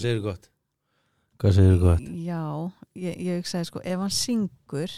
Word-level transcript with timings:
Hvað 0.00 0.06
segir 0.08 0.20
gott? 0.24 0.46
Hvað 1.40 1.54
segir 1.58 1.78
gott? 1.82 2.04
Já, 2.24 2.42
ég, 2.96 3.16
ég 3.20 3.40
hugsaði 3.42 3.68
sko, 3.68 3.82
ef 3.84 4.00
hann 4.00 4.12
syngur 4.16 4.94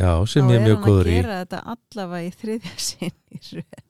Já, 0.00 0.10
sem 0.30 0.46
þá 0.46 0.50
ég 0.50 0.56
er 0.56 0.60
er 0.60 0.64
mjög 0.64 0.76
hann 0.76 0.82
að 0.82 0.88
góður 0.90 1.10
í 1.10 1.14
gera 1.16 1.36
þetta 1.44 1.60
allavega 1.74 2.26
í 2.26 2.32
þriðja 2.40 2.74
sinn 2.88 3.16
í 3.30 3.40
röð. 3.46 3.82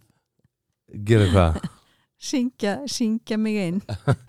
Gera 1.11 1.29
hvað? 1.33 1.59
Syngja, 2.31 2.73
syngja 2.93 3.37
mig 3.41 3.57
inn. 3.63 3.79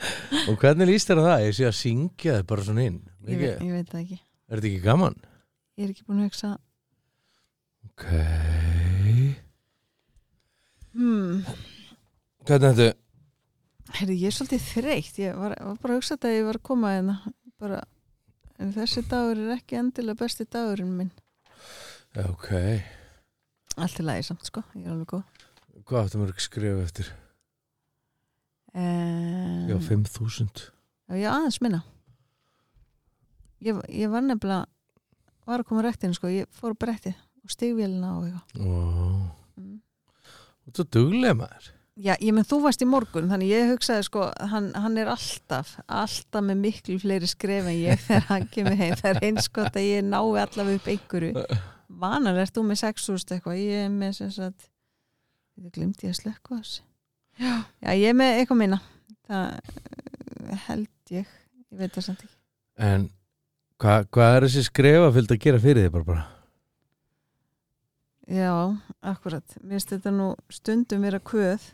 Og 0.48 0.56
hvernig 0.62 0.88
líst 0.88 1.10
þér 1.12 1.20
á 1.20 1.24
það? 1.28 1.42
Ég 1.50 1.56
sé 1.58 1.66
að 1.68 1.76
syngja 1.82 2.36
þið 2.38 2.46
bara 2.54 2.64
svona 2.70 2.86
inn 2.88 3.00
Ég, 3.28 3.42
ve- 3.42 3.50
ég 3.68 3.74
veit 3.76 3.90
það 3.92 4.02
ekki. 4.06 4.20
Er 4.48 4.62
þetta 4.62 4.70
ekki 4.72 4.84
gaman? 4.86 5.18
Ég 5.76 5.84
er 5.84 5.92
ekki 5.92 6.06
búin 6.08 6.22
að 6.24 6.30
hugsa, 6.30 6.54
Ok 7.92 8.06
hmm, 10.96 11.44
Hvernig 12.48 12.78
þetta? 12.78 12.90
Heyrðu, 13.98 14.16
ég 14.22 14.30
er 14.32 14.36
svolítið 14.36 14.66
þreytt. 14.72 15.18
Ég 15.22 15.38
var, 15.40 15.56
var 15.60 15.78
bara 15.82 15.94
að 15.96 16.00
hugsa 16.02 16.16
þetta 16.16 16.30
að 16.32 16.36
ég 16.38 16.46
var 16.48 16.60
að 16.60 16.66
koma 16.70 16.92
hérna. 16.96 17.16
Bara, 17.62 17.80
en 18.62 18.74
þessi 18.76 19.04
dagur 19.12 19.42
er 19.44 19.54
ekki 19.58 19.78
endilega 19.80 20.20
besti 20.24 20.48
dagurinn 20.50 20.96
minn. 20.98 21.12
Ok 22.28 22.50
Allt 23.80 24.02
í 24.02 24.04
lagi 24.04 24.26
samt, 24.28 24.44
sko. 24.50 24.64
Ég 24.76 24.84
er 24.88 24.92
alveg 24.92 25.08
góð. 25.14 25.46
Hvað 25.88 26.08
áttum 26.10 26.24
við 26.26 26.34
að 26.34 26.42
skrifa 26.44 26.82
eftir? 26.84 27.12
Um, 28.76 29.68
Já, 29.70 29.76
5000 29.84 30.62
Já, 31.12 31.28
aðeins 31.34 31.58
minna. 31.64 31.82
Ég, 33.62 33.78
ég 33.92 34.12
var 34.12 34.24
nefnilega, 34.24 34.66
var 35.48 35.64
að 35.64 35.68
koma 35.70 35.84
rektinu, 35.86 36.16
sko. 36.16 36.30
Ég 36.32 36.48
fór 36.56 36.72
á 36.76 36.82
brettið 36.84 37.18
og 37.44 37.52
stigvélina 37.56 38.14
og 38.18 38.28
eitthvað. 38.30 38.66
Ó, 38.66 39.38
Mm. 39.60 39.82
Þú 40.72 40.84
duglega 40.96 41.36
maður 41.36 41.66
Já, 42.00 42.14
ég 42.24 42.32
menn 42.32 42.48
þú 42.48 42.62
varst 42.64 42.82
í 42.82 42.88
morgun, 42.88 43.28
þannig 43.28 43.50
ég 43.52 43.72
hugsaði 43.74 44.06
sko, 44.08 44.30
hann, 44.52 44.70
hann 44.80 44.96
er 45.02 45.10
alltaf, 45.12 45.74
alltaf 45.92 46.46
með 46.48 46.62
miklu 46.62 46.96
fleiri 47.02 47.28
skref 47.28 47.68
en 47.68 47.76
ég 47.76 48.00
þegar 48.06 48.28
hann 48.30 48.46
kemur 48.54 48.78
heim. 48.80 48.96
Það 48.96 49.10
er 49.12 49.26
eins 49.28 49.50
gott 49.52 49.76
að 49.76 49.88
ég 49.90 50.06
nái 50.08 50.22
allavega 50.22 50.80
upp 50.80 50.88
einhverju. 50.94 51.44
Vanar 52.02 52.40
ert 52.40 52.56
þú 52.56 52.64
með 52.70 52.80
6.000 52.86 53.36
eitthvað, 53.36 53.60
ég 53.60 53.84
er 53.86 53.92
með 53.92 54.14
sem 54.22 54.32
sagt, 54.32 54.70
ég 55.60 55.74
glimti 55.76 56.08
að 56.08 56.16
slökka 56.22 56.56
á 56.56 56.60
þessu. 56.62 56.86
Já. 57.42 57.54
Já, 57.84 57.92
ég 57.92 58.08
er 58.08 58.18
með 58.22 58.40
eitthvað 58.40 58.62
minna. 58.62 58.80
Það 59.28 59.50
eh, 59.52 60.62
held 60.70 61.16
ég, 61.18 61.36
ég 61.72 61.82
veit 61.84 61.98
það 61.98 62.08
samt 62.08 62.24
ekki. 62.24 62.38
En 62.88 63.10
hvað 63.82 64.08
hva 64.16 64.30
er 64.38 64.48
þessi 64.48 64.64
skrefa 64.70 65.12
fylgd 65.18 65.36
að 65.36 65.44
gera 65.44 65.62
fyrir 65.68 65.86
þig 65.86 65.94
bara 65.98 66.08
bara? 66.08 66.26
Já, 68.32 68.54
akkurat. 69.04 69.58
Mér 69.60 69.76
finnst 69.76 69.92
þetta 69.92 70.16
nú 70.16 70.32
stundum 70.54 71.04
vera 71.04 71.20
kvöð, 71.20 71.66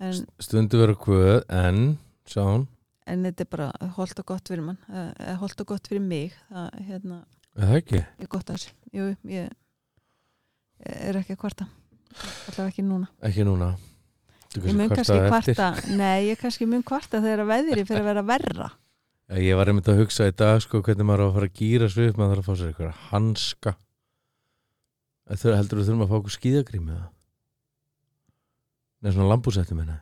en, 0.00 0.22
Stundu 0.42 0.80
vera 0.80 0.96
hvað 0.98 1.42
en 1.60 1.82
sá 2.28 2.40
hún, 2.44 2.66
en 3.10 3.26
þetta 3.28 3.46
er 3.46 3.50
bara 3.52 3.70
holt 3.96 4.22
og 4.22 4.30
gott 4.32 4.50
fyrir 4.52 4.64
mann, 4.64 4.80
eða 4.90 5.36
holt 5.42 5.62
og 5.62 5.70
gott 5.72 5.90
fyrir 5.90 6.04
mig. 6.04 6.34
Það, 6.50 6.80
hérna, 6.88 7.22
er 7.58 7.76
ekki? 7.80 8.02
ég 8.20 8.38
að 8.40 8.66
Jú, 8.90 9.12
ég, 9.30 9.50
ég 10.82 11.06
er 11.10 11.20
ekki 11.20 11.36
að 11.36 11.42
kvarta 11.44 11.68
allavega 12.50 12.70
ekki 12.72 12.84
núna 12.86 13.08
Ekki 13.26 13.46
núna 13.46 13.70
ég 14.56 14.74
mun 14.74 14.90
kannski 14.90 15.18
kvarta 15.28 15.68
nei, 15.94 16.30
ég 16.30 16.40
kannski 16.40 16.66
mun 16.66 16.82
kvarta 16.86 17.20
þegar 17.22 17.46
veðri 17.46 17.84
fyrir 17.86 18.02
að 18.02 18.08
vera 18.10 18.24
verra 18.26 18.70
Ég 19.38 19.54
var 19.54 19.70
einmitt 19.70 19.86
að 19.86 20.00
hugsa 20.02 20.26
í 20.26 20.32
dag 20.34 20.58
sko 20.58 20.80
hvernig 20.82 21.06
maður 21.06 21.22
á 21.22 21.26
að 21.28 21.36
fara 21.36 21.46
að 21.46 21.58
gýra 21.60 21.88
svið 21.92 22.16
maður 22.18 22.40
þarf 22.40 22.40
að 22.40 22.48
fá 22.48 22.58
sér 22.58 22.72
eitthvað 22.72 22.96
hanska 23.12 23.74
heldur 25.30 25.78
þú 25.78 25.84
þurfum 25.86 26.02
að 26.02 26.10
fá 26.10 26.16
okkur 26.18 26.34
skíðagrím 26.34 26.88
eða? 26.90 27.04
Nei, 29.00 29.10
svona 29.14 29.28
lambúsettum 29.30 29.80
minna 29.80 29.98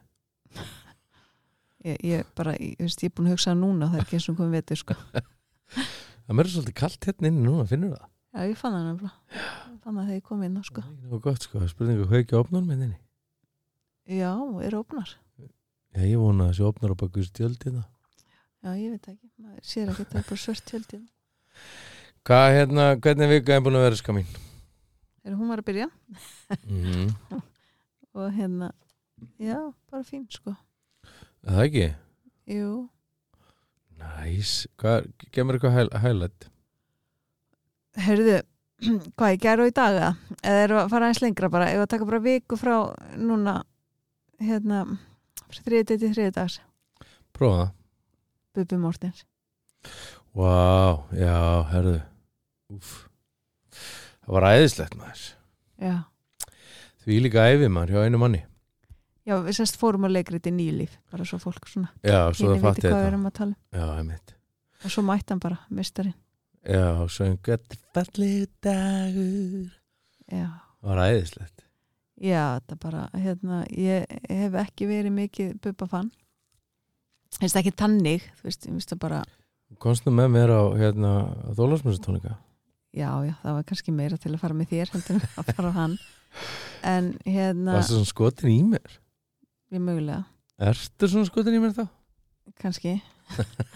ég, 1.88 1.98
ég 2.02 2.30
bara, 2.38 2.54
ég, 2.58 2.76
veist, 2.82 3.02
ég 3.04 3.10
er 3.10 3.16
búin 3.16 3.30
að 3.30 3.36
hugsa 3.36 3.54
núna 3.58 3.90
það 3.90 4.00
er 4.00 4.06
ekki 4.06 4.18
eins 4.18 4.28
og 4.32 4.38
komið 4.40 4.56
vetur 4.58 4.80
sko. 4.82 4.96
Það 6.28 6.36
mér 6.36 6.48
er 6.48 6.52
svolítið 6.52 6.74
kalt 6.76 7.06
hérna 7.08 7.30
inni 7.30 7.44
núna, 7.44 7.66
finnur 7.68 7.94
það? 7.94 8.08
já, 8.34 8.40
ég 8.50 8.58
fann 8.60 8.74
það 8.76 8.88
nefnilega. 8.88 9.44
Fann 9.84 9.94
það 9.94 10.08
þegar 10.08 10.18
ég 10.18 10.24
kom 10.28 10.42
inn 10.44 10.58
á 10.58 10.62
sko. 10.68 10.82
Það 10.82 10.90
er 10.90 10.96
ekki 10.98 11.12
nógu 11.12 11.20
gott 11.24 11.46
sko, 11.46 11.54
það 11.54 11.66
er 11.68 11.72
spurning 11.72 12.02
að 12.02 12.12
haukja 12.16 12.40
opnum 12.42 12.66
minni 12.68 12.88
já, 14.08 14.32
er 14.64 14.76
opnar. 14.76 15.14
Já, 15.94 16.02
ég 16.04 16.18
vona 16.20 16.48
að 16.48 16.52
þessi 16.52 16.66
opnar 16.68 16.92
á 16.92 16.96
baku 17.00 17.22
þessu 17.22 17.34
tjöldina 17.38 17.84
já, 18.64 18.70
ég 18.74 18.92
veit 18.92 19.08
ekki, 19.12 19.30
maður 19.38 19.64
sér 19.70 19.92
ekki 19.92 20.06
það 20.08 20.20
er 20.20 20.26
bara 20.28 20.42
svört 20.42 20.64
tjöldin. 20.68 21.06
Hvað, 22.28 22.46
hérna, 22.58 22.86
hvernig 23.00 23.32
vika 23.32 23.56
er 23.56 23.64
búin 23.64 23.78
að 23.78 23.86
vera 23.86 24.00
ska 24.00 24.14
mín? 24.16 24.28
er 25.24 25.36
hún 25.36 25.52
var 25.52 25.62
að 25.62 25.68
byrja? 25.68 25.88
Mm 26.66 27.12
og 28.18 28.32
hérna, 28.34 28.72
já, 29.42 29.58
bara 29.90 30.04
fín 30.06 30.26
sko. 30.32 30.54
Það 31.46 31.64
ekki? 31.64 31.88
jú, 32.48 32.70
Næs, 33.98 34.52
hvað, 34.78 35.08
gemur 35.34 35.56
eitthvað 35.58 35.74
hæl, 35.74 35.88
hælætt? 36.02 36.46
Heyrðu, 37.98 38.36
hvað 39.18 39.32
ég 39.34 39.40
gerði 39.42 39.66
í 39.72 39.74
dag 39.74 39.96
eða? 39.96 40.10
Eða 40.42 40.60
er 40.66 40.74
að 40.78 40.90
fara 40.92 41.08
eins 41.10 41.20
lengra 41.24 41.50
bara? 41.50 41.70
Eða 41.72 41.86
að 41.86 41.90
taka 41.94 42.06
bara 42.06 42.20
viku 42.22 42.58
frá 42.60 42.74
núna 43.18 43.56
hérna 44.38 44.84
þriði 45.58 45.88
til 45.90 46.12
þriði 46.12 46.34
dags? 46.36 46.60
Prófa. 47.34 47.72
Bubi 48.54 48.78
Mortens. 48.80 49.24
Vá, 50.34 51.02
já, 51.14 51.34
herðu 51.72 51.98
Úf 52.74 52.88
Það 53.72 54.34
var 54.36 54.46
æðislegt 54.52 54.96
maður. 54.98 55.20
Já, 55.80 55.94
Því 57.02 57.18
líka 57.24 57.46
æfi 57.48 57.68
maður 57.72 57.94
hjá 57.94 58.06
einu 58.06 58.18
manni 58.20 58.40
Já 59.28 59.34
við 59.44 59.58
sérst 59.58 59.76
fórum 59.76 60.06
á 60.06 60.10
leikriti 60.10 60.52
nýlíf 60.54 60.94
bara 61.12 61.26
svo 61.28 61.36
fólk 61.42 61.68
svona 61.68 61.90
Já, 62.00 62.30
svo 62.32 62.54
það 62.54 62.62
fatti 62.64 62.86
þetta. 62.86 62.94
að 62.96 63.42
um. 63.44 63.54
Já, 63.76 63.84
og 64.84 64.94
svo 64.94 65.04
mætti 65.04 65.34
hann 65.34 65.42
bara, 65.42 65.58
mistarinn 65.68 66.16
Já, 66.68 66.86
svo 67.08 67.26
einhvern 67.28 67.76
fallið 67.94 68.48
dagur. 68.64 69.68
Já, 70.28 70.48
Það 70.78 70.88
var 70.88 70.98
æðislegt. 71.04 71.64
Já 72.18 72.42
þetta 72.58 72.78
bara 72.82 73.04
hérna, 73.14 73.60
ég 73.70 74.18
hef 74.30 74.56
ekki 74.64 74.88
verið 74.90 75.14
mikið 75.14 75.54
Bubba 75.62 75.86
fann 75.90 76.10
Þetta 77.38 77.60
ekki 77.60 77.74
tannig, 77.76 78.24
þú 78.40 78.48
veist, 78.48 78.66
ég 78.66 78.74
veist 78.74 78.92
það 78.94 79.02
bara 79.04 79.22
Komstu 79.78 80.10
með 80.10 80.30
mér 80.34 80.50
á 80.56 80.62
hérna 80.80 81.12
Þólasmjössutónika 81.54 82.38
Já, 82.96 83.10
já, 83.22 83.34
það 83.42 83.58
var 83.58 83.66
kannski 83.68 83.92
meira 83.92 84.16
til 84.16 84.32
að 84.32 84.40
fara 84.40 84.56
með 84.56 84.70
þér 84.72 84.92
heldur 84.94 85.18
en 85.18 85.26
að 85.38 85.50
fara 85.52 85.70
á 85.70 85.74
hann. 85.76 85.98
En 86.88 87.10
hérna, 87.26 87.74
Varstu 87.76 87.98
svona 87.98 88.08
skotin 88.08 88.50
í 88.50 88.62
mér? 88.72 88.96
Ég 89.74 89.82
mögulega. 89.84 90.24
Ertu 90.58 91.08
svona 91.10 91.28
skotin 91.28 91.54
í 91.58 91.62
mér 91.62 91.74
þá? 91.76 91.86
kannski. 92.62 92.96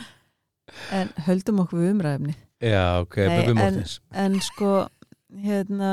En 0.96 1.10
höldum 1.26 1.58
okkur 1.60 1.82
við 1.82 1.90
umræðumni 1.92 2.32
Já, 2.64 3.00
ok, 3.02 3.16
Nei, 3.28 3.34
Bubi 3.42 3.50
en- 3.52 3.58
Mortens 3.58 3.98
en 4.16 4.36
sko 4.40 4.70
hérna 5.42 5.90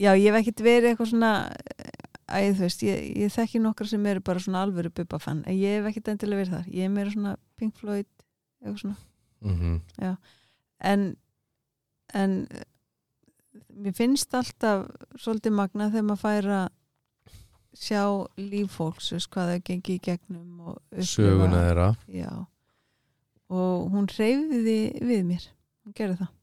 já 0.00 0.14
ég 0.16 0.30
hef 0.30 0.38
ekkert 0.40 0.62
verið 0.64 0.86
eitthvað 0.92 1.10
svona 1.10 1.32
æ, 2.30 2.38
þú 2.56 2.62
veist, 2.64 2.84
ég, 2.86 3.02
ég 3.26 3.34
þekki 3.34 3.60
nokkra 3.60 3.88
sem 3.90 4.06
eru 4.08 4.22
bara 4.24 4.40
svona 4.40 4.62
alvöru 4.64 4.92
bubba 4.96 5.18
fan 5.20 5.42
en 5.44 5.58
ég 5.58 5.76
hef 5.76 5.90
ekkert 5.90 6.08
endilega 6.14 6.40
verið 6.40 6.54
þar, 6.56 6.70
ég 6.72 6.88
er 6.88 6.94
meira 6.94 7.12
svona 7.12 7.34
Pink 7.60 7.76
Floyd 7.76 8.08
eitthvað 8.62 8.80
svona. 8.84 8.98
Mm 9.44 10.16
en 10.88 11.04
en 12.14 12.34
mér 13.74 13.94
finnst 13.98 14.32
alltaf 14.38 14.86
svolítið 15.18 15.52
magna 15.58 15.90
þegar 15.90 16.06
maður 16.06 16.22
fær 16.22 16.48
að 16.62 16.68
sjá 17.78 18.02
líffólks 18.40 19.12
veist, 19.14 19.30
hvað 19.32 19.52
það 19.52 19.62
gengi 19.68 19.94
í 19.94 20.02
gegnum 20.02 20.72
Söguna 21.06 21.62
þeirra. 21.62 21.88
Já. 22.10 22.32
Og 23.48 23.86
hún 23.92 24.08
reyfiði 24.10 24.80
við 25.08 25.22
mér. 25.28 25.46
Hún 25.86 25.96
gerði 25.96 26.18
það. 26.22 26.34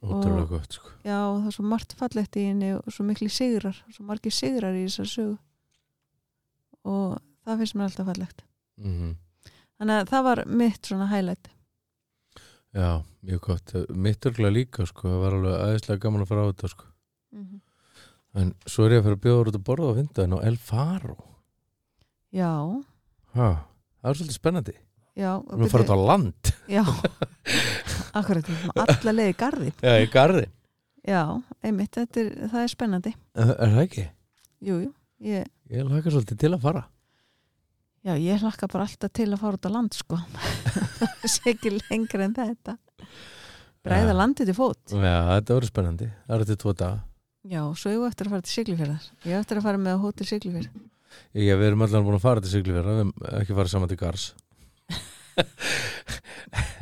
Ótrúlega 0.00 0.46
gott 0.48 0.76
sko. 0.78 0.92
Já, 1.04 1.18
það 1.18 1.48
er 1.50 1.56
svo 1.58 1.64
margt 1.68 1.96
fallegt 1.98 2.38
í 2.40 2.46
henni 2.48 2.70
og 2.78 2.86
svo 2.88 3.04
mikli 3.04 3.28
sigrar, 3.32 3.76
svo 3.92 4.06
margir 4.08 4.32
sigrar 4.32 4.76
í 4.78 4.86
þessar 4.86 5.10
sögu. 5.10 5.34
Og 6.88 7.18
það 7.44 7.60
finnst 7.60 7.76
mér 7.76 7.90
alltaf 7.90 8.08
fallegt. 8.08 8.46
Mm 8.80 9.18
þannig 9.80 9.96
að 9.96 10.10
það 10.10 10.24
var 10.26 10.40
mitt 10.60 10.88
svona 10.90 11.06
highlight. 11.08 11.46
Já, 12.76 13.00
mjög 13.24 13.46
gott. 13.46 13.72
Mitt 13.96 14.26
örgulega 14.28 14.52
líka 14.52 14.84
sko, 14.84 15.06
það 15.08 15.22
var 15.22 15.36
alveg 15.38 15.54
aðeinslega 15.56 16.02
gaman 16.04 16.24
að 16.26 16.28
fara 16.28 16.42
á 16.44 16.48
þetta 16.50 16.68
sko 16.74 16.90
En 18.38 18.52
svo 18.68 18.86
er 18.86 18.94
ég 18.94 19.00
að 19.02 19.08
fyrir 19.08 19.18
að 19.18 19.24
bjóða 19.24 19.50
út 19.50 19.56
að 19.58 19.64
borða 19.66 19.90
á 19.90 19.98
vindaðin 19.98 20.36
á 20.36 20.46
El 20.46 20.56
Faro. 20.62 21.16
Já, 22.30 22.52
ha, 23.34 23.48
Það 24.00 24.10
er 24.10 24.18
svolítið 24.20 24.36
spennandi. 24.38 24.74
Já 25.18 25.30
Við 25.42 25.50
erum 25.52 25.64
að 25.66 25.72
fara 25.74 25.84
út 25.84 25.90
á 25.90 25.98
land. 26.08 26.52
Já, 26.70 26.82
akkurat 28.20 28.52
alla 28.84 29.14
leiði 29.16 29.34
garði. 29.40 29.72
Já, 29.82 29.96
í 29.98 30.06
garði. 30.12 30.46
Já, 31.10 31.20
einmitt, 31.66 31.98
er, 31.98 32.30
það 32.52 32.62
er 32.62 32.72
spennandi. 32.72 33.12
Er, 33.34 33.50
er 33.56 33.74
það 33.74 33.82
ekki? 33.82 34.06
Jú, 34.70 34.78
jú, 34.86 34.92
ég, 35.26 35.50
Ég 35.74 35.90
laka 35.90 36.14
svolítið 36.14 36.40
til 36.44 36.52
að 36.54 36.64
fara. 36.64 36.84
Já, 38.06 38.14
ég 38.16 38.40
hlakka 38.40 38.70
bara 38.70 38.86
alltaf 38.86 39.12
til 39.12 39.28
að 39.28 39.42
fara 39.42 39.58
út 39.58 39.68
á 39.68 39.70
land 39.74 39.98
sko. 39.98 40.22
Sikir 41.34 41.76
lengra 41.90 42.24
en 42.24 42.38
þetta. 42.38 42.78
Bræða 43.84 44.14
Já. 44.14 44.16
landið 44.22 44.48
til 44.52 44.56
fót. 44.56 44.80
Já, 44.94 45.16
þetta 45.34 45.56
verður 45.58 45.72
spennandi. 45.74 46.08
Það 46.24 46.36
er 46.36 46.46
þetta 46.46 46.62
tvo 46.62 46.76
daga 46.78 46.98
Já, 47.48 47.62
svo 47.72 47.88
ég 47.94 48.02
eftir 48.04 48.28
að 48.28 48.34
fara 48.34 48.44
til 48.44 48.52
Siglufjörðar 48.52 49.04
Ég 49.24 49.32
á 49.32 49.40
eftir 49.40 49.56
að 49.60 49.64
fara 49.64 49.80
með 49.80 49.96
á 49.96 50.02
hótel 50.02 50.26
Siglufjörð. 50.28 50.68
Ég, 51.32 51.54
við 51.56 51.66
erum 51.70 51.84
allan 51.86 52.04
búin 52.04 52.18
að 52.18 52.24
fara 52.26 52.42
til 52.44 52.52
Siglufjörða 52.52 52.92
Við 52.92 53.00
erum 53.00 53.12
ekki 53.40 53.56
farið 53.56 53.72
saman 53.72 53.90
til 53.90 54.00
Gars 54.00 54.24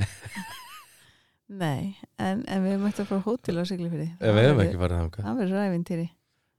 Nei, 1.49 1.97
en, 2.21 2.43
en 2.45 2.65
við 2.67 2.75
mættum 2.83 3.07
að 3.07 3.11
fara 3.25 3.63
á 3.63 3.71
Siglufyrði 3.71 4.09
Ef 4.19 4.35
við 4.35 4.45
hefum 4.49 4.63
ekki 4.65 4.81
farið 4.83 4.99
þangað. 5.01 5.23
Það 5.29 5.39
verður 5.43 5.63
ræfintýri 5.63 6.09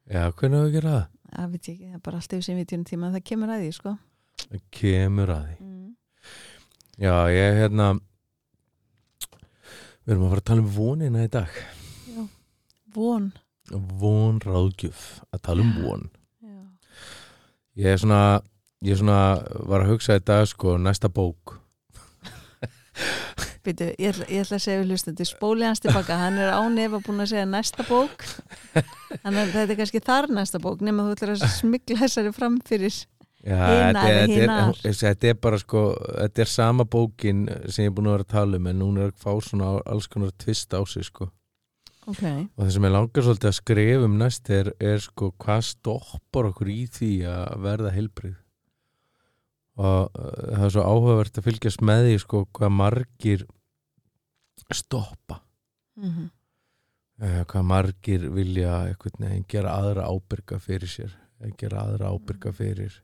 Já, 0.10 0.22
hvernig 0.34 0.58
hefur 0.58 0.70
við 0.70 0.76
gera 0.80 0.94
það? 0.96 1.04
Það 1.30 1.52
veit 1.54 1.68
ég 1.68 1.74
ekki, 1.76 1.90
það 1.90 1.98
er 2.00 2.06
bara 2.08 2.22
alltaf 2.22 2.46
sem 2.48 2.58
við 2.58 2.70
tjónum 2.72 2.88
tíma 2.90 3.12
það 3.14 3.26
kemur 3.30 3.52
að 3.54 3.60
því, 3.62 3.70
sko. 3.78 3.92
Það 4.40 4.64
kemur 4.80 5.34
að 5.36 5.44
því. 5.46 5.56
Mm. 5.68 5.92
Já, 7.04 7.14
ég 7.36 7.60
hérna 7.60 7.90
Við 10.00 10.16
erum 10.16 10.26
að 10.26 10.32
fara 10.34 10.42
að 10.42 10.48
tala 10.50 10.64
um 10.64 10.72
vonina 10.74 11.28
í 11.28 11.30
dag. 11.36 11.60
Já, 12.10 12.24
von 12.96 13.30
Von 13.72 14.40
ráðgjöf 14.44 15.20
Að 15.34 15.44
tala 15.46 15.66
um 15.66 15.74
von. 15.84 16.06
Já, 16.42 16.58
Ég 17.84 17.94
er 17.94 18.02
svona 18.02 18.24
Ég 18.86 18.96
er 18.96 19.02
svona 19.02 19.22
var 19.68 19.84
að 19.84 19.94
hugsa 19.94 20.16
í 20.20 20.24
dag 20.24 20.46
sko 20.48 20.78
Næsta 20.80 21.10
bók. 21.12 21.58
Býtu, 23.66 23.90
ég, 24.00 24.16
ég 24.32 24.44
ætla 24.46 24.56
að 24.56 24.64
segja 24.64 24.80
við 24.80 24.94
hlustandi 24.94 25.26
spóli 25.28 25.66
hans 25.68 25.82
tilbaka, 25.84 26.16
hann 26.16 26.40
er 26.40 26.54
ánefa 26.56 27.02
búin 27.04 27.20
að 27.20 27.34
segja 27.34 27.48
næsta 27.48 27.84
bók. 27.88 28.24
Þannig 29.20 29.42
að 29.42 29.52
þetta 29.54 29.66
er 29.66 29.80
kannski 29.82 30.02
þar 30.08 30.30
næsta 30.32 30.62
bók 30.64 30.84
nema 30.86 31.04
þú 31.06 31.16
ætlar 31.18 31.34
að 31.36 31.44
smikla 31.58 32.00
þessari 32.00 32.32
fram 32.36 32.56
fyrir 32.66 32.96
Já, 33.40 33.56
Hina 33.56 34.02
þetta, 34.04 34.08
eða 34.12 34.56
er, 34.60 34.80
er, 34.84 34.96
þetta 35.00 35.30
er 35.30 35.36
bara 35.40 35.60
sko 35.62 35.82
Þetta 35.96 36.42
er 36.44 36.50
sama 36.52 36.84
bókin 36.84 37.46
sem 37.72 37.86
ég 37.86 37.92
er 37.92 37.94
búin 37.96 38.10
að 38.10 38.18
vera 38.18 38.26
að 38.26 38.34
tala 38.34 38.60
um 38.60 38.68
En 38.68 38.82
hún 38.84 38.98
er 39.00 39.14
að 39.14 39.22
fá 39.24 39.32
svona 39.46 39.70
alls 39.88 40.10
konar 40.12 40.34
tvist 40.44 40.76
á 40.76 40.84
sig 40.84 41.08
sko 41.08 41.30
Ok, 42.10 42.24
Og 42.26 42.64
það 42.64 42.72
sem 42.74 42.88
ég 42.88 42.94
langar 42.96 43.26
svolítið 43.26 43.50
að 43.50 43.58
skrifa 43.60 44.06
um 44.08 44.18
næst 44.18 44.50
er, 44.54 44.72
er 44.82 45.02
sko 45.04 45.30
hvað 45.38 45.66
stoppar 45.68 46.50
okkur 46.50 46.72
í 46.74 46.80
því 46.90 47.12
að 47.30 47.58
verða 47.66 47.94
heilbrið 47.94 48.38
og 49.80 50.10
uh, 50.12 50.32
það 50.58 50.66
er 50.66 50.74
svo 50.76 50.84
áhugavert 50.84 51.40
að 51.40 51.46
fylgjast 51.46 51.84
með 51.86 52.02
því 52.08 52.18
sko 52.26 52.42
hvað 52.58 52.76
margir 52.76 53.46
stoppa. 54.76 55.40
Mm 56.00 56.10
uh, 57.20 57.44
hvað 57.52 57.68
margir 57.68 58.28
vilja 58.34 58.74
einhvern 58.88 59.28
veginn 59.28 59.48
gera 59.48 59.78
aðra 59.80 60.10
ábyrga 60.10 60.60
fyrir 60.60 60.92
sér 60.92 61.14
eh, 61.44 61.54
gera 61.58 61.86
aðra 61.86 62.12
ábyrga 62.14 62.54
fyrir 62.56 63.02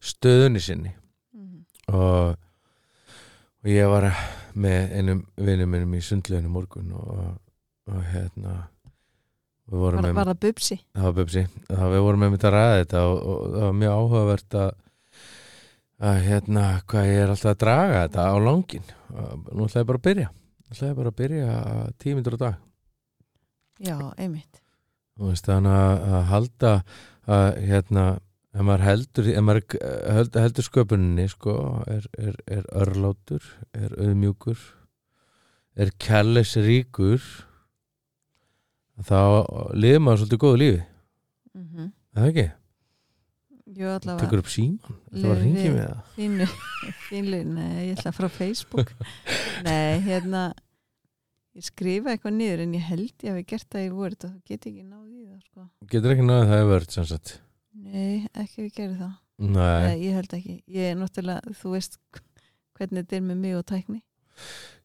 stöðunni 0.00 0.60
sinni. 0.60 0.94
Mhm. 1.32 1.64
og, 1.92 2.36
og 3.62 3.70
ég 3.70 3.88
var 3.88 4.10
með 4.54 4.92
einum 4.96 5.26
vinnum 5.36 5.70
minnum 5.70 5.94
í 5.94 6.00
sundleginu 6.04 6.48
morgun 6.48 6.92
og, 6.92 7.36
og 7.86 8.02
hérna 8.12 8.56
var, 9.66 9.96
með 9.98 10.14
var 10.14 10.30
það 10.32 10.42
bubsi? 10.46 10.80
það 10.94 11.08
var 11.08 11.16
bubsi, 11.20 11.46
það 11.68 11.94
við 11.94 12.04
vorum 12.06 12.22
með 12.24 12.34
mitt 12.34 12.46
að 12.46 12.56
ræða 12.56 12.82
þetta 12.82 13.06
og, 13.06 13.16
og 13.22 13.46
það 13.54 13.64
var 13.66 13.78
mjög 13.82 13.96
áhugavert 14.00 14.58
að 14.62 14.74
að 15.96 16.18
hérna 16.26 16.64
hvað 16.84 17.06
ég 17.08 17.22
er 17.22 17.30
alltaf 17.32 17.54
að 17.54 17.60
draga 17.62 18.00
þetta 18.04 18.26
á 18.28 18.36
langin 18.44 18.90
nú 19.52 19.66
ætla 19.66 19.82
ég 19.82 19.88
bara 19.88 20.00
að 20.00 20.06
byrja. 20.06 20.28
Nú 20.30 20.74
ætla 20.74 20.90
ég 20.90 20.98
bara 20.98 21.12
að 21.12 21.18
byrja 21.20 21.56
tímyndur 22.02 22.36
á 22.36 22.38
dag. 22.42 22.62
Já, 23.80 23.96
einmitt. 24.16 24.62
Og 25.16 25.30
veist 25.30 25.48
þannig 25.48 25.76
að, 25.76 26.06
að 26.12 26.24
halda 26.30 26.72
að 27.26 27.46
hérna 27.70 28.06
ef 28.56 28.64
maður 28.64 28.86
heldur, 28.86 29.28
ef 29.32 29.44
maður 29.44 29.62
heldur, 30.16 30.42
heldur 30.44 30.66
sköpuninni 30.66 31.26
sko 31.32 31.56
er, 31.92 32.08
er, 32.16 32.38
er 32.48 32.68
örlátur, 32.76 33.44
er 33.76 33.96
auðmjúkur 33.96 34.60
er 35.76 35.92
kærleis 36.00 36.54
ríkur 36.56 37.24
þá 39.04 39.18
lifir 39.76 40.02
maður 40.02 40.22
svolítið 40.22 40.42
góðu 40.44 40.60
lífi. 40.62 40.84
Mm 41.56 41.66
-hmm. 41.66 41.90
það 42.16 42.30
ekki? 42.30 42.46
Jú, 43.76 43.88
allavega. 43.90 44.20
Tekur 44.22 44.40
upp 44.40 44.48
síman, 44.48 45.00
það 45.10 45.26
var 45.26 45.36
að 45.36 45.42
ringi 45.42 45.70
með 45.74 45.82
það 45.86 46.12
Fínu, 46.14 46.46
fínu, 47.08 47.40
nei, 47.56 47.88
ég 47.88 47.98
ætla 47.98 48.12
frá 48.16 48.28
Facebook. 48.32 48.92
Nei, 49.66 50.00
hérna 50.06 50.42
ég 51.56 51.66
skrifa 51.66 52.12
eitthvað 52.12 52.36
niður 52.36 52.62
en 52.64 52.76
ég 52.76 52.86
held 52.86 53.24
ég 53.24 53.32
hafi 53.32 53.44
gert 53.50 53.68
það 53.72 53.86
í 53.86 53.90
Word 53.96 54.24
og 54.24 54.30
það 54.30 54.40
get 54.52 54.68
ekki 54.70 54.84
náði 54.86 55.16
í 55.16 55.26
það 55.26 55.42
sko. 55.42 55.66
Getur 55.92 56.14
ekki 56.14 56.26
náðið 56.28 56.52
það 56.52 56.62
hefur 56.62 56.88
sem 56.94 57.08
sagt? 57.10 57.34
Nei, 57.76 58.26
ekki 58.32 58.62
við 58.62 58.72
gerum 58.76 58.98
það. 59.02 59.14
Nei, 59.36 59.84
Nei, 59.84 59.96
ég 60.06 60.16
held 60.16 60.36
ekki, 60.38 60.56
ég 60.72 60.92
er 60.92 60.96
náttúrulega 61.00 61.56
þú 61.60 61.72
veist 61.74 61.98
hvernig 62.76 63.02
þetta 63.02 63.18
er 63.18 63.24
með 63.26 63.42
mig 63.42 63.56
og 63.58 63.66
tækni 63.68 64.00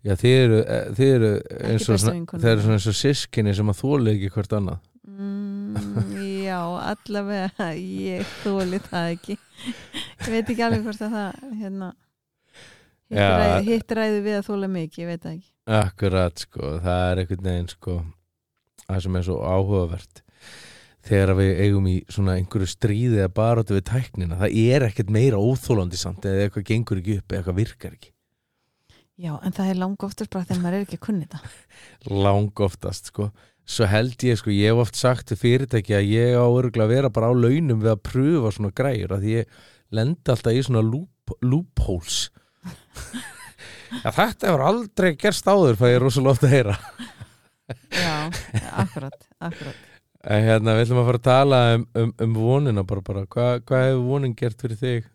já 0.07 0.15
þið 0.17 0.37
eru, 0.45 0.61
eh, 0.65 0.85
þið 0.97 1.11
eru 1.17 1.33
eins 1.71 1.89
og 1.89 1.99
þið 2.31 2.47
eru 2.53 2.63
svona 2.65 2.77
eins 2.79 2.89
og 2.91 2.97
sískinni 3.01 3.55
sem 3.57 3.73
að 3.73 3.81
þóla 3.83 4.15
ekki 4.15 4.31
hvert 4.35 4.57
annað. 4.59 4.79
Mm, 5.11 6.31
Já, 6.51 6.59
allavega 6.91 7.67
ég 7.77 8.25
þóli 8.41 8.79
það 8.83 9.11
ekki. 9.15 9.37
Ég 10.21 10.31
veit 10.33 10.49
ekki 10.51 10.65
alveg 10.65 10.87
hvort 10.87 11.03
að 11.05 11.13
það 11.15 11.59
hérna 11.61 11.91
hitt 13.11 13.21
ræði, 13.21 13.61
hitt 13.67 13.93
ræði 13.97 14.23
við 14.25 14.39
að 14.39 14.47
þóla 14.49 14.71
mig 14.71 14.97
ég 14.99 15.11
veit 15.11 15.29
ekki. 15.31 15.47
Akkurat 15.81 16.43
sko, 16.43 16.73
það 16.81 17.05
er 17.05 17.21
einhvern 17.21 17.47
veginn 17.47 17.71
sko 17.71 17.97
það 18.87 19.01
sem 19.05 19.17
er 19.19 19.27
svo 19.27 19.37
áhugavert 19.45 20.23
þegar 21.07 21.33
við 21.39 21.51
eigum 21.65 21.89
í 21.89 21.97
svona 22.11 22.37
einhverju 22.39 22.69
stríði 22.69 23.21
eða 23.21 23.33
baróttu 23.37 23.77
við 23.77 23.85
tæknina. 23.89 24.39
Það 24.41 24.57
er 24.75 24.87
ekkert 24.89 25.13
meira 25.13 25.39
óþólandi 25.41 25.99
samt 25.99 26.27
eða 26.29 26.47
eitthvað 26.47 26.67
gengur 26.71 27.01
ekki 27.01 27.19
upp 27.21 27.31
eða 27.31 27.41
eitthvað 27.41 27.61
virkar 27.61 27.95
ekki 27.97 28.11
Já, 29.21 29.35
en 29.45 29.53
það 29.53 29.69
er 29.69 29.77
langa 29.77 30.07
oftast 30.07 30.31
bara 30.33 30.47
þegar 30.49 30.61
maður 30.63 30.75
er 30.75 30.83
ekki 30.87 30.97
að 30.97 31.05
kunni 31.05 31.27
þetta. 31.27 31.49
Lang 32.25 32.61
oftast 32.65 33.11
sko. 33.11 33.27
Svo 33.69 33.85
held 33.85 34.23
ég 34.25 34.39
sko, 34.39 34.49
ég 34.49 34.71
hef 34.71 34.81
oft 34.81 34.97
sagt 34.97 35.27
til 35.29 35.37
fyrirtæki 35.37 35.93
að 35.93 36.07
ég 36.09 36.33
á 36.33 36.45
örgulega 36.45 36.87
að 36.87 36.93
vera 36.95 37.11
bara 37.13 37.29
á 37.29 37.33
launum 37.37 37.83
við 37.83 37.91
að 37.91 38.01
pröfa 38.07 38.51
svona 38.55 38.71
græjur 38.73 39.13
að 39.13 39.27
ég 39.29 39.59
lendi 39.93 40.33
alltaf 40.33 40.57
í 40.57 40.63
svona 40.65 40.81
loop, 40.85 41.35
loopholes. 41.45 42.23
Já, 44.01 44.09
þetta 44.09 44.49
hefur 44.49 44.63
aldrei 44.65 45.11
gerst 45.19 45.51
áður 45.51 45.77
það 45.77 45.93
ég 45.93 45.99
er 45.99 46.05
rosalega 46.07 46.33
ofta 46.33 46.49
að 46.49 46.55
heyra. 46.55 46.75
Já, 47.91 48.15
akkurat, 48.85 49.29
akkurat. 49.37 49.85
En 50.31 50.43
hérna, 50.47 50.75
við 50.77 50.87
ætlum 50.87 51.03
að 51.03 51.07
fara 51.11 51.21
að 51.21 51.29
tala 51.29 51.61
um, 51.75 51.85
um, 52.01 52.15
um 52.25 52.35
vonina 52.39 52.87
bara, 52.89 53.05
bara. 53.05 53.23
Hvað, 53.29 53.53
hvað 53.69 53.85
hefur 53.85 54.03
vonin 54.09 54.35
gert 54.41 54.65
fyrir 54.65 54.81
þig? 54.81 55.07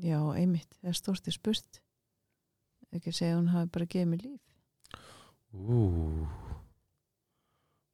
Já, 0.00 0.18
einmitt, 0.32 0.68
það 0.80 0.94
er 0.94 1.00
stórst 1.02 1.28
í 1.28 1.36
spurt 1.36 1.82
ekki 2.96 3.12
segja 3.14 3.34
að 3.34 3.40
hún 3.40 3.52
hafi 3.54 3.70
bara 3.74 3.86
gefið 3.86 4.08
mér 4.10 4.22
líf. 4.24 4.40
Ú. 5.54 6.26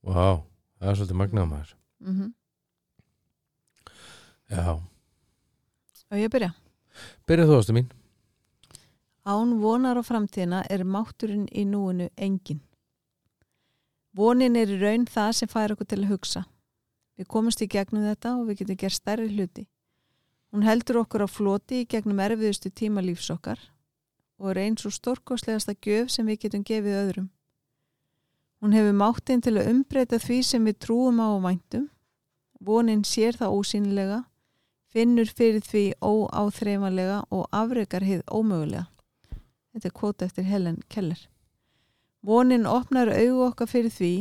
Vá, 0.06 0.42
það 0.78 0.90
er 0.90 0.98
svolítið 1.00 1.20
magnað 1.22 1.48
maður. 1.52 1.76
Mm 2.00 2.34
Já, 4.46 4.78
Og 6.06 6.20
ég 6.20 6.30
byrja? 6.30 6.52
Byrjað 7.26 7.48
þú 7.50 7.56
ástu 7.58 7.74
mín. 7.74 7.88
Án 9.26 9.56
vonar 9.58 9.98
á 9.98 10.02
framtíðina 10.06 10.60
er 10.70 10.84
mátturinn 10.86 11.48
í 11.50 11.64
núinu 11.66 12.06
engin. 12.14 12.60
Vonin 14.14 14.54
er 14.54 14.70
í 14.70 14.78
raun 14.78 15.08
það 15.10 15.32
sem 15.34 15.50
fær 15.50 15.74
okkur 15.74 15.88
til 15.90 16.04
að 16.04 16.12
hugsa. 16.12 16.44
Við 17.18 17.26
komumst 17.26 17.64
í 17.64 17.66
gegnum 17.66 18.06
þetta 18.06 18.36
og 18.38 18.46
við 18.46 18.60
getum 18.62 18.78
gert 18.84 18.94
stærri 18.94 19.26
hluti. 19.34 19.66
Hún 20.54 20.62
heldur 20.62 21.02
okkur 21.02 21.26
á 21.26 21.28
floti 21.28 21.82
í 21.82 21.88
gegnum 21.90 22.22
erfiðustu 22.22 22.70
tíma 22.70 23.02
lífs 23.02 23.26
okkar 23.34 23.58
og 24.38 24.50
er 24.52 24.62
eins 24.66 24.87
og 24.87 24.95
stórkostlegasta 24.95 25.75
gjöf 25.81 26.11
sem 26.12 26.26
við 26.28 26.47
getum 26.47 26.64
gefið 26.66 27.00
öðrum. 27.02 27.28
Hún 28.61 28.73
hefur 28.76 28.97
máttinn 28.97 29.43
til 29.45 29.57
að 29.57 29.71
umbreyta 29.73 30.19
því 30.21 30.40
sem 30.45 30.64
við 30.64 30.78
trúum 30.87 31.21
á 31.21 31.28
og 31.28 31.43
væntum. 31.45 31.88
Vonin 32.61 33.05
sér 33.05 33.37
það 33.37 33.57
ósýnilega, 33.59 34.21
finnur 34.88 35.28
fyrir 35.28 35.64
því 35.64 35.85
óáþreifanlega 36.00 37.19
og 37.31 37.49
afrekar 37.52 38.05
hið 38.05 38.23
ómögulega. 38.33 38.87
Þetta 39.73 39.88
er 39.90 39.97
kvóta 39.99 40.25
eftir 40.25 40.49
Helen 40.49 40.78
Keller. 40.88 41.21
Vonin 42.25 42.64
opnar 42.66 43.12
augu 43.12 43.45
okkar 43.45 43.69
fyrir 43.69 43.93
því 43.93 44.14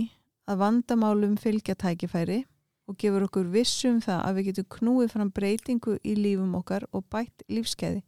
að 0.52 0.60
vandamálum 0.62 1.38
fylgja 1.42 1.78
tækifæri 1.80 2.44
og 2.86 2.98
gefur 3.02 3.24
okkur 3.26 3.48
vissum 3.54 4.02
það 4.04 4.20
að 4.28 4.36
við 4.36 4.50
getum 4.50 4.68
knúið 4.76 5.14
fram 5.16 5.32
breytingu 5.34 5.96
í 6.04 6.18
lífum 6.20 6.54
okkar 6.60 6.86
og 6.92 7.08
bætt 7.10 7.48
lífskeiði. 7.50 8.04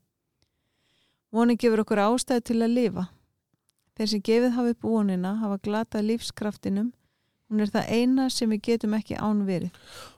Vonin 1.31 1.59
gefur 1.59 1.83
okkur 1.83 1.99
ástæði 1.99 2.43
til 2.47 2.61
að 2.63 2.75
lifa. 2.75 3.03
Þeir 3.97 4.09
sem 4.11 4.21
gefið 4.23 4.53
hafa 4.55 4.73
upp 4.73 4.85
vonina 4.87 5.33
hafa 5.41 5.57
glatað 5.65 6.07
lífskraftinum. 6.11 6.91
Hún 7.47 7.63
er 7.63 7.71
það 7.71 7.91
eina 7.97 8.27
sem 8.31 8.51
við 8.51 8.61
getum 8.67 8.95
ekki 8.95 9.17
án 9.19 9.41
verið. 9.47 9.71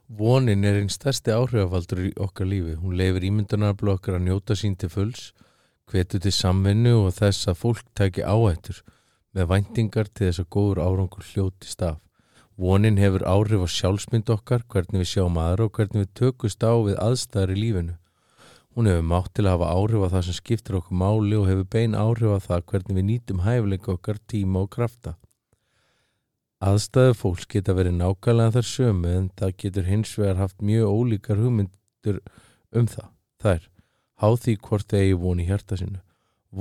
Vonin 0.09 0.65
er 0.65 0.79
einn 0.79 0.89
stærsti 0.89 1.33
áhrifafaldur 1.33 2.01
í 2.07 2.11
okkar 2.17 2.49
lífi. 2.49 2.75
Hún 2.81 2.97
leifir 2.97 3.25
ímyndunarblu 3.29 3.93
okkar 3.93 4.17
að 4.17 4.25
njóta 4.25 4.57
sín 4.57 4.75
til 4.77 4.89
fulls, 4.89 5.31
hvetur 5.89 6.21
til 6.21 6.33
samvinnu 6.33 6.95
og 7.03 7.13
þess 7.17 7.49
að 7.49 7.59
fólk 7.61 7.85
tæki 7.97 8.25
áhættur 8.25 8.81
með 9.33 9.49
væntingar 9.53 10.09
til 10.09 10.27
þess 10.27 10.43
að 10.43 10.49
góður 10.55 10.83
árangur 10.85 11.25
hljótist 11.31 11.85
af. 11.85 11.97
Vonin 12.59 12.97
hefur 12.99 13.23
áhrif 13.23 13.61
á 13.63 13.67
sjálfsmynd 13.71 14.29
okkar, 14.33 14.65
hvernig 14.67 15.05
við 15.05 15.11
sjáum 15.13 15.37
aðra 15.39 15.69
og 15.69 15.77
hvernig 15.77 16.03
við 16.03 16.13
tökust 16.21 16.65
á 16.65 16.73
við 16.75 16.97
aðstæðar 16.99 17.53
í 17.53 17.59
lífinu. 17.61 17.98
Hún 18.79 18.87
hefur 18.87 19.03
mátt 19.03 19.33
til 19.35 19.43
að 19.43 19.57
hafa 19.57 19.69
áhrif 19.75 20.03
á 20.07 20.11
það 20.13 20.21
sem 20.23 20.35
skiptir 20.37 20.75
okkur 20.77 20.95
máli 20.95 21.35
og 21.35 21.49
hefur 21.49 21.65
bein 21.67 21.95
áhrif 21.99 22.31
á 22.31 22.39
það 22.39 22.61
hvernig 22.71 22.95
við 22.95 23.05
nýtum 23.09 23.41
hæfileika 23.43 23.89
okkar, 23.91 24.19
tíma 24.31 24.61
og 24.63 24.69
krafta. 24.71 25.11
Aðstæðu 26.63 27.17
fólks 27.19 27.49
geta 27.51 27.75
verið 27.75 27.97
nákvæmlega 27.97 28.53
þar 28.55 28.69
sömu 28.69 29.11
en 29.17 29.25
það 29.35 29.51
getur 29.65 29.89
hins 29.89 30.13
vegar 30.15 30.39
haft 30.39 30.63
mjög 30.63 30.95
ólíkar 30.95 31.41
hugmyndur 31.43 32.21
um 32.71 32.87
það. 32.87 33.09
Það 33.43 33.57
er 33.57 33.67
háð 34.23 34.39
því 34.45 34.55
hvort 34.69 34.87
það 34.87 35.03
eigi 35.03 35.19
von 35.25 35.43
í 35.43 35.49
hjarta 35.51 35.79
sinu. 35.83 35.99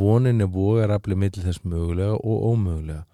Vonin 0.03 0.43
er 0.43 0.53
vogarafli 0.59 1.15
millir 1.23 1.47
þess 1.47 1.63
mögulega 1.63 2.19
og 2.19 2.51
ómögulega. 2.51 3.05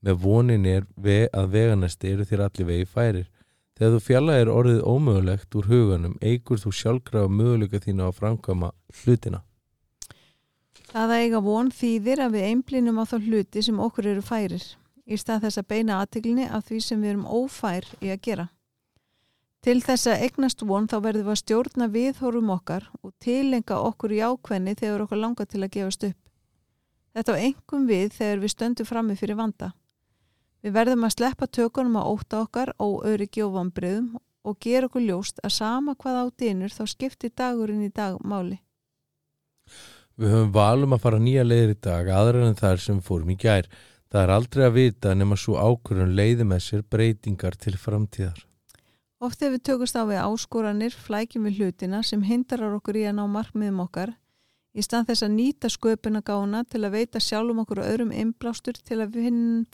Með 0.00 0.24
vonin 0.24 0.64
er 0.64 0.88
ve 0.96 1.26
að 1.36 1.52
veganesti 1.52 2.16
eru 2.16 2.24
þér 2.32 2.48
allir 2.48 2.72
vegi 2.72 2.88
færir. 2.88 3.28
Þegar 3.74 3.96
þú 3.96 4.00
fjalla 4.06 4.36
er 4.38 4.52
orðið 4.52 4.84
ómögulegt 4.86 5.56
úr 5.58 5.66
huganum, 5.66 6.14
eigur 6.22 6.60
þú 6.62 6.70
sjálfkrafa 6.78 7.30
möguleika 7.30 7.82
þína 7.82 8.06
að 8.06 8.20
framkama 8.20 8.70
hlutina. 9.02 9.42
Það 10.94 11.10
að 11.10 11.24
eiga 11.24 11.40
von 11.42 11.70
þýðir 11.74 12.22
að 12.22 12.36
við 12.36 12.48
einblínum 12.52 13.00
á 13.02 13.04
þá 13.10 13.16
hluti 13.26 13.62
sem 13.66 13.80
okkur 13.82 14.12
eru 14.12 14.22
færir 14.22 14.66
í 15.04 15.18
stað 15.20 15.46
þess 15.46 15.60
að 15.60 15.70
beina 15.72 16.00
aðteglinni 16.00 16.46
af 16.48 16.68
því 16.68 16.80
sem 16.80 17.00
við 17.02 17.14
erum 17.14 17.26
ófær 17.26 17.88
í 18.00 18.12
að 18.14 18.20
gera. 18.24 18.46
Til 19.64 19.78
þess 19.80 20.10
að 20.12 20.22
eignast 20.26 20.62
von 20.68 20.86
þá 20.88 20.98
verðum 21.00 21.26
við 21.26 21.34
að 21.34 21.40
stjórna 21.40 21.88
viðhórum 21.92 22.50
okkar 22.52 22.88
og 23.00 23.14
tilenga 23.24 23.78
okkur 23.80 24.12
í 24.12 24.20
ákvenni 24.20 24.74
þegar 24.76 25.06
okkur 25.06 25.20
langar 25.20 25.48
til 25.48 25.62
að 25.64 25.72
gefast 25.76 26.04
upp. 26.10 26.20
Þetta 27.14 27.32
á 27.32 27.42
engum 27.48 27.86
við 27.88 28.12
þegar 28.18 28.42
við 28.42 28.52
stöndum 28.52 28.88
frammi 28.88 29.16
fyrir 29.16 29.38
vanda. 29.40 29.72
Við 30.64 30.72
verðum 30.72 31.02
að 31.04 31.12
sleppa 31.12 31.46
tökunum 31.52 31.98
að 32.00 32.06
óta 32.08 32.38
okkar 32.40 32.70
og 32.80 33.02
öryggi 33.04 33.42
og 33.44 33.50
vambriðum 33.58 34.14
og 34.48 34.54
gera 34.64 34.88
okkur 34.88 35.02
ljóst 35.04 35.42
að 35.44 35.52
sama 35.58 35.92
hvað 35.92 36.20
á 36.20 36.24
dýnur 36.40 36.72
þá 36.72 36.84
skiptir 36.88 37.32
dagurinn 37.36 37.82
í 37.84 37.90
dag 37.92 38.16
máli. 38.24 38.62
Við 40.16 40.32
höfum 40.32 40.54
valum 40.54 40.96
að 40.96 41.02
fara 41.04 41.20
nýja 41.20 41.44
leiðir 41.44 41.74
í 41.74 41.78
dag 41.84 42.08
aðra 42.08 42.46
en 42.48 42.56
þar 42.56 42.80
sem 42.80 43.02
fórum 43.04 43.34
í 43.34 43.36
gær. 43.44 43.68
Það 44.08 44.22
er 44.22 44.32
aldrei 44.38 44.64
að 44.64 44.76
vita 44.78 45.12
nema 45.12 45.36
svo 45.36 45.58
ákvörðun 45.60 46.16
leiði 46.16 46.48
með 46.48 46.64
sér 46.64 46.84
breytingar 46.88 47.60
til 47.60 47.76
framtíðar. 47.76 48.40
Oft 49.20 49.44
ef 49.44 49.52
við 49.52 49.64
tökust 49.68 50.00
á 50.00 50.08
við 50.08 50.22
áskoranir 50.24 50.96
flækjum 50.96 51.50
við 51.50 51.60
hlutina 51.60 52.00
sem 52.00 52.24
hindrar 52.24 52.78
okkur 52.78 53.02
í 53.02 53.04
að 53.10 53.18
ná 53.20 53.26
markmiðum 53.28 53.84
okkar 53.84 54.16
í 54.74 54.82
stað 54.82 55.12
þess 55.12 55.26
að 55.26 55.34
nýta 55.36 55.70
sköpuna 55.70 56.20
gána 56.26 56.64
til 56.66 56.82
að 56.82 56.96
veita 56.98 57.22
sjálfum 57.22 57.62
okkur 57.62 57.80
og 57.82 57.88
öðrum 57.92 58.12
innblástur 58.12 58.78
til 58.82 59.00
að 59.04 59.16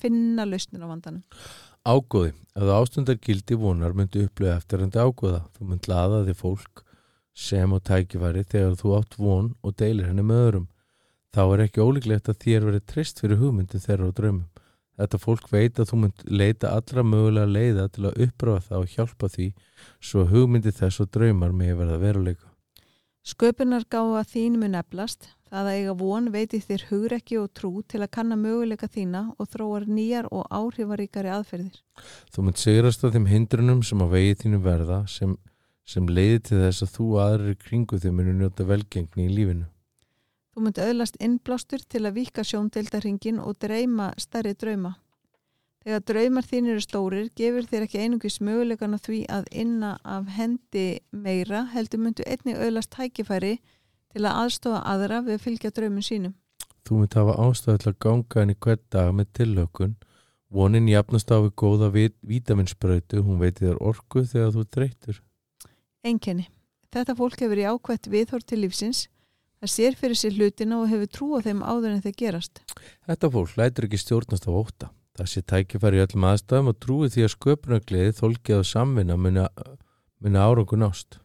finna, 0.00 0.44
lausnir 0.44 0.84
á 0.84 0.92
vandanum. 0.92 1.24
Ágóði, 1.88 2.34
ef 2.52 2.60
það 2.60 2.76
ástundar 2.76 3.20
gildi 3.24 3.56
vonar 3.56 3.96
myndu 3.96 4.26
upplöða 4.26 4.58
eftir 4.58 4.84
enda 4.84 5.06
ágóða. 5.06 5.40
Þú 5.56 5.68
mynd 5.70 5.88
laða 5.88 6.24
því 6.26 6.34
fólk 6.36 6.84
sem 7.32 7.72
á 7.72 7.78
tækifæri 7.80 8.44
þegar 8.44 8.76
þú 8.76 8.92
átt 8.98 9.16
von 9.16 9.54
og 9.64 9.76
deilir 9.80 10.10
henni 10.10 10.26
með 10.26 10.42
öðrum. 10.44 10.68
Þá 11.30 11.42
er 11.46 11.62
ekki 11.64 11.84
ólíklegt 11.86 12.28
að 12.28 12.40
þér 12.44 12.66
verið 12.68 12.86
trist 12.90 13.22
fyrir 13.22 13.40
hugmyndu 13.40 13.80
þeirra 13.80 14.10
og 14.10 14.16
draumum. 14.18 14.48
Þetta 15.00 15.20
fólk 15.22 15.46
veit 15.48 15.78
að 15.80 15.88
þú 15.88 15.98
mynd 16.02 16.24
leita 16.28 16.74
allra 16.76 17.04
mögulega 17.06 17.48
leiða 17.48 17.88
til 17.88 18.08
að 18.10 18.18
uppráða 18.26 18.64
það 18.66 18.82
og 18.82 18.94
hjálpa 18.96 19.30
því 19.32 19.46
svo 20.10 20.24
hugmyndi 20.28 20.74
þess 20.76 21.00
og 21.00 21.12
draumar 21.14 21.54
með 21.56 21.78
verða 21.78 22.00
veruleika. 22.02 22.49
Sköpunar 23.20 23.84
gáða 23.84 24.22
þín 24.24 24.54
mun 24.62 24.76
eflast, 24.78 25.26
það 25.50 25.66
að 25.66 25.74
eiga 25.76 25.94
von 26.00 26.28
veitir 26.32 26.62
þér 26.64 26.84
hugrekki 26.88 27.36
og 27.36 27.50
trú 27.52 27.72
til 27.84 28.00
að 28.00 28.12
kanna 28.16 28.38
möguleika 28.40 28.88
þína 28.88 29.26
og 29.36 29.50
þróar 29.52 29.84
nýjar 29.90 30.30
og 30.32 30.46
áhrifaríkari 30.48 31.32
aðferðir. 31.34 31.82
Þú 32.32 32.46
mynd 32.46 32.62
sigrast 32.62 33.04
á 33.04 33.12
þeim 33.12 33.28
hindrunum 33.28 33.82
sem 33.84 34.00
að 34.00 34.14
vegi 34.16 34.38
þínu 34.44 34.62
verða 34.64 35.02
sem, 35.10 35.36
sem 35.84 36.08
leiði 36.08 36.40
til 36.48 36.62
þess 36.62 36.86
að 36.86 36.94
þú 36.96 37.10
aðrir 37.26 37.60
kringu 37.60 38.00
þau 38.00 38.10
munu 38.16 38.34
njóta 38.38 38.66
velgengni 38.70 39.28
í 39.28 39.34
lífinu. 39.36 39.68
Þú 40.50 40.64
mynd 40.64 40.80
öðlast 40.82 41.20
innblástur 41.20 41.84
til 41.84 42.06
að 42.06 42.16
vika 42.22 42.46
sjóndeldarhingin 42.46 43.42
og 43.44 43.60
dreyma 43.60 44.14
stærri 44.16 44.56
drauma. 44.56 44.96
Þegar 45.80 46.02
draumar 46.10 46.44
þín 46.44 46.66
eru 46.74 46.82
stórir 46.84 47.28
gefur 47.38 47.64
þér 47.64 47.84
ekki 47.86 48.00
einungis 48.02 48.34
mögulegan 48.44 48.96
að 48.98 49.06
því 49.06 49.20
að 49.32 49.46
inna 49.62 49.94
af 50.04 50.26
hendi 50.36 51.00
meira 51.08 51.62
heldur 51.72 52.02
myndu 52.04 52.26
einnig 52.28 52.60
öðlast 52.60 52.92
tækifæri 52.92 53.54
til 54.12 54.26
að 54.26 54.42
aðstofa 54.42 54.82
aðra 54.92 55.22
við 55.24 55.38
að 55.38 55.46
fylgja 55.46 55.72
draumun 55.72 56.04
sínum. 56.04 56.34
Þú 56.84 57.00
mynd 57.00 57.16
hafa 57.16 57.38
ástæði 57.46 57.80
til 57.80 57.90
að 57.92 57.98
ganga 58.04 58.42
henni 58.42 58.58
hver 58.60 58.78
dag 58.92 59.14
með 59.16 59.32
tillökun. 59.38 59.96
Vonin 60.52 60.90
jafnast 60.90 61.32
á 61.32 61.40
við 61.40 61.56
góða 61.62 61.88
vitaminsbrötu, 61.94 63.24
hún 63.24 63.40
veitir 63.40 63.70
þér 63.70 63.80
orku 63.80 64.26
þegar 64.26 64.54
þú 64.56 64.66
dreytur. 64.76 65.24
Enginni. 66.04 66.48
Þetta 66.90 67.16
fólk 67.16 67.40
hefur 67.40 67.60
í 67.62 67.68
ákvætt 67.70 68.10
viðhór 68.10 68.44
til 68.44 68.64
lífsins. 68.66 69.06
Það 69.62 69.76
sér 69.78 69.96
fyrir 69.96 70.18
sér 70.18 70.36
hlutina 70.36 70.80
og 70.82 70.88
hefur 70.90 71.08
trú 71.08 71.34
á 71.36 71.44
þeim 71.44 71.60
áður 71.62 71.94
en 71.94 72.02
þeir 72.04 72.16
gerast. 72.20 72.64
Þetta 73.06 73.30
fólk 73.32 73.56
lætur 73.56 73.86
ekki 73.86 74.00
stjórnast 74.00 74.48
á 74.48 74.52
óta. 74.52 74.90
Það 75.20 75.28
sé 75.28 75.40
tækifæri 75.52 75.98
í 75.98 76.00
öllum 76.00 76.24
aðstæðum 76.30 76.68
og 76.70 76.76
trúi 76.80 77.08
því 77.12 77.24
að 77.26 77.32
sköpunargliði 77.34 78.12
þólkið 78.16 78.54
og 78.56 78.62
samvinna 78.64 79.16
muni 79.20 80.40
árangu 80.40 80.78
nást. 80.80 81.18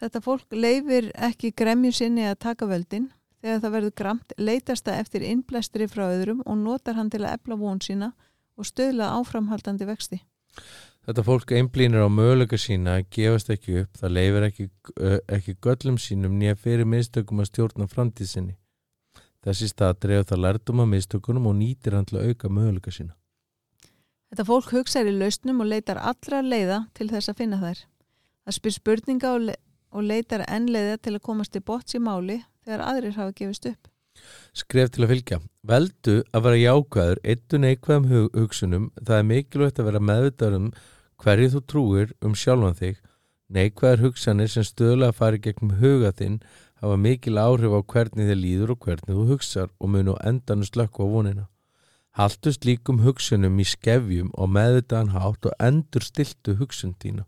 Þetta 0.00 0.22
fólk 0.24 0.56
leifir 0.56 1.10
ekki 1.28 1.50
gremju 1.52 1.92
sinni 1.92 2.24
að 2.24 2.38
taka 2.46 2.68
völdin. 2.70 3.10
Þegar 3.44 3.60
það 3.66 3.74
verður 3.76 3.94
gramt 4.00 4.32
leitast 4.40 4.88
það 4.88 5.02
eftir 5.02 5.28
innblæstri 5.28 5.90
frá 5.92 6.06
öðrum 6.06 6.40
og 6.48 6.56
notar 6.62 6.96
hann 6.96 7.12
til 7.12 7.20
að 7.20 7.36
epla 7.36 7.60
von 7.60 7.84
sína 7.84 8.14
og 8.56 8.64
stöðla 8.64 9.12
áframhaldandi 9.20 9.88
vexti. 9.92 10.22
Þetta 11.04 11.22
fólk 11.28 11.52
einblýnir 11.52 12.00
á 12.00 12.08
möguleika 12.08 12.56
sína 12.56 13.02
gefast 13.12 13.52
ekki 13.52 13.82
upp. 13.82 13.92
Það 14.00 14.16
leifir 14.16 14.48
ekki, 14.48 14.70
ekki 15.36 15.60
göllum 15.68 16.00
sínum 16.00 16.40
nýja 16.40 16.56
fyrir 16.56 16.88
mistökum 16.88 17.44
að 17.44 17.52
stjórna 17.52 17.92
framtíðsinni. 17.92 18.56
Þessi 19.46 19.68
stað 19.70 20.00
drefur 20.02 20.26
það 20.26 20.42
lærdum 20.42 20.82
að 20.82 20.88
mistökunum 20.90 21.44
og 21.46 21.54
nýtir 21.60 21.94
hann 21.94 22.06
til 22.08 22.18
að 22.18 22.32
auka 22.32 22.48
möguleika 22.50 22.90
sína. 22.90 23.14
Þetta 24.32 24.46
fólk 24.48 24.72
hugsaður 24.74 25.12
í 25.12 25.18
lausnum 25.20 25.62
og 25.62 25.68
leitar 25.70 26.00
allra 26.02 26.40
leiða 26.42 26.80
til 26.98 27.06
þess 27.12 27.30
að 27.30 27.38
finna 27.42 27.60
þær. 27.60 27.82
Það 28.42 28.56
spyr 28.58 28.74
spurninga 28.74 29.30
og, 29.36 29.44
le 29.46 29.54
og 29.94 30.02
leitar 30.02 30.42
enn 30.50 30.66
leiða 30.66 30.98
til 30.98 31.14
að 31.14 31.22
komast 31.28 31.54
til 31.54 31.62
bots 31.62 31.94
í 31.94 32.02
máli 32.02 32.40
þegar 32.66 32.82
aðrir 32.88 33.14
hafa 33.20 33.36
gefist 33.38 33.70
upp. 33.70 33.86
Skref 34.56 34.90
til 34.90 35.06
að 35.06 35.12
fylgja. 35.14 35.40
Veldu 35.62 36.16
að 36.34 36.46
vera 36.48 36.60
jákvæður 36.64 37.22
eittu 37.22 37.62
neikvæðum 37.62 38.10
hug 38.10 38.38
hugsunum. 38.40 38.90
Það 38.98 39.18
er 39.20 39.28
mikilvægt 39.30 39.78
að 39.78 39.90
vera 39.92 40.06
meðvitaður 40.10 40.58
um 40.58 40.70
hverju 41.22 41.52
þú 41.54 41.62
trúir 41.70 42.14
um 42.24 42.34
sjálfan 42.34 42.78
þig. 42.80 42.98
Neikvæður 43.46 44.08
hugsanir 44.08 44.50
sem 44.50 44.66
stöðlega 44.66 45.14
fari 45.14 45.38
gegnum 45.38 45.76
huga 45.78 46.10
þinn 46.18 46.40
hafa 46.80 46.96
mikil 47.00 47.38
áhrif 47.40 47.72
á 47.72 47.80
hvernig 47.92 48.28
þið 48.30 48.40
líður 48.40 48.72
og 48.74 48.80
hvernig 48.84 49.12
þú 49.12 49.26
hugsar 49.30 49.70
og 49.80 49.92
mun 49.92 50.12
og 50.12 50.18
endanu 50.24 50.66
slökku 50.68 51.04
á 51.04 51.12
vonina. 51.12 51.46
Haltust 52.16 52.64
líkum 52.64 53.02
hugsunum 53.04 53.58
í 53.60 53.66
skefjum 53.68 54.30
og 54.34 54.52
meðvitaðan 54.56 55.12
hátt 55.12 55.48
og 55.48 55.56
endur 55.60 56.04
stiltu 56.04 56.56
hugsun 56.56 56.94
tína. 56.96 57.26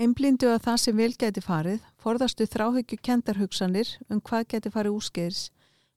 Einblindu 0.00 0.48
að 0.48 0.62
það 0.64 0.78
sem 0.80 0.96
vel 0.96 1.12
geti 1.20 1.40
farið, 1.44 1.80
forðastu 2.00 2.46
þráhyggju 2.48 2.98
kendarhugsanir 3.04 3.88
um 4.08 4.20
hvað 4.20 4.46
geti 4.54 4.72
farið 4.72 4.96
úrskeiðis. 4.96 5.42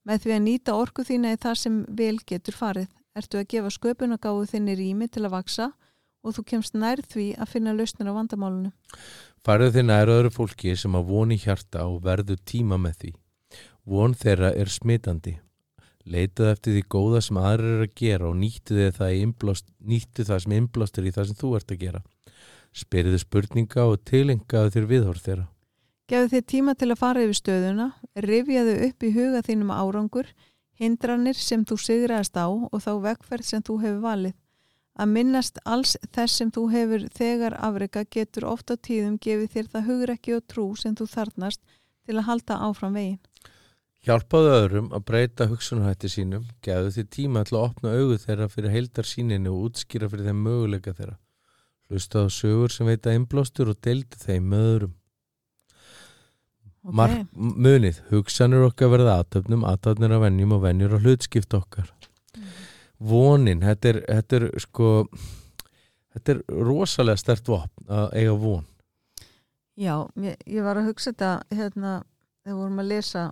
Með 0.03 0.25
því 0.25 0.33
að 0.35 0.43
nýta 0.43 0.75
orku 0.75 1.05
þína 1.07 1.31
í 1.35 1.39
það 1.39 1.59
sem 1.61 1.77
vel 1.87 2.17
getur 2.27 2.57
farið, 2.57 2.89
ertu 3.15 3.39
að 3.39 3.47
gefa 3.53 3.71
sköpunagáðu 3.71 4.49
þinni 4.51 4.75
rými 4.75 5.07
til 5.07 5.23
að 5.23 5.35
vaksa 5.37 5.69
og 6.23 6.37
þú 6.37 6.45
kemst 6.53 6.77
nær 6.79 7.03
því 7.03 7.27
að 7.37 7.51
finna 7.51 7.75
lausnir 7.75 8.09
á 8.09 8.13
vandamálunum. 8.15 8.73
Farðu 9.43 9.71
þið 9.75 9.87
nær 9.89 10.11
öðru 10.13 10.31
fólki 10.31 10.75
sem 10.79 10.95
að 10.95 11.09
voni 11.11 11.37
hjarta 11.37 11.85
og 11.89 12.01
verðu 12.05 12.37
tíma 12.47 12.79
með 12.79 12.99
því. 13.01 13.11
Von 13.83 14.15
þeirra 14.15 14.53
er 14.55 14.71
smitandi. 14.71 15.37
Leitað 16.03 16.51
eftir 16.51 16.75
því 16.75 16.83
góða 16.91 17.21
sem 17.23 17.39
aðrir 17.39 17.73
er 17.77 17.85
að 17.85 17.95
gera 17.99 18.29
og 18.29 18.37
nýttu 18.39 18.89
það, 18.95 19.11
nýttu 19.79 20.25
það 20.27 20.43
sem 20.43 20.55
innblástur 20.57 21.07
í 21.07 21.13
það 21.15 21.29
sem 21.29 21.39
þú 21.39 21.51
ert 21.59 21.71
að 21.71 21.83
gera. 21.83 22.01
Spyriðu 22.73 23.19
spurninga 23.21 23.85
og 23.87 24.01
tilengaðu 24.07 24.73
þér 24.75 24.87
viðhorð 24.89 25.27
þeirra. 25.27 25.45
Gæðu 26.11 26.29
þið 26.33 26.47
tíma 26.51 26.73
til 26.75 26.89
að 26.91 26.99
fara 26.99 27.23
yfir 27.23 27.37
stöðuna, 27.39 27.85
rifjaðu 28.19 28.73
upp 28.89 29.03
í 29.07 29.11
huga 29.15 29.41
þínum 29.45 29.71
árangur, 29.71 30.31
hindranir 30.79 31.37
sem 31.39 31.63
þú 31.63 31.77
sigraðast 31.79 32.35
á 32.35 32.47
og 32.51 32.79
þá 32.83 32.91
vegferð 33.05 33.47
sem 33.47 33.63
þú 33.63 33.77
hefur 33.85 34.01
valið. 34.03 34.35
Að 34.93 35.09
minnast 35.09 35.57
alls 35.65 35.95
þess 36.13 36.37
sem 36.37 36.51
þú 36.53 36.67
hefur 36.69 37.05
þegar 37.17 37.55
afreika 37.57 38.03
getur 38.13 38.45
ofta 38.45 38.75
tíðum 38.77 39.17
gefið 39.17 39.49
þér 39.55 39.69
það 39.71 39.87
hugrekki 39.89 40.35
og 40.37 40.43
trú 40.51 40.65
sem 40.77 40.93
þú 40.99 41.07
þarnast 41.09 41.61
til 42.05 42.17
að 42.19 42.27
halda 42.27 42.59
áfram 42.67 42.97
veginn. 42.99 43.21
Hjálpaðu 44.03 44.51
öðrum 44.53 44.89
að 44.93 45.05
breyta 45.07 45.47
hugsunarhætti 45.49 46.11
sínum, 46.11 46.45
gefðu 46.61 46.91
þér 46.97 47.07
tíma 47.15 47.43
til 47.47 47.55
að 47.55 47.65
opna 47.69 47.93
augu 47.95 48.17
þeirra 48.19 48.49
fyrir 48.51 48.73
heildar 48.75 49.07
síninu 49.07 49.53
og 49.53 49.69
útskýra 49.69 50.09
fyrir 50.11 50.27
þeim 50.27 50.43
möguleika 50.43 50.93
þeirra. 50.93 51.15
Hlusta 51.89 52.25
á 52.27 52.27
sögur 52.27 52.73
sem 52.73 52.89
veita 52.89 53.15
einblástur 53.15 53.71
og 53.71 53.79
deildi 53.81 54.19
þeim 54.19 54.51
með 54.51 54.67
öðrum. 54.73 54.93
Okay. 56.83 56.97
Mark, 56.99 57.27
munið, 57.33 58.01
hugsanur 58.11 58.67
okkar 58.67 58.91
verða 58.91 59.21
aðtöfnum, 59.21 59.63
aðtöfnir 59.63 60.17
af 60.17 60.25
vennjum 60.27 60.57
og 60.57 60.65
vennjur 60.67 60.97
og 60.97 61.07
hlutskipt 61.07 61.55
okkar 61.55 61.87
vonin, 63.03 63.63
þetta 63.63 63.91
er, 63.91 63.99
þetta 64.07 64.39
er 64.39 64.45
sko 64.63 64.91
þetta 66.13 66.35
er 66.35 66.41
rosalega 66.69 67.21
stert 67.21 67.49
vopn 67.49 67.91
að 67.91 68.15
eiga 68.21 68.37
von. 68.39 68.65
Já, 69.79 69.95
ég, 70.21 70.37
ég 70.45 70.65
var 70.65 70.77
að 70.79 70.91
hugsa 70.91 71.11
þetta 71.11 71.31
hérna, 71.57 71.93
þegar 72.43 72.59
vorum 72.59 72.81
að 72.83 72.89
lesa 72.91 73.23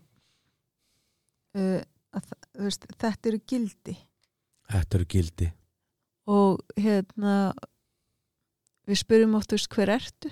uh, 1.58 1.82
að, 2.18 2.32
veist, 2.58 2.88
þetta 2.98 3.32
eru 3.32 3.42
gildi. 3.54 3.98
Þetta 4.72 4.98
eru 4.98 5.10
gildi. 5.16 5.52
Og 6.32 6.80
hérna 6.80 7.36
við 8.90 9.02
spyrjum 9.04 9.38
oft, 9.38 9.54
veist, 9.54 9.70
hver 9.72 9.94
ertu? 9.94 10.32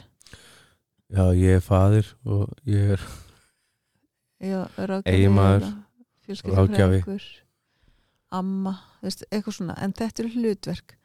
já, 1.10 1.24
ég 1.34 1.58
er 1.58 1.64
faðir 1.66 2.10
og 2.28 2.50
ég 2.70 2.96
er 2.96 3.06
Eiginmaður, 4.40 5.72
fjölskyldufræðingur 6.26 7.26
amma, 8.36 8.76
veist, 9.04 9.26
eitthvað 9.30 9.58
svona 9.58 9.76
en 9.82 9.94
þetta 9.98 10.24
er 10.24 10.32
hlutverk. 10.36 10.96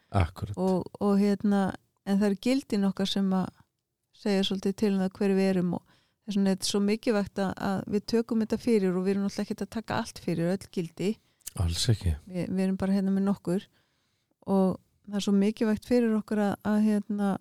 Og, 0.60 0.86
og 1.02 1.18
hérna, 1.18 1.64
en 2.06 2.20
það 2.20 2.28
er 2.28 2.40
gildin 2.46 2.88
okkar 2.88 3.10
sem 3.10 3.30
að 3.34 3.48
segja 4.24 4.44
svolítið 4.46 4.76
til 4.80 4.92
um 4.92 5.02
það 5.02 5.16
hver 5.18 5.34
við 5.34 5.50
erum 5.50 5.72
og 5.78 5.94
þess 6.24 6.36
vegna 6.38 6.52
er 6.52 6.58
þetta 6.58 6.70
svo 6.70 6.80
mikilvægt 6.84 7.40
að, 7.42 7.52
að 7.68 7.80
við 7.94 8.04
tökum 8.12 8.44
þetta 8.44 8.60
fyrir 8.62 8.94
og 8.94 9.04
við 9.06 9.14
erum 9.14 9.26
náttúrulega 9.26 9.46
ekki 9.46 9.56
að 9.58 9.72
taka 9.76 9.98
allt 10.00 10.20
fyrir 10.24 10.52
öll 10.52 10.68
gildi, 10.76 11.10
alls 11.60 11.88
ekki. 11.92 12.14
Við, 12.28 12.46
við 12.52 12.66
erum 12.66 12.78
bara 12.80 12.96
hérna 12.96 13.14
með 13.14 13.26
nokkur 13.30 13.66
og 14.54 14.78
það 15.08 15.18
er 15.18 15.26
svo 15.26 15.34
mikilvægt 15.40 15.88
fyrir 15.88 16.14
okkur 16.20 16.44
að, 16.44 16.54
að 16.70 16.78
hérna 16.86 17.34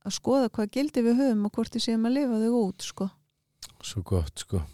að 0.00 0.16
skoða 0.16 0.50
hvað 0.56 0.74
gildi 0.74 1.06
við 1.06 1.18
höfum 1.20 1.46
og 1.46 1.56
hvort 1.56 1.76
við 1.76 1.86
séum 1.86 2.08
að 2.08 2.16
lifa 2.18 2.42
þau 2.42 2.60
út, 2.64 2.84
sko. 2.90 3.10
Svo 3.84 4.04
gott 4.04 4.44
sko 4.44 4.64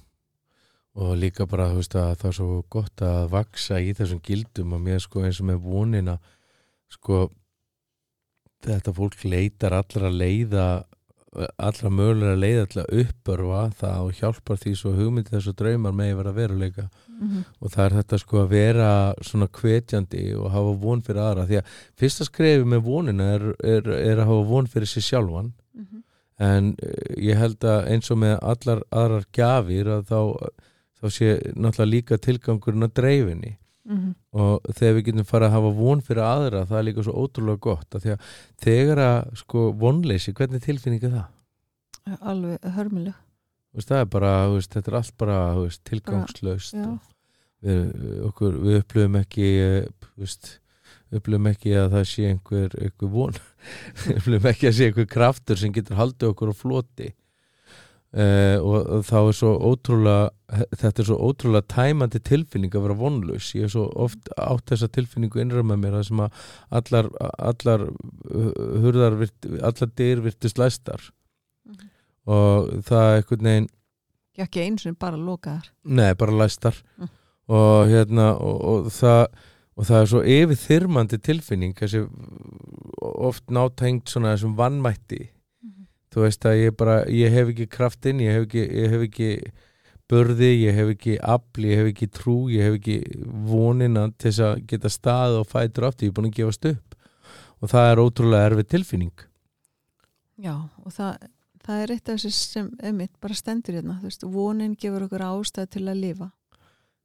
og 0.97 1.17
líka 1.21 1.47
bara 1.49 1.69
þú 1.71 1.81
veist 1.83 1.97
að 2.00 2.12
það 2.21 2.29
er 2.31 2.37
svo 2.38 2.62
gott 2.73 3.03
að 3.05 3.31
vaksa 3.35 3.81
í 3.85 3.93
þessum 3.97 4.23
gildum 4.25 4.76
og 4.76 4.85
mér 4.87 5.03
sko 5.05 5.25
eins 5.26 5.41
og 5.43 5.50
með 5.50 5.62
vonina 5.67 6.19
sko 6.93 7.26
þetta 8.67 8.95
fólk 8.97 9.25
leitar 9.29 9.76
allra 9.76 10.11
leiða 10.11 10.67
allra 11.61 11.91
mögulega 11.93 12.37
leiða 12.38 12.69
til 12.71 12.81
að 12.81 13.03
uppörfa 13.03 13.62
það 13.76 14.07
og 14.07 14.21
hjálpar 14.21 14.61
því 14.62 14.73
svo 14.81 14.93
hugmyndi 14.97 15.35
þessu 15.35 15.53
draumar 15.59 15.93
megi 15.93 16.17
vera 16.17 16.33
veruleika 16.33 16.87
mm 16.87 17.29
-hmm. 17.29 17.43
og 17.61 17.71
það 17.75 17.85
er 17.85 17.97
þetta 17.99 18.19
sko 18.19 18.38
að 18.41 18.49
vera 18.55 19.15
svona 19.21 19.49
hvetjandi 19.49 20.25
og 20.35 20.50
hafa 20.50 20.73
von 20.85 21.03
fyrir 21.03 21.21
aðra 21.21 21.47
því 21.47 21.59
að 21.61 21.75
fyrsta 22.00 22.25
skrefi 22.25 22.65
með 22.65 22.81
vonina 22.88 23.25
er, 23.35 23.45
er, 23.61 23.88
er 23.88 24.17
að 24.19 24.29
hafa 24.31 24.49
von 24.49 24.67
fyrir 24.67 24.88
sér 24.88 25.03
sjálfan 25.03 25.53
Mhm. 25.76 26.03
en 26.38 26.76
eh, 26.83 27.15
ég 27.31 27.37
held 27.37 27.65
að 27.65 27.91
eins 27.93 28.11
og 28.11 28.19
með 28.19 28.38
allar 28.43 28.83
aðrar 28.91 29.26
gjafir 29.33 29.87
að 29.87 30.03
þá, 30.11 30.21
þá 31.07 31.15
sé 31.17 31.31
náttúrulega 31.55 31.93
líka 31.93 32.19
tilgangurinn 32.27 32.89
að 32.89 32.99
dreifinni 33.01 33.55
Mhm. 33.87 34.15
og 34.35 34.65
þegar 34.75 34.95
við 34.97 35.05
getum 35.07 35.27
farið 35.29 35.47
að 35.47 35.53
hafa 35.55 35.69
von 35.77 36.01
fyrir 36.03 36.25
aðra 36.27 36.63
það 36.67 36.79
er 36.81 36.87
líka 36.89 37.03
svo 37.07 37.13
ótrúlega 37.23 37.61
gott 37.63 37.95
að 37.95 38.07
að 38.17 38.25
þegar 38.65 39.01
að 39.05 39.37
sko 39.39 39.63
vonleysi 39.79 40.35
hvernig 40.35 40.65
tilfinning 40.65 41.05
er 41.07 41.13
það? 41.15 41.29
alveg 42.21 42.67
hörmuleg 42.75 43.15
það 43.77 44.01
er 44.01 44.09
bara, 44.11 44.33
veist, 44.51 44.73
þetta 44.75 44.91
er 44.91 44.99
allt 44.99 45.17
bara 45.21 45.39
veist, 45.61 45.83
tilgangslaust 45.87 46.75
já. 46.75 46.87
og 46.89 46.99
við, 47.63 47.95
okkur, 48.27 48.59
við 48.65 48.79
upplöfum 48.81 49.21
ekki 49.21 49.49
veist, 50.17 50.51
upplöfum 51.15 51.51
ekki 51.53 51.77
að 51.79 51.95
það 51.95 52.07
sé 52.11 52.27
einhver, 52.33 52.77
einhver 52.83 53.13
von 53.15 53.39
upplöfum 54.17 54.51
ekki 54.51 54.71
að 54.73 54.79
sé 54.81 54.91
einhver 54.91 55.07
kraftur 55.15 55.63
sem 55.63 55.75
getur 55.77 56.01
haldið 56.01 56.33
okkur 56.33 56.51
á 56.51 56.55
floti 56.59 57.13
uh, 58.16 58.56
og, 58.64 59.05
þá 59.07 59.16
er 59.20 59.37
svo 59.38 59.52
ótrúlega 59.70 60.62
þetta 60.79 61.02
er 61.02 61.09
svo 61.09 61.16
ótrúlega 61.26 61.66
tæmandi 61.72 62.20
tilfinning 62.22 62.74
að 62.76 62.87
vera 62.87 62.98
vonlaus. 63.00 63.50
Ég 63.57 63.66
er 63.66 63.72
svo 63.72 63.87
oft 63.98 64.31
átt 64.38 64.70
þessa 64.70 64.88
tilfinningu 64.94 65.42
innra 65.42 65.64
með 65.66 65.83
mér 65.83 65.96
það 65.98 66.07
sem 66.11 66.22
að 66.26 66.44
allar, 66.81 67.11
allar 67.50 67.87
uh, 67.88 68.52
hurðar 68.85 69.18
virt, 69.22 69.50
allar 69.59 69.92
dyr 69.98 70.22
virtist 70.24 70.62
læstar. 70.62 71.11
Mhm. 71.66 71.88
og 72.31 72.68
það 72.87 73.05
er 73.05 73.16
einhvern 73.16 73.48
veginn 73.48 73.72
Ég 74.37 74.44
ekki 74.44 74.61
eins 74.61 74.85
og 74.85 74.98
bara 75.00 75.16
lokaðar. 75.16 75.70
Nei, 75.88 76.12
bara 76.14 76.35
læstar. 76.37 76.76
Mm. 77.00 77.09
og 77.48 77.87
hérna 77.88 78.26
og, 78.42 78.57
og, 78.66 78.88
það, 78.90 79.22
og 79.79 79.87
það 79.87 80.00
er 80.00 80.09
svo 80.11 80.20
yfirþyrmandi 80.35 81.18
tilfinning 81.22 81.76
þessi 81.79 82.02
oft 83.00 83.44
nátengt 83.55 84.11
svona 84.11 84.35
þessum 84.35 84.57
vannmætti 84.59 85.20
þú 86.16 86.24
veist 86.24 86.46
að 86.48 86.59
ég 86.62 86.76
bara, 86.81 87.00
ég 87.12 87.35
hef 87.35 87.52
ekki 87.52 87.68
kraftinn 87.68 88.22
ég 88.24 88.33
hef 88.33 88.46
ekki, 88.46 88.62
ég 88.64 88.94
hef 88.94 89.02
ekki 89.05 89.31
börði, 90.09 90.50
ég 90.62 90.76
hef 90.76 90.90
ekki 90.94 91.16
afl, 91.20 91.66
ég 91.66 91.81
hef 91.81 91.90
ekki 91.90 92.09
trú 92.14 92.37
ég 92.52 92.64
hef 92.64 92.76
ekki 92.79 92.98
vonina 93.46 94.07
til 94.14 94.31
þess 94.31 94.44
að 94.46 94.61
geta 94.70 94.92
stað 94.92 95.40
og 95.40 95.48
fætur 95.50 95.88
aftur, 95.88 96.07
ég 96.07 96.14
er 96.14 96.16
búin 96.16 96.31
að 96.31 96.38
gefast 96.38 96.68
upp. 96.70 96.94
Og 97.61 97.72
það 97.72 97.90
er 97.90 98.02
ótrúlega 98.02 98.50
erfið 98.50 98.68
tilfinning. 98.74 99.24
Já, 100.40 100.55
og 100.85 100.92
það, 100.92 101.26
það 101.64 101.83
er 101.83 101.92
eitt 101.94 102.11
af 102.12 102.20
þessi 102.20 102.33
sem 102.37 102.70
emitt 102.85 103.14
bara 103.20 103.37
stendur 103.37 103.79
hérna, 103.79 103.96
veist, 104.05 104.24
vonin 104.29 104.76
gefur 104.79 105.07
okkur 105.09 105.24
ástæð 105.26 105.70
til 105.72 105.85
að 105.88 106.02
lifa. 106.05 106.31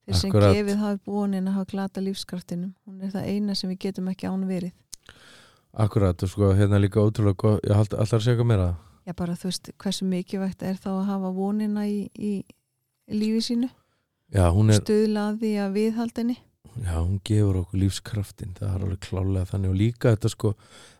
Þeir 0.06 0.20
sem 0.20 0.36
gefið 0.36 0.80
hafi 0.82 1.02
vonin 1.08 1.48
að 1.48 1.58
hafa 1.60 1.72
glata 1.72 2.04
lífskraftinum, 2.04 2.74
hún 2.86 3.04
er 3.06 3.14
það 3.16 3.28
eina 3.32 3.56
sem 3.56 3.72
við 3.72 3.84
getum 3.88 4.12
ekki 4.12 4.28
án 4.28 4.48
verið. 4.50 4.76
Akkurat, 5.72 6.20
og 6.20 6.30
sko, 6.30 6.52
hérna 6.58 6.82
líka 6.82 7.00
ótrúlega 7.00 7.58
ég 7.64 7.78
hald 7.78 7.96
allar 7.96 8.20
að 8.20 8.26
segja 8.28 8.46
mér 8.46 8.66
að 8.66 8.74
Já, 9.08 9.16
bara 9.18 9.34
þú 9.34 9.50
veist, 9.50 9.72
hversu 9.82 10.06
mikilvægt 10.06 10.64
er 10.64 10.78
þá 10.78 10.92
að 10.94 11.08
hafa 11.10 11.32
vonina 11.34 11.88
í, 11.90 12.06
í 12.14 12.34
lífi 13.12 13.42
sínu, 13.50 13.70
Já, 14.32 14.46
hún 14.56 14.72
er, 14.72 14.80
stuðlaði 14.80 15.56
að 15.60 15.74
viðhaldinni 15.76 16.38
Já, 16.80 17.02
hún 17.02 17.20
gefur 17.28 17.62
okkur 17.66 17.82
lífskraftin 17.82 18.54
það 18.56 18.70
er 18.70 18.84
alveg 18.86 19.00
klálega 19.04 19.50
þannig. 19.50 19.72
Og 19.74 19.80
líka 19.82 20.14
þetta 20.14 20.32
sko 20.32 20.52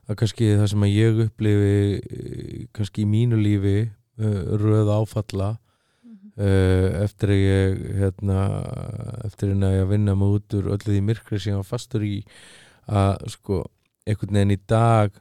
að 0.10 0.18
kannski 0.20 0.50
það 0.60 0.70
sem 0.74 0.86
að 0.86 0.96
ég 0.98 1.20
upplifi 1.26 1.76
eh, 1.96 2.64
kannski 2.76 3.06
í 3.06 3.10
mínu 3.12 3.40
lífi 3.40 3.76
uh, 3.88 4.42
röð 4.60 4.92
áfalla 4.92 5.50
uh, 5.56 6.88
eftir 7.06 7.32
að 7.32 7.44
ég 7.46 7.86
hérna, 8.02 8.42
eftir 9.30 9.54
að 9.56 9.78
ég 9.78 9.86
að 9.86 9.94
vinna 9.94 10.18
mig 10.20 10.36
út 10.40 10.58
úr 10.60 10.74
öllu 10.76 10.90
því 10.90 11.04
myrkri 11.08 11.40
sem 11.40 11.54
ég 11.54 11.62
var 11.62 11.70
fastur 11.72 12.04
í 12.04 12.18
að 12.92 13.30
sko 13.38 13.64
einhvern 14.04 14.42
veginn 14.42 14.56
í 14.58 14.62
dag 14.68 15.16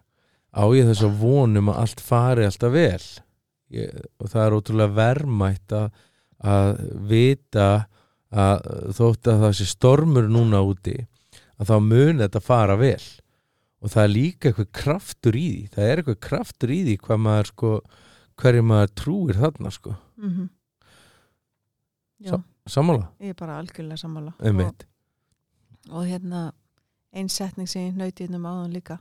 á 0.51 0.65
ég 0.75 0.89
þess 0.89 1.07
að 1.07 1.19
vonum 1.21 1.71
að 1.71 1.81
allt 1.85 2.03
fari 2.03 2.47
alltaf 2.47 2.75
vel? 2.75 3.07
Ég, 3.71 4.03
og 4.19 4.31
það 4.33 4.45
er 4.45 4.57
ótrúlega 4.57 4.97
verðmætt 4.97 5.75
að, 5.79 5.89
að 6.43 6.71
vita 7.11 7.71
að 8.31 8.69
þótt 8.99 9.31
að 9.31 9.43
það 9.45 9.57
sé 9.59 9.67
stormur 9.71 10.31
núna 10.31 10.63
úti 10.67 10.97
að 11.61 11.71
þá 11.71 11.77
mun 11.87 12.23
þetta 12.23 12.43
fara 12.43 12.77
vel. 12.81 13.03
Og 13.81 13.93
það 13.93 14.03
er 14.05 14.13
líka 14.13 14.51
eitthvað 14.51 14.71
kraftur 14.77 15.37
í 15.39 15.49
því 15.49 15.75
það 15.75 15.91
er 15.91 16.01
eitthvað 16.01 16.23
kraftur 16.27 16.73
í 16.75 16.79
því 16.87 16.97
hvað 17.07 17.21
maður 17.27 17.51
sko 17.53 17.75
hverju 18.41 18.65
maður 18.65 18.95
trúir 18.97 19.41
þarna 19.41 19.73
sko. 19.75 19.95
Mm 20.21 20.31
-hmm. 20.31 20.49
Já, 22.21 22.37
sammála, 22.67 23.09
ég 23.21 23.33
er 23.33 23.35
bara 23.35 23.59
algjörlega 23.59 23.97
sammála. 23.97 24.35
Og, 24.41 24.85
og 25.91 26.05
hérna 26.05 26.53
einn 27.13 27.29
setning 27.29 27.69
sem 27.69 27.87
ég 27.87 27.95
hnauti 27.95 28.25
hérna 28.25 28.37
um 28.37 28.47
áðan 28.47 28.75
líka 28.75 28.99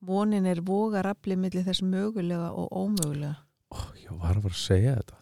vonin 0.00 0.46
er 0.46 0.60
vogarafli 0.64 1.36
millir 1.36 1.64
þess 1.66 1.82
mögulega 1.82 2.52
og 2.52 2.72
ómögulega 2.72 3.36
Ó, 3.74 3.82
ég 3.98 4.12
var 4.14 4.36
að 4.36 4.44
fara 4.46 4.54
að 4.54 4.60
segja 4.62 4.92
þetta 5.00 5.16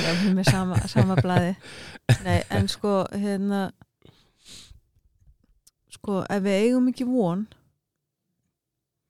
Já, 0.00 0.10
við 0.22 0.34
með 0.38 0.46
sama, 0.48 0.78
sama 0.88 1.16
blaði 1.20 1.52
Nei, 2.24 2.40
en 2.50 2.68
sko 2.70 3.02
hérna 3.12 3.68
sko, 6.00 6.22
ef 6.24 6.44
við 6.44 6.64
eigum 6.64 6.88
ekki 6.90 7.06
von 7.08 7.44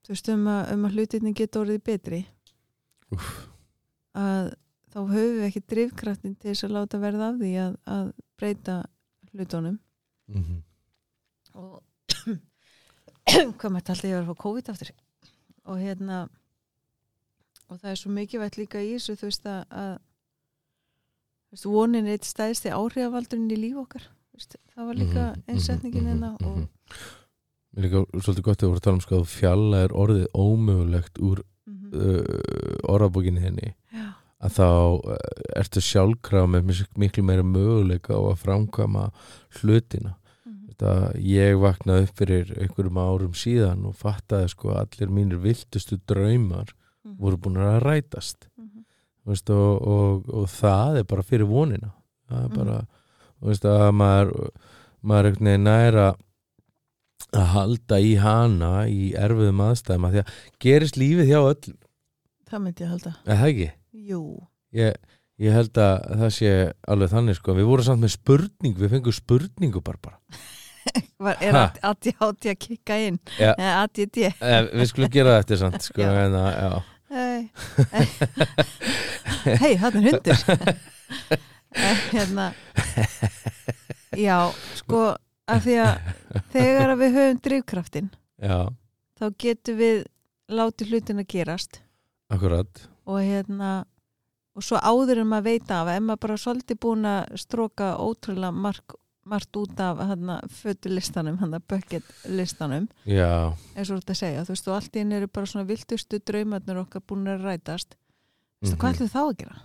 þú 0.05 0.15
veist 0.15 0.33
um 0.33 0.49
að, 0.51 0.63
um 0.75 0.89
að 0.89 0.97
hlutinni 0.97 1.33
geta 1.39 1.61
orðið 1.63 1.85
betri 1.87 2.21
Úff. 3.15 3.29
að 4.19 4.51
þá 4.91 4.99
höfum 4.99 5.37
við 5.39 5.47
ekki 5.47 5.63
drifkraftin 5.71 6.35
til 6.35 6.51
þess 6.51 6.67
að 6.67 6.75
láta 6.75 7.01
verða 7.03 7.31
af 7.31 7.39
því 7.39 7.53
að, 7.63 7.79
að 7.95 8.11
breyta 8.41 8.77
hlutunum 9.31 9.79
mm 10.27 10.43
-hmm. 10.43 10.61
og 11.63 11.79
hvað 13.59 13.73
mætti 13.75 13.93
alltaf 13.95 14.09
ég 14.09 14.17
var 14.17 14.25
að 14.25 14.31
fá 14.31 14.43
COVID 14.45 14.71
aftur? 14.73 14.93
Og 15.71 15.81
hérna 15.81 16.21
og 17.71 17.79
það 17.79 17.91
er 17.93 17.99
svo 18.01 18.13
mikilvægt 18.15 18.59
líka 18.59 18.83
í 18.83 18.95
þessu 18.97 19.17
þú 19.21 19.29
veist 19.29 19.45
að, 19.47 19.61
að 19.71 19.93
þú 20.01 21.57
veist, 21.57 21.69
vonin 21.71 22.09
er 22.09 22.17
eitt 22.19 22.27
stæðsti 22.29 22.73
áhrifavaldurinn 22.75 23.53
í 23.55 23.59
líf 23.61 23.79
okkar. 23.85 24.09
Veist, 24.35 24.57
það 24.75 24.89
var 24.91 24.99
líka 24.99 25.25
Mhm, 25.31 25.43
einsetningin 25.53 26.03
mhm, 26.03 26.11
hérna 26.11 26.31
mhm, 26.35 26.47
og 26.47 26.57
mhm. 26.59 26.69
Mér 27.71 27.87
líka 27.87 28.01
svolítið 28.19 28.43
gott 28.49 28.63
að 28.65 28.71
voru 28.73 28.81
að 28.81 28.83
tala 28.83 28.99
um 28.99 29.05
sko 29.05 29.19
að 29.21 29.29
fjalla 29.31 29.81
er 29.85 29.93
orðið 29.95 30.25
ómögulegt 30.35 31.21
úr 31.23 31.43
mhm, 31.71 31.93
uh, 31.95 32.89
orðabókinni 32.91 33.45
henni. 33.45 33.75
Já, 33.95 34.09
að 34.41 34.57
þá 34.57 34.67
ertu 35.61 35.83
sjálfkraf 35.85 36.49
með 36.51 36.73
miklu 36.99 37.23
meira 37.23 37.45
möguleika 37.47 38.17
á 38.19 38.23
að 38.33 38.41
framkama 38.43 39.11
hlutina 39.61 40.17
mhm, 40.81 41.13
þetta 41.13 41.23
ég 41.29 41.59
vaknaði 41.61 42.07
upp 42.09 42.17
fyrir 42.23 42.51
einhverjum 42.57 42.99
árum 43.03 43.33
síðan 43.37 43.85
og 43.87 43.95
fattaði 44.01 44.49
sko 44.49 44.71
að 44.73 44.81
allir 44.87 45.11
mínir 45.11 45.41
viltustu 45.43 45.99
draumar 46.09 46.73
mhm, 47.05 47.17
voru 47.21 47.37
búin 47.37 47.57
að 47.61 47.83
rætast. 47.85 48.49
Mhm, 48.59 48.85
Þú 49.21 49.29
veist, 49.35 49.51
og, 49.53 49.83
og, 49.87 50.29
og 50.33 50.47
það 50.49 50.97
er 50.99 51.05
bara 51.05 51.23
fyrir 51.23 51.47
vonina. 51.47 51.91
Það 52.31 52.39
er 52.45 52.49
Mhm. 52.49 52.57
bara 52.57 52.79
þú 53.41 53.47
veist, 53.51 53.65
að 53.65 53.91
maður 53.93 54.51
maður 55.03 55.27
er 55.53 55.59
næra 55.59 56.07
að 57.37 57.47
halda 57.55 57.99
í 58.01 58.15
hana 58.19 58.71
í 58.89 59.13
erfiðum 59.15 59.61
aðstæðum 59.63 60.07
að 60.09 60.13
því 60.17 60.23
að 60.25 60.33
gerist 60.65 60.97
lífið 60.97 61.29
hjá 61.31 61.41
öll 61.41 61.75
það 62.51 62.63
myndi 62.65 62.83
ég 62.85 62.91
halda. 62.91 63.13
Eða 63.27 63.37
það 63.41 63.51
ekki? 63.53 63.69
Jú, 64.11 64.23
ég, 64.73 64.97
ég 65.39 65.53
held 65.55 65.79
að 65.79 65.95
það 66.23 66.33
sé 66.35 66.51
alveg 66.89 67.11
þannig 67.13 67.37
sko. 67.39 67.55
Við 67.55 67.69
vorum 67.71 67.85
samt 67.87 68.03
með 68.03 68.15
spurning, 68.17 68.75
við 68.81 68.91
fengum 68.97 69.13
spurningu 69.15 69.83
bara 69.85 69.99
bara 70.03 70.19
Var, 71.25 71.37
er 71.45 71.53
Ha? 71.57 71.65
Adi 71.91 72.13
Hátti 72.21 72.53
að 72.53 72.59
kikka 72.65 72.97
inn? 73.07 73.19
Eða 73.39 73.73
Adi 73.83 74.07
D 74.07 74.31
Eh, 74.31 74.61
Við 74.73 74.87
skulum 74.93 75.13
gera 75.15 75.37
eftir 75.43 75.61
samt 75.61 75.83
sko, 75.85 76.03
að- 76.03 76.55
já. 76.61 76.73
Hei, 77.11 77.51
hey, 79.61 79.75
það 79.81 79.97
er 79.99 80.05
hundur. 80.07 80.39
Hérna. 82.15 82.47
Já, 84.19 84.37
sko 84.79 85.03
af 85.51 85.63
því 85.65 85.77
að 85.83 86.41
þegar 86.55 86.93
að 86.95 87.01
við 87.03 87.17
höfum 87.19 87.41
drifkraftin 87.47 88.09
já, 88.43 88.57
þá 89.19 89.25
getum 89.43 89.79
við 89.81 90.01
látið 90.51 90.91
hlutin 90.95 91.23
að 91.23 91.29
gerast. 91.35 91.81
Akkurat. 92.31 92.85
Og 93.11 93.21
hérna 93.23 93.71
og 94.59 94.65
svo 94.67 94.79
áður 94.83 95.23
en 95.23 95.31
maður 95.31 95.47
veit 95.51 95.71
af 95.75 95.91
ef 95.95 96.03
maður 96.07 96.23
bara 96.27 96.39
svolítið 96.43 96.81
búin 96.83 97.07
að 97.11 97.37
stróka 97.43 97.93
ótrúlega 98.03 98.51
mark, 98.55 98.95
margt 99.25 99.57
út 99.57 99.81
af 99.81 99.99
fötulistanum, 100.49 101.37
bucket 101.69 102.05
listanum 102.25 102.89
Já, 103.07 103.53
eins 103.77 103.91
og 103.91 103.99
þú 103.99 104.01
ert 104.01 104.11
að 104.15 104.21
segja, 104.23 104.45
þú 104.45 104.55
veist, 104.55 104.69
og 104.69 104.75
allt 104.79 104.97
í 104.97 105.01
einu 105.05 105.17
eru 105.19 105.29
bara 105.29 105.47
svona 105.47 105.67
viltustu 105.69 106.19
draumarnir 106.19 106.81
okkar 106.81 107.03
búin 107.07 107.29
að 107.29 107.45
rætast 107.45 107.95
þú 107.95 108.65
veist, 108.65 108.73
Mhm. 108.75 108.81
hvað 108.81 108.95
ætlum 108.95 109.09
við 109.09 109.13
þá 109.15 109.21
að 109.25 109.37
gera? 109.43 109.57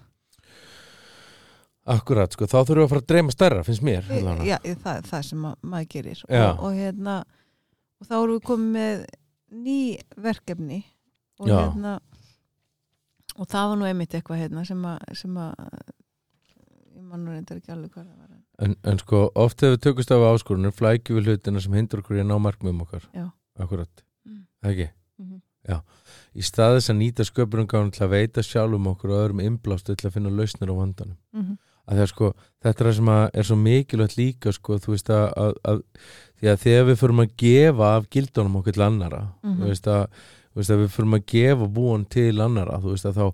akkurat 1.86 2.34
sko, 2.34 2.48
þá 2.50 2.58
þurfum 2.66 2.80
við 2.82 2.86
að 2.86 2.90
fara 2.94 3.02
að 3.04 3.10
dreyma 3.12 3.34
stærra, 3.36 3.64
finnst 3.64 3.84
mér 3.86 4.08
allavega. 4.10 4.46
Já, 4.50 4.58
það 4.82 4.96
er 4.98 5.10
það 5.12 5.26
sem 5.28 5.40
ma 5.44 5.52
maður 5.62 5.90
gerir 5.94 6.24
og, 6.26 6.64
og 6.66 6.74
hérna 6.80 7.18
og 8.02 8.08
þá 8.10 8.16
erum 8.18 8.40
við 8.40 8.46
komið 8.50 8.72
með 8.76 9.06
ný 9.66 9.78
verkefni 10.26 10.80
og 11.40 11.48
Já. 11.52 11.58
hérna 11.62 12.00
og 13.38 13.48
það 13.52 13.70
var 13.70 13.78
nú 13.78 13.86
einmitt 13.90 14.16
eitthvað 14.18 14.42
hérna 14.42 14.66
sem 14.66 14.82
að, 15.38 15.54
ég 16.96 17.04
man 17.06 17.26
nú 17.26 17.36
reyndar 17.36 17.60
ekki 17.62 17.74
alveg 17.76 17.94
hvað 17.94 18.08
það 18.10 18.18
var 18.24 18.35
en, 18.60 18.76
en 18.84 18.98
sko, 19.02 19.32
oft 19.36 19.64
ef 19.64 19.76
við 19.76 19.82
tökust 19.90 20.12
af 20.12 20.24
áskorunum 20.34 20.72
flækjum 20.76 21.18
við 21.20 21.26
hlutina 21.32 21.62
sem 21.62 21.74
hindur 21.74 22.00
okkur 22.04 22.18
í 22.18 22.24
að 22.24 22.30
ná 22.32 22.38
markmiðum 22.40 22.82
okkar 22.88 23.04
Já. 23.14 23.30
akkurat, 23.60 24.04
Mm. 24.26 24.46
ekki 24.64 24.90
mm 25.20 25.26
-hmm. 25.26 25.82
í 26.36 26.42
staðis 26.42 26.90
að 26.90 26.98
nýta 26.98 27.24
sköpunum 27.24 27.68
til 27.92 28.06
að 28.06 28.10
veita 28.10 28.42
sjálfum 28.44 28.88
okkur 28.88 29.10
og 29.12 29.20
öðrum 29.30 29.42
innblástu 29.44 29.96
til 29.96 30.08
að 30.10 30.14
finna 30.14 30.30
lausnir 30.30 30.70
á 30.72 30.76
vandanum 30.76 31.18
Mm 31.34 31.58
að 31.88 32.00
það 32.00 32.08
sko, 32.10 32.30
þetta 32.64 32.82
er 32.82 32.88
það 32.90 32.96
sem 32.98 33.10
er 33.40 33.44
svo 33.44 33.56
mikilvægt 33.62 34.18
líka 34.18 34.52
sko, 34.52 34.78
þú 34.82 34.96
veist 34.96 35.10
að, 35.14 35.26
að, 35.38 35.54
að 35.70 35.82
því 36.40 36.48
að 36.50 36.64
þegar 36.64 36.88
við 36.90 36.98
förum 37.02 37.20
að 37.24 37.36
gefa 37.38 37.90
af 37.98 38.08
gildunum 38.10 38.56
okkur 38.62 38.74
til 38.74 38.84
annara 38.86 39.22
Mhm. 39.44 39.60
þú 39.62 39.68
veist 39.70 39.88
að 39.88 40.08
þú 40.56 40.56
veist 40.56 40.72
að 40.72 40.82
við 40.82 40.90
förum 40.96 41.14
að 41.14 41.26
gefa 41.26 41.68
búan 41.68 42.06
til 42.10 42.42
annara 42.42 42.80
þú 42.82 42.90
veist 42.96 43.06
að 43.06 43.14
þá, 43.20 43.26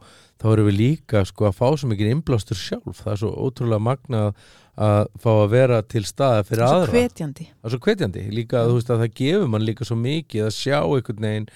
þá 0.41 0.45
erum 0.51 0.67
við 0.67 0.77
líka 0.81 1.25
sko 1.25 1.45
að 1.47 1.55
fá 1.55 1.67
svo 1.77 1.87
mikið 1.89 2.11
innblástur 2.11 2.57
sjálf 2.59 3.03
það 3.03 3.11
er 3.13 3.19
svo 3.21 3.31
ótrúlega 3.31 3.79
magnað 3.87 4.33
að 4.77 5.07
fá 5.19 5.29
að 5.33 5.49
vera 5.51 5.81
til 5.83 6.03
staða 6.07 6.43
fyrir 6.47 6.63
svo 6.67 6.77
aðra. 6.81 6.91
hvetjandi. 6.95 7.45
Það 7.61 7.65
er 7.65 7.69
svo 7.75 7.79
hvetjandi, 7.85 8.21
líka 8.31 8.65
þú 8.67 8.73
veist 8.77 8.89
að 8.89 8.99
það 9.03 9.13
gefur 9.21 9.47
mann 9.47 9.65
líka 9.67 9.85
svo 9.85 9.95
mikið 9.99 10.45
að 10.47 10.53
sjá 10.55 10.77
einhvern 10.81 11.21
veginn 11.27 11.47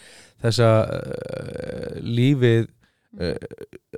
þessa 0.44 0.70
uh, 0.86 2.00
lífið 2.04 2.68
uh, 3.20 3.36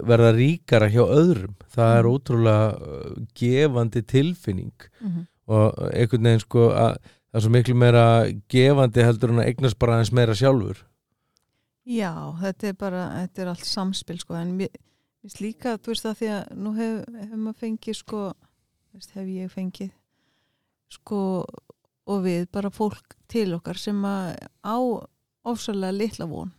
verða 0.07 0.31
ríkara 0.37 0.89
hjá 0.93 1.03
öðrum. 1.05 1.55
Það 1.73 1.97
er 1.97 2.03
Mhm. 2.03 2.13
ótrúlega 2.13 2.67
uh, 2.77 3.15
gefandi 3.33 4.01
tilfinning. 4.03 4.73
Mm 5.01 5.09
-hmm. 5.11 5.25
og 5.47 5.73
einhvern 5.93 6.23
veginn 6.23 6.39
sko 6.39 6.69
að 6.71 6.97
það 7.01 7.33
er 7.33 7.41
svo 7.41 7.49
miklu 7.49 7.75
meira 7.75 8.05
gefandi 8.49 9.03
heldur 9.03 9.29
en 9.29 9.39
að 9.39 9.45
eignast 9.47 9.79
bara 9.79 9.93
aðeins 9.97 10.11
meira 10.13 10.33
sjálfur. 10.35 10.77
Já, 11.87 12.11
þetta 12.41 12.67
er 12.67 12.73
bara, 12.73 13.03
þetta 13.27 13.41
er 13.41 13.47
allt 13.47 13.65
samspil 13.65 14.19
sko, 14.19 14.33
en 14.35 14.57
mér 14.57 14.67
finnst 15.21 15.39
líka, 15.41 15.77
þú 15.77 15.87
veist 15.87 16.03
það 16.05 16.17
því 16.19 16.27
að 16.27 16.57
nú 16.57 16.73
hef, 16.75 17.05
hef 17.21 17.35
maður 17.37 17.59
fengið 17.61 17.95
sko, 17.95 18.33
veist, 18.97 19.13
hef 19.15 19.27
ég 19.31 19.51
fengið. 19.53 19.91
Sko 20.91 21.21
og 22.07 22.23
við 22.23 22.47
bara 22.53 22.71
fólk 22.71 23.17
til 23.31 23.51
okkar 23.57 23.79
sem 23.79 23.99
að 24.07 24.37
á 24.63 24.77
ofsalega 25.47 25.95
litla 25.95 26.27
von. 26.29 26.53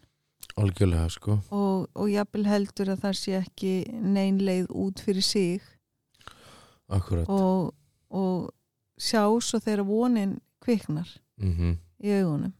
Algjörlega 0.58 1.08
sko. 1.12 1.38
Og, 1.54 1.88
og 1.94 2.10
jafnvel 2.10 2.46
heldur 2.48 2.92
að 2.92 3.02
það 3.06 3.18
sé 3.20 3.34
ekki 3.38 3.72
nein 4.02 4.40
leið 4.42 4.70
út 4.74 5.00
fyrir 5.04 5.24
sig. 5.24 5.64
Akkurat. 6.88 7.28
Og, 7.28 7.74
og 8.10 8.48
sjá 8.98 9.22
svo 9.44 9.60
þegar 9.62 9.86
vonin 9.88 10.38
kviknar 10.64 11.10
mm 11.40 11.76
í 11.98 12.12
augunum. 12.14 12.52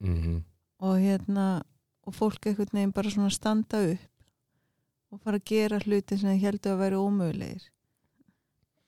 -hmm. 0.00 0.42
og 0.78 0.98
hérna 1.00 1.62
og 2.02 2.14
fólk 2.14 2.46
einhvern 2.46 2.72
veginn 2.72 2.92
bara 2.92 3.10
svona 3.10 3.30
standa 3.30 3.80
upp 3.92 5.12
og 5.12 5.20
fara 5.20 5.36
að 5.36 5.44
gera 5.44 5.78
hluti 5.78 6.18
sem 6.18 6.30
það 6.30 6.44
heldur 6.44 6.72
að 6.72 6.78
vera 6.78 6.96
ómögulegir 6.96 7.64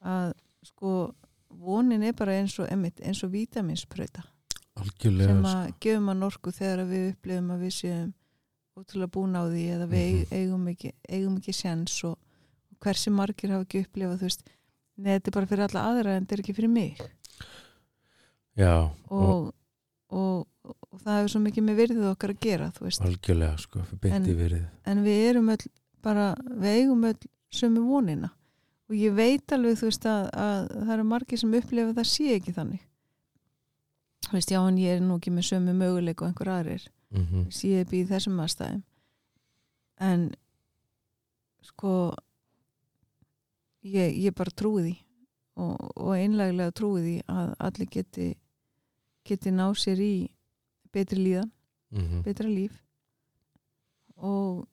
að 0.04 0.32
sko 0.64 1.14
vonin 1.50 2.02
er 2.06 2.12
bara 2.12 2.36
eins 2.40 2.58
og, 2.62 2.68
eins 2.70 3.22
og 3.24 3.30
vítaminsprauta 3.32 4.22
algjörlega 4.80 5.26
sem 5.28 5.42
sko. 5.44 5.50
að 5.58 5.72
gefum 5.80 6.08
að 6.12 6.18
norku 6.22 6.52
þegar 6.54 6.84
við 6.88 7.08
upplifum 7.12 7.50
að 7.50 7.60
við 7.66 7.74
séum 7.80 8.12
ótrúlega 8.80 9.10
búin 9.12 9.36
á 9.36 9.42
því 9.50 9.64
eða 9.76 9.86
við 9.90 10.12
Mhm. 10.14 10.32
eigum 10.38 10.68
ekki, 10.68 10.92
eigum 11.08 11.36
ekki 11.40 11.52
sjens 11.52 12.04
og 12.04 12.18
hversi 12.80 13.10
margir 13.12 13.50
hafa 13.50 13.64
ekki 13.66 13.82
upplifað 13.84 14.18
þú 14.22 14.28
veist, 14.30 14.42
neða 14.98 15.18
þetta 15.20 15.28
er 15.28 15.36
bara 15.36 15.46
fyrir 15.46 15.64
alla 15.68 15.82
aðra 15.90 16.16
en 16.16 16.24
þetta 16.26 16.32
er 16.32 16.40
ekki 16.44 16.54
fyrir 16.56 16.70
mig. 16.70 17.00
Já, 18.56 18.90
og 19.10 19.52
og, 20.10 20.46
og, 20.64 20.74
það 21.04 21.18
hefur 21.20 21.30
svo 21.34 21.40
mikið 21.44 21.64
með 21.68 21.76
virðið 21.80 22.08
okkar 22.10 22.32
að 22.34 22.40
gera 22.40 22.70
þú 22.74 22.86
veist, 22.88 23.00
algjörlega 23.06 23.58
sko 23.62 23.84
En- 24.02 24.68
en 24.86 25.04
við 25.04 25.20
erum 25.30 25.48
öll 25.54 25.66
bara, 26.02 26.34
við 26.34 26.80
eigum 26.80 27.04
öll 27.04 27.28
sömu 27.52 27.84
vonina 27.86 28.30
og 28.90 28.94
ég 28.98 29.14
veit 29.14 29.52
alveg 29.54 29.78
þú 29.78 29.88
veist 29.88 30.06
að, 30.10 30.28
að 30.34 30.70
það 30.74 30.94
eru 30.96 31.08
margir 31.12 31.40
sem 31.40 31.58
upplifa 31.60 31.92
að 31.92 31.98
það 32.00 32.08
sé 32.10 32.28
ekki 32.34 32.54
þannig. 32.56 32.86
Þú 34.26 34.36
veist, 34.36 34.50
já 34.50 34.60
en 34.60 34.80
ég 34.82 34.96
er 34.96 35.04
nú 35.04 35.18
ekki 35.18 35.32
með 35.34 35.46
sömu 35.48 35.74
möguleik 35.78 36.22
og 36.22 36.28
einhver 36.28 36.50
aðrir. 36.56 36.88
Mm 37.10 37.26
-hmm. 37.26 37.44
Ég 37.66 37.80
er 37.80 37.90
býð 37.90 38.10
þessum 38.10 38.40
aðstæðum. 38.40 38.82
En 40.00 40.34
sko 41.62 42.14
ég, 43.82 44.16
ég 44.16 44.34
bara 44.34 44.50
trúi 44.50 44.82
því. 44.82 44.96
Og, 45.60 45.76
og 45.96 46.16
einlæglega 46.16 46.70
trúi 46.70 47.00
því 47.02 47.22
að 47.28 47.54
allir 47.58 47.88
geti 47.90 48.36
geti 49.24 49.50
ná 49.50 49.68
sér 49.76 50.00
í 50.00 50.30
betri 50.92 51.20
líðan, 51.20 51.50
Mm 51.90 52.22
betra 52.22 52.48
líf. 52.48 52.82
Og 54.16 54.68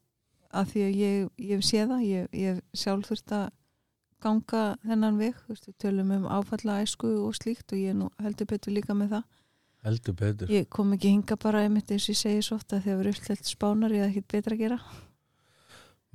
að 0.51 0.65
því 0.71 0.82
að 0.82 0.95
ég, 0.95 1.30
ég 1.38 1.63
séð 1.65 1.88
það 1.89 2.03
ég, 2.06 2.27
ég 2.34 2.60
sjálf 2.73 3.08
þurft 3.08 3.32
að 3.32 3.47
ganga 4.23 4.77
þennan 4.84 5.17
veg, 5.17 5.36
við 5.47 5.73
tölum 5.80 6.12
um 6.12 6.30
áfalla 6.30 6.82
æsku 6.84 7.10
og 7.25 7.36
slíkt 7.38 7.73
og 7.73 7.82
ég 7.82 7.93
er 7.93 7.99
nú 7.99 8.12
heldur 8.23 8.49
betur 8.49 8.73
líka 8.73 8.95
með 8.97 9.17
það 9.17 9.27
heldur 9.88 10.15
betur 10.17 10.51
Ég 10.51 10.69
kom 10.73 10.93
ekki 10.95 11.12
hinga 11.13 11.38
bara 11.41 11.65
einmitt 11.65 11.91
eins 11.93 12.08
og 12.08 12.15
ég 12.15 12.21
segi 12.21 12.45
svo 12.45 12.58
ofta 12.60 12.82
þegar 12.82 12.97
við 12.97 13.03
erum 13.03 13.17
uppstillt 13.17 13.51
spánar 13.51 13.95
ég 13.95 14.03
hef 14.06 14.15
ekkert 14.15 14.34
betra 14.34 14.58
að 14.58 14.63
gera. 14.63 14.80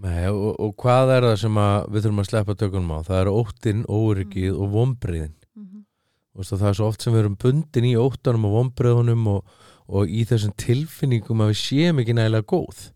Nei, 0.03 0.25
og, 0.33 0.57
og 0.59 0.73
hvað 0.83 1.13
er 1.17 1.27
það 1.29 1.37
sem 1.45 1.59
við 1.63 2.07
þurfum 2.07 2.23
að 2.23 2.29
sleppa 2.31 2.57
tökunum 2.59 2.95
á? 2.97 2.99
Það 3.07 3.21
er 3.21 3.31
óttin, 3.31 3.85
óryggið 3.87 4.57
og 4.57 4.73
vombriðin. 4.73 5.35
Mm 5.55 5.67
-hmm. 5.69 6.49
Það 6.49 6.69
er 6.69 6.79
svo 6.79 6.89
oft 6.89 7.03
sem 7.03 7.13
við 7.13 7.23
erum 7.23 7.37
bundin 7.37 7.87
í 7.87 7.95
óttanum 7.97 8.49
og 8.49 8.57
vombriðunum 8.57 9.27
og, 9.37 9.53
og 9.87 10.09
í 10.09 10.25
þessum 10.27 10.57
tilfinningum 10.57 11.45
að 11.45 11.53
við 11.53 11.61
séum 11.63 12.03
ekki 12.03 12.17
nægilega 12.19 12.49
góð. 12.49 12.91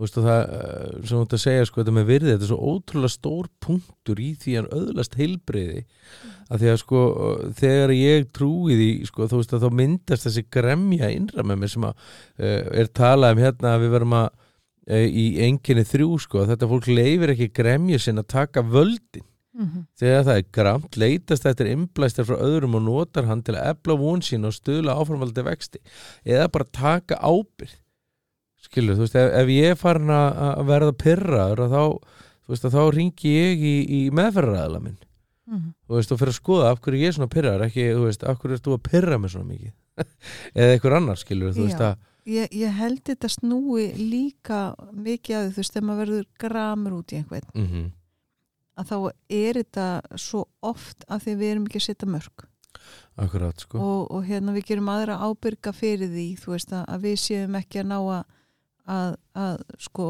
Veist, 0.00 0.16
og 0.16 0.24
það, 0.24 0.42
eh, 0.56 0.92
sem 1.04 1.12
þú 1.12 1.22
ert 1.26 1.34
að 1.36 1.42
segja, 1.42 1.64
sko, 1.68 1.80
þetta 1.82 1.94
með 1.96 2.06
virðið, 2.08 2.30
þetta 2.32 2.46
er 2.46 2.50
svo 2.50 2.60
ótrúlega 2.72 3.12
stór 3.12 3.48
punktur 3.60 4.20
í 4.24 4.28
því 4.40 4.54
að 4.60 4.70
öðlast 4.78 5.16
heilbriði. 5.20 5.82
Að 6.48 6.62
því 6.62 6.70
að 6.72 6.78
sko, 6.80 7.00
þegar 7.60 7.94
ég 7.94 8.28
trúi 8.32 8.78
því, 8.80 8.90
sko, 9.10 9.28
þú 9.28 9.40
veist 9.42 9.56
að 9.56 9.66
þá 9.66 9.70
myndast 9.80 10.28
þessi 10.28 10.44
gremja 10.56 11.10
innra 11.12 11.44
með 11.44 11.60
mér 11.60 11.74
sem 11.74 11.88
að 11.90 11.94
uh, 12.40 12.62
er 12.80 12.88
talað 12.96 13.36
um 13.36 13.42
hérna 13.44 13.74
að 13.74 13.84
við 13.84 13.92
verum 13.98 14.16
að 14.22 14.28
uh, 14.30 15.06
í 15.06 15.26
enginni 15.46 15.84
þrjú, 15.84 16.12
sko, 16.24 16.42
að 16.42 16.54
þetta 16.54 16.70
fólk 16.72 16.88
leifir 16.88 17.34
ekki 17.34 17.52
gremja 17.60 18.00
sinn 18.00 18.22
að 18.22 18.32
taka 18.38 18.64
völdin 18.64 19.28
Mm 19.50 19.66
-hmm. 19.66 19.86
þegar 19.98 20.22
það 20.24 20.36
er 20.38 20.44
gramt, 20.52 20.96
leitast 20.96 21.46
eftir 21.46 21.66
innblæstar 21.66 22.24
frá 22.24 22.36
öðrum 22.38 22.76
og 22.78 22.82
notar 22.86 23.26
hann 23.26 23.42
til 23.42 23.56
að 23.58 23.74
efla 23.74 23.96
von 23.98 24.22
sín 24.22 24.46
og 24.46 24.54
stuðla 24.54 24.94
áframvaldi 24.94 25.42
vexti 25.42 25.80
eða 26.24 26.46
bara 26.48 26.64
taka 26.64 27.18
ábyrð 27.18 27.74
skilur, 28.66 28.98
þú 28.98 29.06
veist, 29.06 29.18
ef, 29.20 29.30
ef 29.40 29.52
ég 29.54 29.74
er 29.74 29.78
farin 29.78 30.12
að 30.14 30.64
verða 30.68 30.96
pyrraður 31.04 31.62
að 31.66 31.76
þá, 31.76 31.84
þú 32.44 32.54
veist, 32.54 32.68
þá 32.74 32.82
ringi 32.96 33.34
ég 33.34 33.64
í, 33.64 33.76
í 33.98 34.00
meðferðaræðla 34.16 34.82
minn. 34.84 34.98
Mm 35.50 35.56
-hmm. 35.56 35.72
þú 35.86 35.96
veist, 35.98 36.12
og 36.12 36.20
fyrir 36.20 36.32
að 36.34 36.38
skoða 36.38 36.70
af 36.70 36.80
hverju 36.80 37.00
ég 37.00 37.08
er 37.08 37.16
svona 37.16 37.34
pyrraður 37.34 37.66
ekki, 37.66 37.86
þú 37.90 38.04
veist, 38.06 38.22
af 38.22 38.38
hverju 38.38 38.54
ert 38.54 38.66
þú 38.66 38.76
að 38.76 38.84
pyrra 38.90 39.18
mig 39.18 39.30
svona 39.30 39.48
mikið? 39.50 39.72
Eða 40.58 40.72
einhver 40.74 40.96
annar, 40.96 41.18
skilur, 41.18 41.54
þú 41.54 41.64
veist 41.66 41.80
Já. 41.80 41.88
að 41.88 41.96
ég, 42.30 42.52
ég 42.54 42.76
held 42.78 43.00
þetta 43.04 43.28
snúi 43.28 43.86
líka 43.98 44.60
mikið 44.92 45.36
að 45.36 45.48
þú 45.50 45.56
veist, 45.56 45.72
þegar 45.74 45.86
maður 45.88 46.04
verður 46.04 46.26
gramur 46.38 46.92
út 47.00 47.12
í 47.12 47.16
einhvern, 47.16 47.50
mm 47.54 47.88
að 48.80 48.86
þá 48.88 48.96
er 49.28 49.58
þetta 49.60 49.86
svo 50.16 50.46
oft 50.64 51.04
að 51.10 51.24
því 51.24 51.34
við 51.40 51.52
erum 51.52 51.66
ekki 51.68 51.80
að 51.80 51.86
setja 51.88 52.08
mörg 52.08 52.46
akkurat, 53.20 53.60
sko. 53.60 53.80
Og, 53.80 54.02
og 54.14 54.26
hérna 54.28 54.54
við 54.54 54.70
gerum 54.70 54.90
aðra 54.92 55.18
ábyrga 55.20 55.72
fyrir 55.76 56.10
því, 56.12 56.26
þú 56.40 56.54
veist, 56.54 56.72
að, 56.72 56.84
að 56.94 57.06
við 57.06 57.16
séum 57.20 57.56
ekki 57.58 57.82
að 57.82 57.90
ná 57.90 57.96
að, 57.98 58.36
að, 58.88 59.16
að 59.38 59.58
sko, 59.82 60.06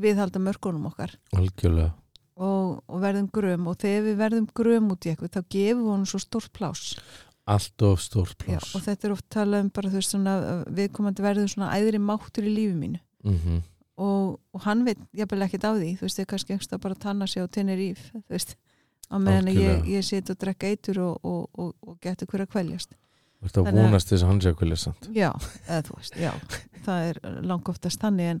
viðhalda 0.00 0.42
mörgunum 0.42 0.88
okkar. 0.90 1.14
Algjörlega, 1.36 1.92
og, 2.34 2.80
og 2.88 3.04
verðum 3.04 3.28
gröm. 3.34 3.68
Og 3.70 3.78
þegar 3.82 4.08
við 4.08 4.18
verðum 4.22 4.48
gröm 4.56 4.90
út 4.94 5.06
í 5.06 5.12
eitthvað 5.12 5.36
þá 5.36 5.54
gefum 5.54 5.84
við 5.84 5.92
honum 5.92 6.10
svo 6.10 6.22
stórt 6.22 6.52
plás 6.56 6.88
allt 7.44 7.82
of 7.84 8.00
stórt 8.00 8.40
Já, 8.40 8.56
pláss. 8.56 8.70
og 8.72 8.80
þetta 8.86 9.04
er 9.04 9.12
oft 9.12 9.26
talað 9.28 9.66
um 9.66 9.70
bara 9.76 9.90
þú 9.92 9.98
veist 10.00 10.14
viðkomandi 10.78 11.24
verður 11.24 11.50
svona 11.52 11.74
æðri 11.76 12.00
máttur 12.00 12.46
í 12.48 12.52
lífi 12.54 12.76
mínu. 12.78 13.00
Mm 13.20 13.36
og, 13.96 14.40
og 14.52 14.62
hann 14.64 14.84
veit 14.86 14.98
jafnvel 15.14 15.46
ekkert 15.46 15.66
á 15.68 15.72
því. 15.74 15.90
Þú 15.98 16.06
veist, 16.06 16.18
þau 16.18 16.30
kannski 16.32 16.56
bara 16.82 16.96
að 16.96 17.02
tanna 17.04 17.28
sig 17.30 17.44
á 17.44 17.46
þú 18.10 18.22
veist, 18.32 18.56
á 19.06 19.16
meðan 19.22 19.52
ég, 19.54 19.86
ég 19.86 20.06
sit 20.06 20.30
og 20.30 20.38
drekka 20.40 20.70
eitur 20.72 21.00
og, 21.04 21.18
og, 21.22 21.48
og, 21.54 21.74
og 21.84 21.98
getur 22.02 22.26
hver 22.30 22.46
að 22.46 22.52
kvæljast 22.54 22.96
Þú 23.44 23.48
ert 23.50 23.56
að 23.60 23.64
Þannig 23.68 23.80
að- 23.84 23.88
vonast 23.90 24.08
þess 24.10 24.22
að 24.24 24.30
hann 24.32 24.40
sé 24.40 24.50
að 24.54 24.58
kvilja 24.62 24.76
samt 24.80 25.08
já, 25.12 25.30
eða 25.68 25.82
þú 25.84 25.96
veist, 25.98 26.14
já. 26.16 26.30
Það 26.84 27.08
er 27.10 27.18
lang 27.44 27.68
oftast 27.68 28.00
þannig 28.00 28.30
en 28.34 28.40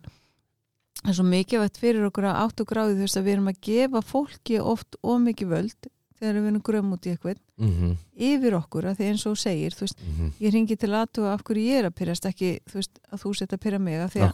það 1.04 1.10
er 1.12 1.16
svo 1.18 1.24
mikilvægt 1.28 1.80
fyrir 1.82 2.06
okkur 2.08 2.24
að 2.30 2.38
átt 2.44 2.60
og 2.64 2.70
gráði 2.70 2.94
þú 2.96 3.04
veist 3.04 3.18
að 3.20 3.26
við 3.28 3.34
erum 3.36 3.50
að 3.52 3.60
gefa 3.68 4.00
fólki 4.08 4.60
oft 4.62 4.96
of 5.02 5.20
mikið 5.20 5.50
völd 5.52 5.90
þegar 6.14 6.38
við 6.40 6.46
erum 6.48 6.62
grömm 6.64 6.92
út 6.96 7.04
í 7.08 7.12
eitthvað 7.12 7.40
mm 7.60 7.96
yfir 8.24 8.54
okkur 8.54 8.86
að 8.86 8.96
því 9.00 9.06
eins 9.10 9.24
og 9.26 9.36
segir 9.36 9.74
veist, 9.74 9.98
ég 10.40 10.52
ringi 10.54 10.76
til 10.78 10.92
aðtuga 10.94 11.32
af 11.34 11.42
hverju 11.44 11.64
ég 11.66 11.80
er 11.82 11.88
að 11.90 11.94
pyrjast 11.98 12.26
ekki 12.30 12.50
þú 12.70 12.78
veist, 12.78 13.00
að 13.12 13.20
þú 13.24 13.32
setja 13.36 13.58
að 13.58 13.62
pyrja 13.66 13.80
mig 13.82 13.98
af 14.00 14.12
því 14.14 14.20
að, 14.22 14.30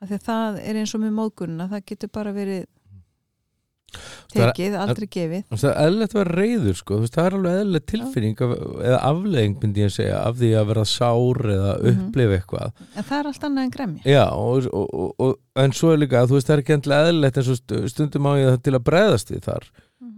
að 0.00 0.08
því 0.08 0.16
að 0.16 0.24
það 0.24 0.58
er 0.64 0.78
eins 0.80 0.94
og 0.96 1.00
með 1.04 1.12
móðgunna 1.20 1.66
það 1.70 1.84
getur 1.92 2.10
bara 2.16 2.32
verið 2.32 2.62
er- 2.64 2.68
tekið, 4.34 4.76
aldrei 4.84 5.06
gefið 5.16 5.44
Það 5.50 5.64
er 5.70 5.80
eðlilegt 5.84 6.14
að 6.14 6.20
vera 6.20 6.36
reyður 6.40 6.78
sko. 6.80 6.98
Það 7.06 7.24
er 7.26 7.36
alveg 7.38 7.58
eðlileg 7.60 7.86
tilfinning 7.90 8.42
af, 8.46 8.54
eða 8.90 9.00
aflegging 9.10 9.56
myndi 9.62 9.84
ég 9.84 9.90
að 9.90 9.96
segja 9.96 10.22
af 10.24 10.36
því 10.40 10.50
að 10.60 10.66
vera 10.70 10.84
sár 10.84 11.42
eða 11.56 11.72
Mhm. 11.80 12.00
upplifa 12.06 12.38
eitthvað 12.38 12.72
en 12.96 13.04
það 13.10 13.18
er 13.20 13.26
allt 13.32 13.44
annað 13.48 13.62
en 13.64 13.70
gremja 13.70 14.02
Já, 14.04 14.24
og, 14.30 14.66
og, 14.72 15.14
og, 15.18 15.38
en 15.56 15.72
svo 15.72 15.92
er 15.92 15.98
líka 16.04 16.22
að 16.22 16.30
þú 16.30 16.38
veist, 16.38 16.46
það 16.50 16.56
er 16.56 16.62
ekki 16.64 16.76
eðlilegt 17.00 17.36
en 17.40 17.88
stundum 17.90 18.26
á 18.30 18.32
ég 18.38 18.50
það 18.54 18.62
til 18.62 18.74
að 18.78 18.84
bregðast 18.90 19.30
við 19.34 19.42
þar. 19.50 19.70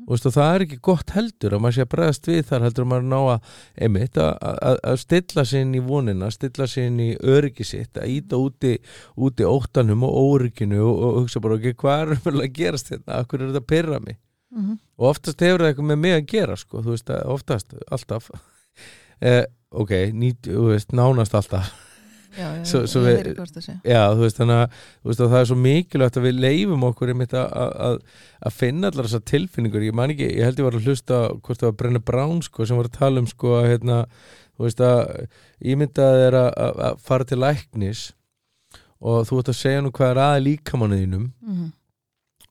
Og, 0.06 0.18
það 0.22 0.54
er 0.54 0.64
ekki 0.66 0.78
gott 0.88 1.12
heldur 1.16 1.56
að 1.56 1.62
maður 1.62 1.76
sé 1.76 1.84
að 1.84 1.90
bregðast 1.94 2.28
við 2.30 2.42
þar 2.48 2.66
heldur 2.66 2.86
að 2.86 2.90
maður 2.92 3.06
ná 3.10 3.18
að 3.20 3.52
einmitt 3.86 4.18
að, 4.22 4.32
að, 4.72 4.96
stilla 5.02 5.44
sig 5.48 5.66
inn 5.66 5.76
í 5.78 5.84
vonina 5.86 6.30
stilla 6.34 6.68
sig 6.70 6.88
inn 6.90 6.98
í 7.02 7.10
öryggi 7.18 7.66
sitt 7.68 8.00
að 8.00 8.16
íta 8.16 8.40
úti, 8.40 8.74
úti 9.16 9.46
óttanum 9.48 10.06
og 10.08 10.18
órygginu 10.22 10.82
og, 10.82 10.96
og 11.06 11.20
hugsa 11.22 11.42
bara 11.44 11.58
ok, 11.60 11.70
hvað 11.82 12.04
er 12.04 12.14
umvel 12.16 12.44
að 12.46 12.54
gerast 12.58 12.92
þetta, 12.92 13.20
akkur 13.20 13.40
er 13.40 13.52
þetta 13.52 13.64
að 13.64 13.70
pyrra 13.74 14.02
mig? 14.02 14.20
Mhm. 14.52 14.74
og 15.00 15.06
oftast 15.08 15.40
hefur 15.40 15.62
það 15.62 15.70
eitthvað 15.70 15.86
með 15.88 16.00
mig 16.02 16.14
að 16.18 16.26
gera 16.28 16.56
sko, 16.60 16.82
þú 16.84 16.92
veist 16.92 17.12
að 17.14 17.22
oftast, 17.36 17.78
alltaf. 17.88 18.32
Eh, 19.22 19.44
ok, 19.70 19.92
þú 20.42 20.64
veist, 20.72 20.90
nánast 20.98 21.36
alltaf 21.38 21.68
já, 22.36 22.48
já, 22.56 22.62
Svo- 22.64 22.86
svo 22.88 23.00
ég 23.06 23.22
við- 23.26 23.36
það 23.36 23.80
Já, 23.84 24.02
þú 24.14 24.20
veist, 24.24 24.36
þannig 24.40 24.58
að, 24.62 24.76
veist, 25.04 25.20
að 25.20 25.30
það 25.32 25.40
er 25.40 25.48
svo 25.50 25.56
mikilvægt 25.62 26.16
að 26.16 26.26
við 26.28 26.40
leifum 26.44 26.84
okkur 26.88 27.08
einmitt 27.12 27.34
að, 27.34 27.52
að, 27.86 27.98
að 28.46 28.52
finna 28.52 28.88
allar 28.90 29.04
þessar 29.08 29.24
tilfinningur 29.32 29.82
ég 29.86 29.94
man 29.94 30.10
ekki, 30.14 30.28
ég 30.36 30.44
held 30.44 30.58
ég 30.58 30.64
var 30.68 30.78
að 30.78 30.86
hlusta 30.88 31.20
hvort 31.42 31.58
það 31.60 31.68
var 31.70 31.76
Brenna 31.82 31.98
Brown 32.00 32.42
sko, 32.42 32.64
sem 32.66 32.76
var 32.76 32.88
að 32.88 32.98
tala 32.98 33.20
um 33.20 33.26
sko 33.26 33.54
að 33.60 33.68
hérna, 33.72 33.98
þú 34.56 34.64
veist 34.68 34.80
að 34.80 35.28
ímyndað 35.74 36.26
er 36.28 36.38
að, 36.40 36.98
fara 37.00 37.24
til 37.24 37.38
læknis 37.38 38.12
og 39.02 39.24
þú 39.26 39.38
ert 39.42 39.48
að 39.52 39.58
segja 39.58 39.80
nú 39.82 39.90
hvað 39.90 40.10
er 40.14 40.20
aðeins 40.22 40.46
líkamanniðinum 40.46 41.30
Mhm. 41.42 41.72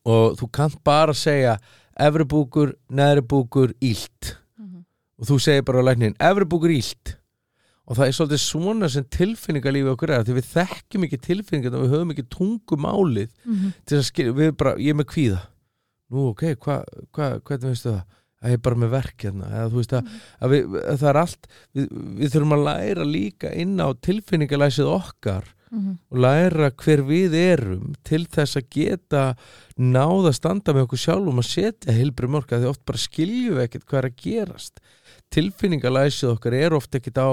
og 0.05 0.35
þú 0.39 0.51
kannt 0.51 0.83
bara 0.83 1.13
segja 1.13 1.57
efri 1.99 2.23
búkur, 2.25 2.73
neðri 2.91 3.21
búkur, 3.21 3.73
ílt 3.81 4.35
Mhm. 4.59 4.83
og 5.19 5.25
þú 5.27 5.39
segir 5.39 5.63
bara 5.65 5.79
á 5.79 5.87
læknin 5.89 6.15
efri 6.19 6.45
búkur 6.45 6.69
ílt 6.75 7.15
og 7.91 7.97
það 7.99 8.07
er 8.07 8.15
svolítið 8.15 8.41
svona 8.45 8.87
sem 8.93 9.03
tilfinningalífi 9.11 9.91
okkur 9.91 10.13
er 10.15 10.23
því 10.27 10.37
við 10.37 10.47
þekkjum 10.53 11.05
ekki 11.09 11.19
tilfinningar 11.27 11.75
og 11.75 11.83
við 11.83 11.93
höfum 11.97 12.13
ekki 12.15 12.27
tungumálið 12.37 13.29
Mhm. 13.45 13.73
til 13.85 13.97
að 13.99 14.07
skilja, 14.07 14.33
við 14.37 14.51
bara, 14.57 14.75
ég 14.79 14.93
er 14.95 14.99
með 15.01 15.09
kvíða 15.11 15.41
nú 16.11 16.29
ok, 16.31 16.43
hvað, 16.55 16.83
hva, 17.11 17.29
hvernig 17.43 17.69
veistu 17.71 17.89
það 17.91 18.01
að 18.41 18.49
ég 18.49 18.57
er 18.57 18.63
bara 18.65 18.75
með 18.81 18.89
verk 18.95 19.17
hérna 19.27 19.49
eða 19.53 19.69
þú 19.69 19.77
veist 19.81 19.91
að, 19.99 20.07
að, 20.41 20.49
við, 20.55 20.77
að 20.81 20.97
það 21.03 21.09
er 21.11 21.19
allt 21.21 21.47
við, 21.75 21.87
við 22.21 22.31
þurfum 22.33 22.55
að 22.57 22.63
læra 22.67 23.05
líka 23.05 23.51
inn 23.61 23.75
á 23.83 23.87
tilfinningalæsið 24.07 24.89
okkar 24.95 25.51
Mhm. 25.71 25.91
og 26.11 26.17
læra 26.19 26.67
hver 26.75 27.01
við 27.07 27.33
erum 27.39 27.93
til 28.03 28.25
þess 28.27 28.57
að 28.59 28.65
geta 28.75 29.21
náða 29.79 30.27
að 30.33 30.35
standa 30.35 30.73
með 30.75 30.83
okkur 30.83 30.99
sjálfum 30.99 31.39
að 31.39 31.47
setja 31.47 31.93
heilbri 31.95 32.27
mörg 32.27 32.51
að 32.51 32.65
því 32.65 32.69
oft 32.73 32.83
bara 32.85 32.97
skiljum 32.99 33.55
við 33.55 33.63
ekkert 33.69 33.85
hvað 33.87 33.97
er 34.01 34.09
að 34.09 34.17
gerast 34.25 34.81
tilfinningalæsið 35.31 36.33
okkar 36.35 36.55
er 36.57 36.75
oft 36.75 36.95
ekkert 36.97 37.21
á, 37.21 37.29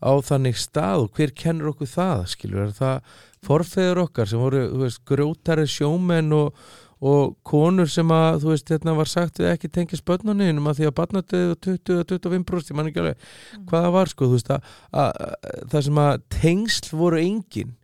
á 0.00 0.12
þannig 0.24 0.60
stað 0.60 1.06
og 1.06 1.18
hver 1.18 1.34
kennur 1.36 1.72
okkur 1.72 1.90
það 1.90 2.24
skiljum 2.32 2.64
er 2.64 2.72
það 2.76 3.18
forfeður 3.46 4.04
okkar 4.06 4.30
sem 4.30 4.40
voru 4.42 4.62
þú 4.70 4.80
veist, 4.84 5.02
grjótari 5.08 5.66
sjómenn 5.70 6.32
og, 6.36 6.62
og 7.02 7.36
konur 7.46 7.90
sem 7.90 8.14
að 8.14 8.40
þú 8.44 8.54
veist 8.54 8.72
hérna 8.72 8.96
var 8.98 9.10
sagt 9.10 9.42
við 9.42 9.52
ekki 9.52 9.72
tengja 9.74 10.00
spönnunum 10.00 10.70
að 10.70 10.80
því 10.80 10.88
að 10.88 10.96
barnatið 11.02 11.54
20-25% 11.66 12.72
ég 12.72 12.78
man 12.78 12.90
ekki 12.90 13.04
alveg 13.04 13.28
hvað 13.68 13.86
það 13.86 13.94
var 13.98 14.12
sko 14.14 14.30
þú 14.30 14.38
veist 14.38 14.50
að, 14.56 14.74
að, 15.04 15.22
að 15.22 15.62
það 15.74 15.86
sem 15.88 16.02
að 16.06 16.26
tengsl 16.38 16.92
voru 16.96 17.22
engin. 17.22 17.78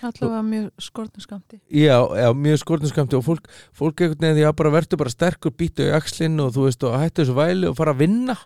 Allavega 0.00 0.40
mjög 0.46 0.68
skortnu 0.80 1.20
skamti 1.20 1.58
Já, 1.76 1.98
já, 2.16 2.30
mjög 2.32 2.62
skortinskamti 2.62 3.18
og 3.18 3.24
fólk, 3.26 3.50
fólk 3.76 4.00
einhvern 4.00 4.22
veginn 4.24 4.38
því 4.38 4.46
að 4.48 4.54
bara 4.56 4.72
verður 4.72 5.00
bara 5.02 5.12
sterkur 5.12 5.52
býtu 5.52 5.84
í 5.84 5.92
axlinn 5.92 6.40
og 6.40 6.54
þú 6.54 6.64
veist 6.64 6.86
og 6.88 6.96
hættu 6.96 7.20
þessu 7.20 7.36
væli 7.36 7.68
og 7.68 7.76
fara 7.76 7.92
að 7.92 8.00
vinna 8.06 8.36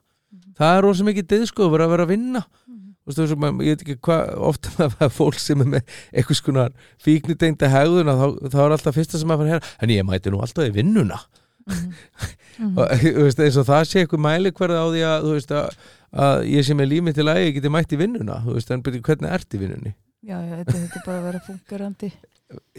það 0.58 0.76
er 0.78 0.82
rosa 0.88 1.06
mikið 1.08 1.28
diðsko 1.34 1.66
að 1.68 1.72
vera 1.76 1.86
að 1.88 1.94
vera 1.94 2.06
að 2.08 2.12
vinna 2.14 2.42
þú 2.44 3.10
veist 3.10 3.18
þessu, 3.20 3.36
maður- 3.36 3.66
ég 3.68 3.74
veit 3.74 3.82
ekki 3.84 3.96
hvað 4.08 4.34
ofta 4.50 4.70
maður 4.78 4.94
það 4.98 5.06
er 5.08 5.14
fólk 5.18 5.40
sem 5.44 5.60
er 5.64 5.70
með 5.74 5.96
eitthvað 6.12 6.38
skonar 6.40 6.76
fíknutengda 7.04 7.68
hegðun 7.74 8.12
að 8.14 8.20
þá, 8.22 8.28
þá 8.54 8.58
er 8.64 8.76
alltaf 8.78 8.96
fyrsta 8.98 9.20
sem 9.20 9.28
maður 9.32 9.42
fara 9.44 9.56
hér 9.58 9.72
en 9.84 9.94
ég 9.96 10.06
mæti 10.08 10.32
nú 10.32 10.40
alltaf 10.44 10.68
í 10.70 10.74
vinnuna. 10.78 11.18
Mhm. 11.64 12.72
og 12.78 12.90
þú 13.02 13.12
veist 13.24 13.38
eins 13.40 13.56
og 13.60 13.64
það 13.68 13.84
sé 13.88 14.02
eitthvað 14.04 14.20
mæli 14.24 14.50
hverða 14.56 14.80
á 14.84 14.86
því 14.92 15.02
að 15.10 15.26
þú 15.26 15.30
veist 15.36 15.52
að, 15.56 15.76
að 16.24 16.42
ég 16.52 16.66
sem 16.68 16.80
er 16.84 16.90
límið 16.90 17.16
til 17.18 17.26
að 17.32 17.40
ég 17.42 17.54
geti 17.58 17.72
mætt 17.72 17.94
í 17.96 17.98
vinnuna. 18.00 18.36
Þú 18.44 18.56
veist 18.58 18.72
en 18.74 18.82
byrju 18.84 19.00
hvernig 19.08 19.32
ert 19.36 19.56
í 19.56 19.60
vinnunni? 19.62 19.92
Já, 20.24 20.36
já, 20.44 20.54
þetta 20.60 20.74
þetta 20.76 20.98
er 21.00 21.06
bara 21.08 21.18
að 21.18 21.26
vera 21.28 21.40
fungerandi 21.48 22.10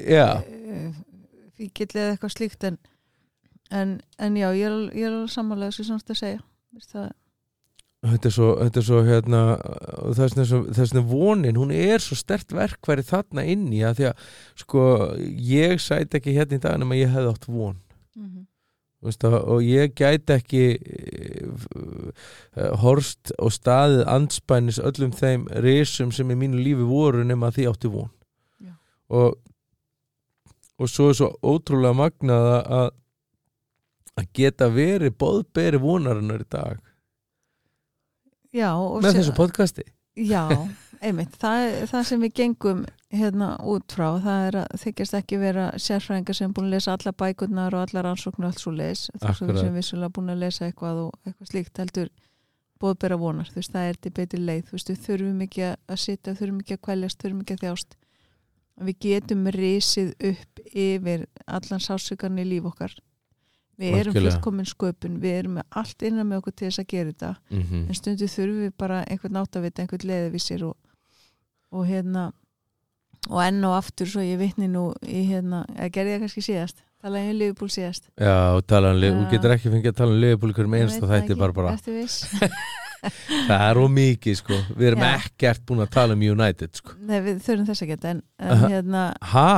Já, 0.05 0.27
fíkill 1.57 1.89
eða 1.93 2.13
eitthvað 2.15 2.33
slíkt 2.35 2.65
en, 2.69 2.77
en, 3.75 3.93
en 4.21 4.37
já, 4.39 4.47
ég 4.55 4.69
er, 4.69 4.77
er 4.95 5.17
þessu 5.25 5.85
sem 5.85 5.95
þú 5.95 5.99
ert 5.99 6.13
að 6.15 6.19
segja. 6.21 6.41
Veist 6.75 6.93
það, 6.95 7.09
þetta 8.11 8.29
er 8.29 8.33
svo, 8.35 8.47
þetta 8.61 8.79
er 8.81 8.85
svo 8.87 8.99
hérna, 9.07 9.39
þess 10.17 10.93
vegna 10.93 11.01
vonin, 11.09 11.57
hún 11.59 11.71
er 11.73 12.03
svo 12.03 12.15
stert 12.19 12.51
verkværi 12.53 13.03
þarna 13.07 13.45
inn 13.49 13.67
í 13.73 13.79
að 13.87 13.97
því 14.01 14.07
að 14.11 14.25
sko, 14.61 14.83
ég 15.51 15.81
sæti 15.81 16.19
ekki 16.19 16.35
hérna 16.37 16.59
í 16.59 16.63
dag 16.65 16.77
nema 16.81 16.97
ég 16.99 17.13
hefði 17.15 17.31
átt 17.33 17.47
von. 17.49 17.79
Þú 18.15 19.09
veist, 19.11 19.23
að- 19.27 19.43
og 19.53 19.59
ég 19.61 19.91
gæti 19.99 20.33
ekki 20.33 20.61
uh, 21.45 22.75
horst 22.81 23.33
og 23.37 23.51
staðið 23.53 24.05
andspænis 24.09 24.79
öllum 24.81 25.11
þeim 25.15 25.43
risum 25.65 26.13
sem 26.15 26.31
í 26.33 26.37
mínu 26.39 26.61
lífi 26.63 26.87
voru 26.89 27.25
nema 27.27 27.49
að 27.51 27.59
því 27.59 27.65
átti 27.71 27.91
von 27.93 28.09
Já. 28.63 28.73
og 29.09 29.35
og 30.75 30.89
svo 30.91 31.09
er 31.11 31.15
svo 31.19 31.29
ótrúlega 31.47 31.95
magnað 31.95 32.47
að- 32.55 32.71
að 32.79 32.89
að 34.19 34.25
geta 34.39 34.67
verið 34.71 35.13
boðberi 35.19 35.79
vonarinnar 35.83 36.41
í 36.43 36.49
dag 36.49 36.79
já, 38.55 38.69
og 38.79 39.01
með 39.03 39.11
sé- 39.11 39.19
þessu 39.21 39.35
podcasti? 39.37 39.85
Já, 40.15 40.43
einmitt, 41.05 41.33
það, 41.41 41.65
það 41.91 42.05
sem 42.09 42.21
við 42.23 42.33
gengum 42.39 42.85
hérna 43.15 43.49
út 43.67 43.91
frá, 43.95 44.07
það 44.23 44.45
er 44.49 44.57
að 44.63 44.77
þykjast 44.83 45.17
ekki 45.19 45.37
vera 45.39 45.65
sérfræðingar 45.79 46.35
sem 46.39 46.53
búin 46.55 46.69
að 46.69 46.75
lesa 46.77 46.95
alla 46.95 47.13
bækurnar 47.19 47.75
og 47.77 47.83
alla 47.85 48.03
rannsóknir 48.09 48.47
og 48.47 48.53
allt 48.53 48.63
svo 48.63 48.73
leis 48.75 49.05
þess 49.11 49.23
að 49.23 49.27
við 49.27 49.51
Akkurat. 49.51 49.61
sem 49.63 49.75
vissulega 49.79 50.13
búin 50.17 50.31
að 50.33 50.41
lesa 50.45 50.65
eitthvað 50.69 51.01
og 51.05 51.19
eitthvað 51.27 51.51
slíkt 51.51 51.83
heldur 51.83 52.09
bóðbera 52.83 53.15
vonar, 53.19 53.47
þú 53.47 53.61
veist, 53.61 53.71
það 53.71 53.85
er 53.91 53.99
til 54.03 54.11
betri 54.17 54.39
leið. 54.43 54.63
Þú 54.67 54.73
veist, 54.75 54.89
við 54.91 54.97
þurfum 55.05 55.43
ekki 55.45 55.61
að 55.71 55.99
sitja, 56.03 56.33
þurfum 56.35 56.57
ekki 56.59 56.75
að 56.75 56.81
kvæljast, 56.89 57.21
þurfum 57.23 57.43
ekki 57.45 57.55
að 57.55 57.61
þjást. 57.63 57.95
Við 58.89 58.97
getum 59.05 59.45
risið 59.55 60.09
upp 60.31 60.59
yfir 60.75 61.23
allan 61.47 61.83
sásugarni 61.85 62.43
í 62.43 62.49
líf 62.49 62.67
okkar 62.67 62.97
við 63.79 63.97
erum 63.99 64.13
Algjörlega. 64.13 64.37
fullkomin 64.37 64.69
sköpun, 64.69 65.19
við 65.23 65.37
erum 65.39 65.59
með 65.59 65.77
allt 65.81 66.07
innan 66.07 66.29
með 66.29 66.41
okkur 66.41 66.55
til 66.55 66.67
þess 66.69 66.81
að 66.83 66.89
gera 66.93 67.11
þetta 67.11 67.31
mm 67.35 67.61
-hmm. 67.61 67.83
en 67.87 67.99
stundu 67.99 68.31
þurfum 68.31 68.63
við 68.63 68.73
bara 68.77 69.03
einhvern 69.03 69.39
áttavita, 69.41 69.81
einhvern 69.81 70.09
leðavísir 70.09 70.65
og, 70.65 70.75
og 71.71 71.87
hérna 71.89 72.31
og 73.29 73.41
enn 73.41 73.63
og 73.65 73.77
aftur 73.77 74.07
svo 74.07 74.21
ég 74.21 74.39
vitni 74.39 74.67
nú 74.69 74.91
í 75.01 75.25
hérna, 75.29 75.65
eða 75.75 75.91
gerði 75.91 76.15
ég 76.15 76.25
kannski 76.25 76.45
síðast 76.45 76.83
talaði 77.05 77.31
um 77.31 77.39
Liverpool 77.39 77.69
síðast 77.69 78.09
Já, 78.17 78.55
og 78.55 78.65
tala 78.65 78.93
um, 78.93 79.01
ja. 79.03 79.13
þú 79.13 79.29
getur 79.33 79.55
ekki 79.55 79.71
fengið 79.73 79.93
að 79.93 79.99
tala 80.01 80.15
um 80.15 80.21
liðbúl 80.23 80.53
hverjum 80.53 80.77
einsta 80.79 81.05
það 81.05 81.15
þætti 81.15 81.39
bara 81.41 81.53
bara 81.53 81.75
það 83.49 83.65
er 83.69 83.79
ómikið 83.81 84.37
sko, 84.39 84.59
við 84.73 84.91
erum 84.91 85.03
Já. 85.05 85.09
ekkert 85.19 85.65
búin 85.67 85.83
að 85.85 85.91
tala 85.95 86.15
um 86.17 86.23
United 86.25 86.79
sko 86.79 86.95
Nei, 87.01 87.19
við 87.25 87.43
þurfum 87.45 87.67
þess 87.69 87.85
að 87.85 87.91
geta 87.93 88.13
en, 88.13 88.23
en 88.39 88.63
hérna 88.65 89.03
Ha? 89.33 89.51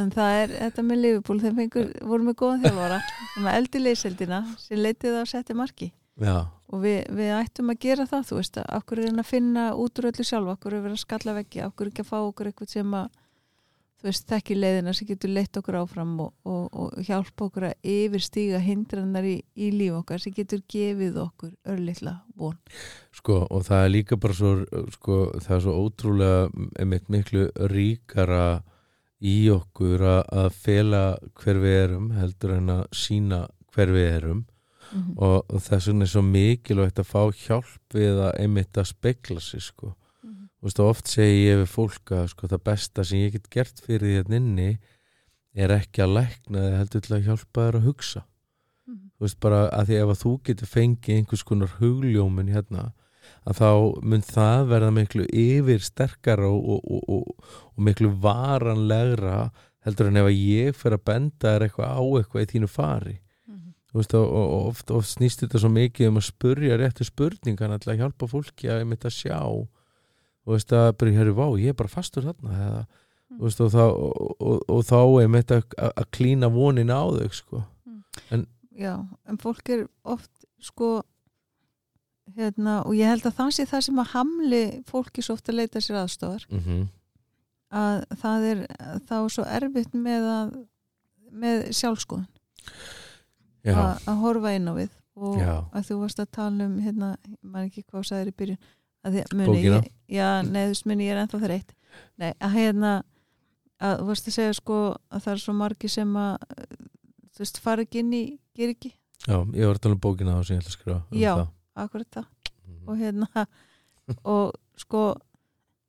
En 0.00 0.12
það 0.14 0.42
er 0.42 0.54
þetta 0.56 0.84
með 0.88 1.02
Liverpool 1.04 1.42
þeim 1.42 1.62
fengur, 1.62 1.90
voru 2.12 2.28
með 2.28 2.38
góðan 2.42 2.64
þjálfara 2.66 3.00
sem 3.34 3.48
að 3.48 3.58
eldi 3.60 3.82
leyseldina 3.82 4.42
sem 4.62 4.82
leitið 4.82 5.18
á 5.18 5.20
að 5.22 5.30
setja 5.32 5.58
marki. 5.58 5.92
Já, 6.18 6.48
og 6.68 6.82
við, 6.82 6.98
við 7.14 7.32
ættum 7.36 7.72
að 7.72 7.80
gera 7.84 8.08
það 8.08 8.26
þú 8.28 8.40
veist 8.40 8.60
okkur 8.64 9.00
er 9.04 9.14
að 9.14 9.28
finna 9.28 9.70
út 9.78 10.00
úr 10.00 10.10
öllu 10.10 10.26
sjálf 10.26 10.52
okkur 10.56 10.74
er 10.74 10.80
að 10.80 10.86
vera 10.88 10.98
að 10.98 11.04
skalla 11.04 11.34
veggi 11.38 11.64
okkur 11.64 11.90
ekki 11.90 12.04
að 12.04 12.10
fá 12.10 12.18
okkur 12.18 12.50
eitthvað 12.50 12.72
sem 12.74 12.96
að 12.98 13.08
þú 13.98 14.06
veist, 14.06 14.26
þekki 14.30 14.56
leiðina 14.58 14.94
sem 14.94 15.08
getur 15.08 15.32
leitt 15.34 15.58
okkur 15.58 15.80
áfram 15.80 16.12
og, 16.22 16.30
og, 16.46 16.66
og 16.70 17.06
hjálpa 17.08 17.48
okkur 17.48 17.68
að 17.70 17.88
yfirstíga 17.94 18.60
hindrannar 18.62 19.26
í, 19.26 19.34
í 19.58 19.72
líf 19.74 19.96
okkar 20.02 20.22
sem 20.22 20.34
getur 20.36 20.62
gefið 20.70 21.18
okkur 21.24 21.54
örlittla 21.72 22.14
von. 22.38 22.58
Sko, 23.16 23.40
og 23.50 23.64
það 23.66 23.84
er 23.84 23.94
líka 23.96 24.20
bara 24.20 24.38
svo, 24.38 24.52
sko, 24.94 25.18
það 25.42 25.56
er 25.56 25.64
svo 25.64 25.76
ótrúlega 25.82 26.68
einmitt 26.78 27.10
miklu 27.10 27.48
ríkara 27.72 28.60
í 29.20 29.50
okkur 29.50 30.02
að, 30.02 30.22
að 30.42 30.52
fela 30.52 31.02
hver 31.34 31.58
við 31.62 31.76
erum 31.84 32.10
heldur 32.14 32.54
en 32.56 32.70
að 32.70 32.84
sína 32.92 33.46
hver 33.74 33.92
við 33.96 34.08
erum 34.18 34.46
Mm 34.88 35.02
-hmm. 35.02 35.18
og, 35.20 35.44
og 35.52 35.60
þess 35.60 35.86
vegna 35.86 36.04
er 36.04 36.08
svo 36.08 36.22
mikilvægt 36.22 36.98
að 36.98 37.04
fá 37.12 37.22
hjálp 37.36 37.92
við 37.94 38.20
að 38.24 38.38
einmitt 38.40 38.78
að 38.78 38.86
spekla 38.88 39.40
sig 39.40 39.60
sko. 39.60 39.90
Þú 40.22 40.62
veist, 40.64 40.80
oft 40.80 41.08
segi 41.08 41.44
ég 41.44 41.58
við 41.60 41.68
fólk 41.68 42.10
að 42.10 42.26
sko, 42.28 42.48
það 42.48 42.62
besta 42.64 43.04
sem 43.04 43.18
ég 43.18 43.32
get 43.32 43.50
gert 43.50 43.80
fyrir 43.84 44.00
því 44.00 44.14
hérna 44.16 44.36
inni 44.36 44.78
er 45.54 45.70
ekki 45.70 46.02
að 46.02 46.14
lækna 46.16 46.58
þið 46.64 46.78
heldur 46.78 47.00
til 47.00 47.14
að 47.16 47.24
hjálpa 47.26 47.66
þér 47.66 47.76
að 47.76 47.84
hugsa 47.84 48.22
Mhm. 48.88 49.10
þú 49.18 49.20
veist 49.20 49.40
bara 49.40 49.60
að 49.68 49.86
því 49.86 49.94
ef 50.02 50.08
að 50.08 50.22
þú 50.22 50.32
getur 50.44 50.66
fengið 50.66 51.16
einhvers 51.16 51.42
konar 51.44 51.68
hugljómin 51.78 52.48
hérna 52.48 52.92
að 53.48 53.60
þá 53.62 53.68
mun 54.12 54.24
það 54.28 54.66
verða 54.72 54.90
miklu 54.92 55.24
yfir 55.32 55.80
sterkara 55.86 56.48
og, 56.50 56.68
og, 56.68 56.82
og, 56.84 57.08
og, 57.08 57.48
og 57.72 57.86
miklu 57.88 58.10
varanlegra 58.24 59.48
heldur 59.86 60.10
en 60.10 60.20
ef 60.20 60.28
að 60.28 60.36
ég 60.42 60.76
fer 60.76 60.96
að 60.98 61.04
benda 61.08 61.54
þér 61.54 61.64
eitthvað 61.68 61.96
á 61.96 62.02
eitthvað 62.20 62.44
í 62.44 62.50
þínu 62.52 62.68
fari 62.68 63.16
Mhm. 63.48 63.72
þú 63.88 63.96
veist 64.02 64.14
og, 64.18 64.26
og 64.36 64.66
oft, 64.68 64.90
oft 64.92 65.08
snýst 65.14 65.40
þetta 65.46 65.58
svo 65.62 65.70
mikið 65.72 66.10
um 66.10 66.18
að 66.20 66.26
spurja 66.28 66.76
réttu 66.76 67.06
spurningan 67.08 67.78
til 67.80 67.92
að 67.94 68.00
hjálpa 68.02 68.28
fólki 68.28 68.68
að 68.68 68.82
einmitt 68.82 69.06
að 69.08 69.14
sjá 69.16 69.38
og 69.40 69.68
veist 70.52 70.72
að 70.76 70.90
bara, 71.00 71.12
herri, 71.16 71.32
vá, 71.36 71.46
ég 71.60 71.72
er 71.72 71.78
bara 71.78 71.88
fastur 71.92 72.28
þarna 72.28 72.58
eða, 72.68 72.86
Mm. 73.28 73.36
þú 73.38 73.44
veist, 73.44 73.58
þá, 73.74 73.82
og, 73.92 74.36
og, 74.40 74.60
og 74.72 74.84
þá 74.88 75.00
einmitt 75.20 75.50
að, 75.52 75.64
að 75.84 76.06
klína 76.16 76.48
vonin 76.48 76.88
á 76.88 77.04
þau 77.12 77.26
sko. 77.36 77.58
Já, 78.78 78.94
en 79.28 79.36
fólk 79.42 79.68
er 79.74 79.82
oft 80.08 80.30
sko 80.64 81.02
hérna, 82.36 82.82
og 82.84 82.94
ég 82.96 83.08
held 83.08 83.26
að 83.26 83.36
það 83.38 83.50
sé 83.56 83.66
það 83.70 83.84
sem 83.86 84.00
að 84.02 84.12
hamli 84.12 84.62
fólki 84.88 85.24
svo 85.24 85.36
oft 85.38 85.48
að 85.48 85.60
leita 85.60 85.80
sér 85.80 86.00
aðstofar 86.02 86.46
mm 86.50 86.60
-hmm. 86.64 86.86
að 87.70 88.04
það 88.22 88.46
er 88.52 88.64
þá 89.08 89.16
svo 89.34 89.44
erfitt 89.44 89.94
með 89.94 90.28
að 90.32 90.56
með 91.32 91.68
sjálfskoðun 91.76 92.26
Já, 93.64 93.74
að, 93.74 94.08
að 94.08 94.20
horfa 94.22 94.54
inn 94.54 94.68
á 94.70 94.74
við 94.76 94.90
og 95.18 95.38
Já. 95.40 95.54
að 95.74 95.86
þú 95.88 95.96
varst 96.02 96.20
að 96.22 96.30
tala 96.32 96.66
um 96.68 96.78
hérna, 96.80 97.16
maður 97.42 97.66
ekki 97.66 97.82
hvað 97.90 98.06
sagðir 98.06 98.30
í 98.30 98.36
byrjun 98.38 98.60
að 99.04 99.12
því, 99.14 99.24
muni, 99.34 99.48
Bókina? 99.48 99.80
ég, 99.82 99.92
já, 100.18 100.28
veist, 100.52 100.86
muni, 100.86 101.06
ég 101.08 101.14
er 101.14 101.22
ennþá 101.22 101.40
þreytt 101.42 101.74
nei, 102.20 102.32
að 102.38 102.54
hérna 102.54 102.92
að 103.78 104.00
þú 104.00 104.06
varst 104.10 104.28
að 104.28 104.36
segja 104.38 104.54
sko 104.58 104.78
að 105.10 105.22
það 105.24 105.32
er 105.32 105.42
svo 105.42 105.54
margi 105.58 105.90
sem 105.92 106.16
að 106.18 106.36
þú 107.34 107.44
veist, 107.44 107.60
fara 107.62 107.84
ekki 107.84 108.02
inn 108.02 108.16
í, 108.16 108.24
ger 108.58 108.72
ekki 108.74 108.92
já, 109.26 109.38
ég 109.54 109.66
var 109.66 109.78
að 109.78 109.84
tala 109.84 109.98
um 109.98 110.02
bókina 110.02 110.38
á 110.38 110.40
sem 110.42 110.58
ég 110.58 110.62
ætla 110.62 110.72
að 110.72 110.78
skrifa 110.78 110.98
um 110.98 111.18
Já. 111.18 111.32
það. 111.34 111.54
Akkurat 111.84 112.10
það. 112.18 112.28
Mhm. 112.68 112.88
og 112.88 112.96
hérna 112.98 113.46
og 114.24 114.52
sko 114.76 115.02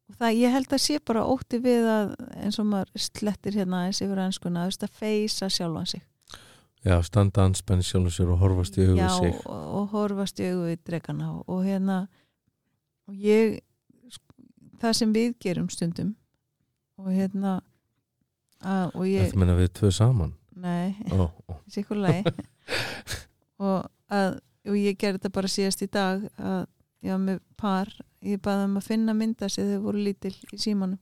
og 0.09 0.15
það 0.17 0.39
ég 0.41 0.53
held 0.55 0.73
að 0.73 0.81
sé 0.83 0.99
bara 1.05 1.25
ótti 1.29 1.59
við 1.61 1.85
að 1.85 2.13
eins 2.41 2.59
og 2.59 2.65
maður 2.65 3.03
slettir 3.05 3.57
hérna 3.59 3.85
eins 3.87 4.01
yfir 4.01 4.21
ennskuna, 4.23 4.65
þú 4.65 4.71
veist 4.71 4.85
að 4.87 4.95
feysa 5.01 5.49
sjálfan 5.53 5.87
sig. 5.87 6.01
Já, 6.85 6.95
standa 7.03 7.43
anspenn 7.43 7.83
sjálfur 7.83 8.13
sér 8.15 8.31
og 8.33 8.39
horfast 8.39 8.77
í 8.79 8.85
Já, 8.87 9.05
augu 9.05 9.19
sig. 9.19 9.41
og, 9.45 9.63
og 9.75 9.87
horfast 9.93 10.39
í 10.39 10.47
augu 10.49 10.69
við 10.69 10.83
dregana 10.87 11.33
og, 11.33 11.43
og 11.51 11.65
hérna 11.67 11.97
og 13.09 13.13
ég 13.19 13.59
það 14.79 14.95
sem 15.01 15.13
við 15.13 15.33
gerum 15.43 15.69
stundum 15.69 16.13
og 16.99 17.11
hérna 17.11 17.59
að, 18.63 18.95
og 18.95 19.03
ég, 19.07 19.27
Þetta 19.27 19.39
meina 19.43 19.57
við 19.59 19.71
tvö 19.79 19.91
saman? 19.95 20.33
Nei. 20.59 20.95
Ó. 21.15 21.29
sikkur 21.71 21.99
lagi. 22.03 22.23
Og 23.63 23.85
að 24.11 24.39
og 24.69 24.77
ég 24.79 24.97
gerði 24.99 25.19
þetta 25.19 25.35
bara 25.35 25.51
síðast 25.51 25.83
í 25.85 25.89
dag 25.91 26.25
að 26.37 26.63
ég 27.05 27.13
var 27.13 27.21
með 27.23 27.39
par. 27.59 27.91
Ég 28.25 28.41
baði 28.43 28.65
um 28.67 28.79
að 28.79 28.89
finna 28.89 29.15
mynda 29.15 29.47
þegar 29.49 29.77
þau 29.77 29.85
voru 29.85 30.03
lítil 30.03 30.33
í 30.53 30.59
símanum. 30.59 30.99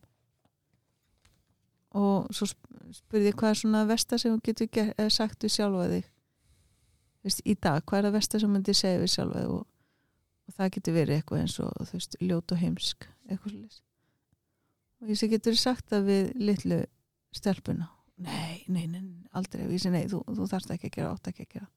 Og 1.97 2.27
svo 2.35 2.45
sp- 2.49 2.91
spurði 2.99 3.31
ég 3.31 3.39
hvað 3.39 3.53
er 3.53 3.59
svona 3.61 3.85
versta 3.89 4.19
sem 4.21 4.35
þú 4.35 4.43
getur 4.45 4.91
eh, 4.91 5.09
sagt 5.13 5.43
við 5.43 5.55
sjálfa 5.55 5.87
þig? 5.93 6.11
Veist, 7.25 7.41
í 7.43 7.55
dag, 7.57 7.81
hvað 7.87 7.99
er 7.99 8.07
það 8.07 8.17
versta 8.19 8.39
sem 8.39 8.47
þú 8.49 8.53
myndir 8.53 8.77
segja 8.77 9.01
við 9.01 9.13
sjálfa 9.15 9.41
þig? 9.41 9.55
Og, 9.55 9.65
og 10.47 10.57
það 10.59 10.73
getur 10.77 10.97
verið 10.97 11.17
eitthvað 11.17 11.43
eins 11.43 11.57
og 11.63 11.73
þú 11.81 11.97
veist, 11.97 12.17
ljót 12.23 12.53
og 12.53 12.61
heimsk 12.61 13.07
eitthvað 13.27 13.53
svolítið 13.55 13.83
og 14.97 15.09
ég 15.11 15.19
sé 15.19 15.27
getur 15.29 15.57
sagt 15.59 15.91
það 15.91 16.07
við 16.07 16.29
litlu 16.41 16.77
stelpuna? 17.35 17.89
Nei, 18.25 18.63
nei, 18.65 18.87
nei, 18.89 19.03
aldrei. 19.37 19.67
Og 19.67 19.75
ég 19.75 19.81
sé 19.83 19.91
nei, 19.93 20.07
þú, 20.09 20.23
þú 20.25 20.47
þarft 20.49 20.71
ekki 20.73 20.89
að 20.89 20.95
gera, 20.95 21.11
átt 21.13 21.29
ekki 21.29 21.45
að 21.45 21.51
gera 21.53 21.67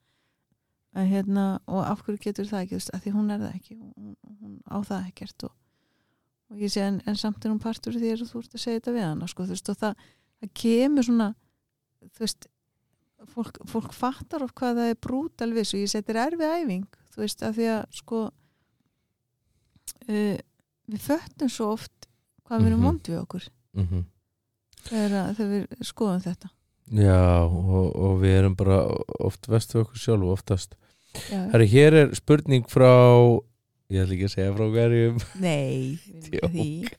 en 0.94 1.06
hérna, 1.06 1.44
og 1.70 1.84
af 1.86 2.00
hverju 2.02 2.18
getur 2.24 2.48
það 2.50 2.62
ekki, 2.66 2.78
að 2.96 3.02
því 3.04 3.10
hún 3.14 3.30
er 3.30 3.38
það 3.44 3.54
ekki 3.54 3.76
hún, 3.78 4.14
hún 4.40 4.54
á 4.66 4.76
það 4.82 5.04
ekkert 5.12 5.44
og, 5.46 5.52
og 6.50 6.56
ég 6.64 6.72
sé, 6.74 6.80
en, 6.82 7.00
en 7.06 7.16
samt 7.20 7.44
er 7.46 7.50
hún 7.52 7.60
partur 7.62 7.94
því 7.94 8.10
að 8.16 8.24
þú 8.32 8.40
ert 8.42 8.54
að 8.56 8.64
segja 8.64 8.80
þetta 8.80 8.94
við 8.96 9.06
hana, 9.06 9.28
sko, 9.30 9.46
veist, 9.46 9.68
og 9.70 9.78
það, 9.78 9.94
það 10.40 10.50
kemur 10.64 11.06
svona 11.06 11.28
þú 12.10 12.24
veist 12.24 12.48
fólk, 13.34 13.60
fólk 13.70 13.92
fattar 13.94 14.42
of 14.42 14.54
hvað 14.58 14.78
það 14.80 14.90
er 14.94 14.98
brútal 15.06 15.50
viss 15.54 15.74
og 15.76 15.82
ég 15.84 15.90
setir 15.92 16.16
erfið 16.16 16.54
æfing 16.56 16.86
þú 17.14 17.22
veist, 17.22 17.42
af 17.46 17.54
því 17.58 17.66
að 17.76 17.82
sko 18.00 18.20
uh, 20.10 20.38
við 20.90 21.02
föttum 21.04 21.50
svo 21.52 21.72
oft 21.76 22.08
hvað 22.48 22.64
við 22.64 22.70
erum 22.72 22.80
Mhm. 22.80 22.86
vond 22.88 23.02
við 23.12 23.20
okkur. 23.22 23.44
Mm 23.78 24.04
þegar, 24.80 25.12
að- 25.20 25.34
þegar 25.36 25.50
við 25.52 25.84
skoðum 25.86 26.22
þetta 26.24 26.48
Já, 26.90 27.46
og, 27.46 27.90
og 27.94 28.16
við 28.24 28.36
erum 28.40 28.56
bara 28.58 28.82
oft 29.22 29.46
vestu 29.50 29.84
okkur 29.84 30.00
sjálf 30.00 30.32
oftast. 30.34 30.74
Herri, 31.30 31.66
hér 31.70 31.96
er 32.04 32.16
spurning 32.18 32.66
frá 32.70 32.90
ég 33.90 34.04
ætla 34.04 34.16
ekki 34.16 34.26
að 34.26 34.34
segja 34.34 34.54
frá 34.56 34.66
hverjum. 34.74 35.20
Nei, 35.42 35.98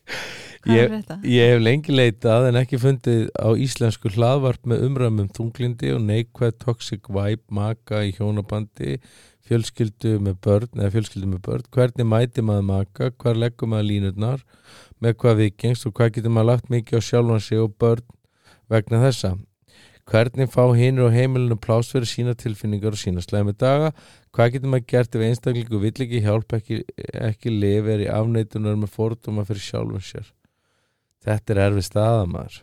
Ég-? 0.70 1.02
Ég 1.26 1.50
hef 1.50 1.62
lengi 1.64 1.96
leitað 1.96 2.52
en 2.52 2.60
ekki 2.60 2.78
fundið 2.82 3.32
á 3.34 3.50
íslensku 3.58 4.12
hlaðvarp 4.14 4.68
með 4.70 4.86
umræðum 4.86 5.24
um 5.24 5.30
þunglindi 5.34 5.90
og 5.96 6.04
neikvæð 6.06 6.58
toxic 6.62 7.10
vibe 7.10 7.42
maka 7.50 8.04
í 8.06 8.14
hjónabandi 8.14 9.00
fjölskyldu 9.50 10.20
með 10.22 10.38
börn 10.46 10.80
eða 10.84 10.94
fjölskyldu 10.94 11.32
með 11.32 11.42
börn, 11.48 11.70
hvernig 11.74 12.08
mæti 12.08 12.46
maður 12.46 12.68
maka? 12.70 13.10
Hvar 13.18 13.40
leggum 13.42 13.74
maður 13.74 13.90
línurnar? 13.90 14.44
Með 15.02 15.18
hvað 15.24 15.42
vikingst 15.42 15.90
og 15.90 15.96
hvað 15.98 16.14
getur 16.18 16.36
maður 16.36 16.52
lagt 16.54 16.70
mikið 16.72 17.02
á 17.02 17.08
sjálfan 17.10 17.44
sig 17.44 17.64
og 17.64 17.74
börn 17.82 18.06
vegna 18.72 19.02
þessa 19.02 19.34
hvernig 20.10 20.50
fá 20.52 20.64
hinnur 20.76 21.10
og 21.10 21.16
heimilinu 21.16 21.58
plás 21.62 21.92
fyrir 21.92 22.10
sína 22.10 22.34
tilfinningar 22.38 22.96
og 22.96 23.00
sína 23.02 23.22
slæmi 23.24 23.54
daga? 23.54 23.92
Hvað 24.34 24.54
getur 24.56 24.72
maður 24.74 24.88
gert 24.88 25.16
ef 25.16 25.22
einstaklingu 25.28 25.80
vill 25.82 26.06
ekki 26.06 26.22
hjálp 26.26 26.56
ekki, 26.58 26.82
ekki 27.14 27.54
lifir 27.54 28.06
í 28.06 28.10
afneitunar 28.12 28.80
með 28.80 28.94
fordóma 28.96 29.46
fyrir 29.48 29.66
sjálfum 29.66 30.04
sér? 30.04 30.32
Þetta 31.22 31.54
er 31.54 31.64
erfið 31.70 31.88
staða 31.88 32.28
maður. 32.30 32.62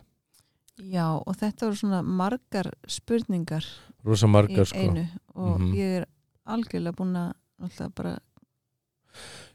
Já, 0.78 1.06
og 1.18 1.34
þetta 1.34 1.66
voru 1.66 1.80
svona 1.80 2.02
margar 2.02 2.70
spurningar 2.86 3.66
rosa 4.06 4.26
í 4.26 4.30
margar 4.30 4.66
sko. 4.66 4.78
einu 4.78 5.08
og 5.34 5.60
Mhm. 5.60 5.74
ég 5.74 5.96
er 6.00 6.06
algjörlega 6.46 6.94
búin 6.96 7.16
að 7.16 7.94
bara 7.94 8.18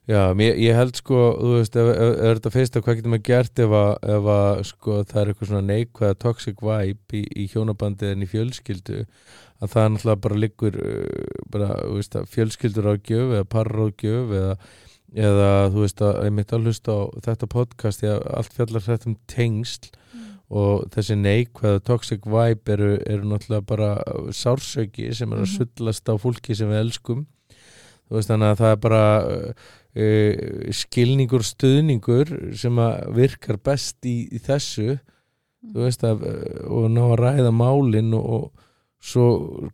Já, 0.04 0.34
mér, 0.36 0.58
ég 0.60 0.76
held 0.76 0.97
sko, 0.99 1.18
þú 1.39 1.51
veist, 1.56 1.76
ef, 1.80 1.89
ef, 1.93 2.14
ef 2.20 2.34
þetta 2.38 2.51
fyrst 2.51 2.76
að 2.76 2.82
hvað 2.84 2.97
getur 2.99 3.12
maður 3.14 3.28
gert 3.30 3.60
ef 3.64 3.76
að, 3.80 3.91
ef 4.16 4.26
að 4.34 4.64
sko, 4.68 4.95
það 5.08 5.20
er 5.22 5.30
eitthvað 5.32 5.47
svona 5.51 5.68
neikvæða 5.70 6.18
toxic 6.20 6.64
vibe 6.68 7.20
í, 7.20 7.22
í 7.39 7.45
hjónabandi 7.54 8.10
en 8.12 8.26
í 8.26 8.28
fjölskyldu 8.28 8.97
að 9.64 9.72
það 9.72 9.84
er 9.86 9.93
náttúrulega 9.93 10.24
bara 10.26 10.39
liggur 10.43 10.76
uh, 10.84 11.38
bara, 11.54 11.70
þú 11.86 11.95
veist, 12.01 12.18
fjölskyldur 12.34 12.89
á 12.91 12.93
gjöf 12.99 13.32
eða 13.38 13.47
parra 13.56 13.86
á 13.88 13.89
gjöf 14.04 14.34
eða, 14.41 14.58
eða 15.30 15.49
þú 15.72 15.86
veist, 15.86 16.04
að 16.04 16.20
ég 16.28 16.36
mitt 16.41 16.51
að 16.58 16.68
hlusta 16.68 16.95
á 16.99 17.01
þetta 17.30 17.49
podcast, 17.56 18.04
ég 18.04 18.26
allt 18.36 18.58
fjallar 18.58 18.84
þetta 18.89 19.08
um 19.14 19.16
tengsl 19.32 19.88
og 20.54 20.84
þessi 20.93 21.16
neikvæða 21.18 21.80
toxic 21.88 22.28
vibe 22.28 22.76
eru, 22.76 22.89
eru 23.08 23.30
náttúrulega 23.32 23.64
bara 23.72 23.93
sársöki 24.36 25.08
sem 25.16 25.32
er 25.32 25.45
að 25.45 25.47
Mhm. 25.47 25.56
sullast 25.56 26.12
á 26.12 26.14
fólki 26.20 26.54
sem 26.60 26.68
við 26.70 26.82
elskum 26.84 27.24
þú 28.12 28.20
veist 28.20 28.30
þannig 28.30 28.51
að 28.51 28.60
það 28.60 28.72
er 28.76 28.82
bara 28.84 29.06
uh, 29.96 30.74
skilningur 30.74 31.44
og 31.44 31.50
stuðningur 31.50 32.34
sem 32.58 32.80
að 32.82 33.16
virkar 33.18 33.60
best 33.64 33.98
í, 34.10 34.28
í 34.34 34.41
þessu 34.44 34.98
þú 35.74 35.86
veist 35.86 36.04
að 36.08 36.28
uh, 36.28 36.68
og 36.68 36.91
ná 36.91 37.04
að 37.12 37.18
ræða 37.22 37.54
málin 37.56 38.14
og, 38.18 38.26
og 38.26 38.52
svo 39.04 39.26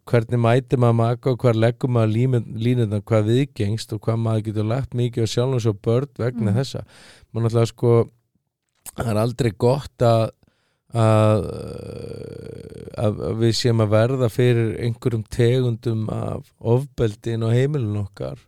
hvernig 0.09 0.41
mæti 0.41 0.77
maður 0.81 0.97
maka 0.97 1.31
og 1.33 1.43
hvar 1.43 1.57
leggur 1.57 1.91
maður 1.93 2.15
línundan 2.57 3.05
hvað 3.05 3.27
viðgengst 3.29 3.93
og 3.93 4.01
hvað 4.07 4.23
maður 4.23 4.47
getur 4.47 4.69
lagt 4.71 4.97
mikið 4.97 5.27
á 5.29 5.33
sjálfum 5.35 5.61
svo 5.61 5.75
börn 5.77 6.09
vegna 6.17 6.49
Mhm. 6.51 6.57
þessa 6.57 6.83
maður 7.31 7.45
náttúrulega 7.45 7.71
sko 7.73 7.93
það 8.95 9.11
er 9.11 9.21
aldrei 9.21 9.51
gott 9.57 10.01
að 10.01 10.31
að, 10.97 11.47
að 12.97 13.19
við 13.43 13.55
séum 13.59 13.83
að 13.83 13.91
verða 13.93 14.29
fyrir 14.33 14.71
einhverjum 14.81 15.25
tegundum 15.29 16.07
af 16.09 16.47
ofbeldin 16.57 17.45
og 17.45 17.53
heimilin 17.53 17.99
okkar. 18.01 18.39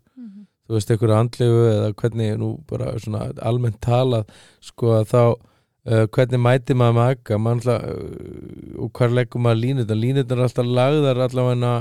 Þú 0.72 0.78
veist, 0.78 0.92
einhverju 0.94 1.16
andlegu 1.18 1.64
eða 1.68 1.88
hvernig 2.00 2.36
nú 2.40 2.52
bara 2.70 2.94
svona 3.04 3.26
almennt 3.44 3.82
talað 3.84 4.30
sko 4.64 4.94
að 5.02 5.10
þá 5.12 5.24
uh, 5.28 6.06
hvernig 6.16 6.40
mæti 6.40 6.78
maður 6.80 6.98
maka? 7.02 7.40
Alltaf, 7.52 7.84
uh, 7.84 8.78
og 8.86 8.94
hvar 8.96 9.12
leggum 9.12 9.44
maður 9.44 9.64
línutan 9.66 10.00
línutan 10.00 10.40
er 10.40 10.48
alltaf 10.48 10.72
lagðar 10.80 11.26
allavega 11.28 11.74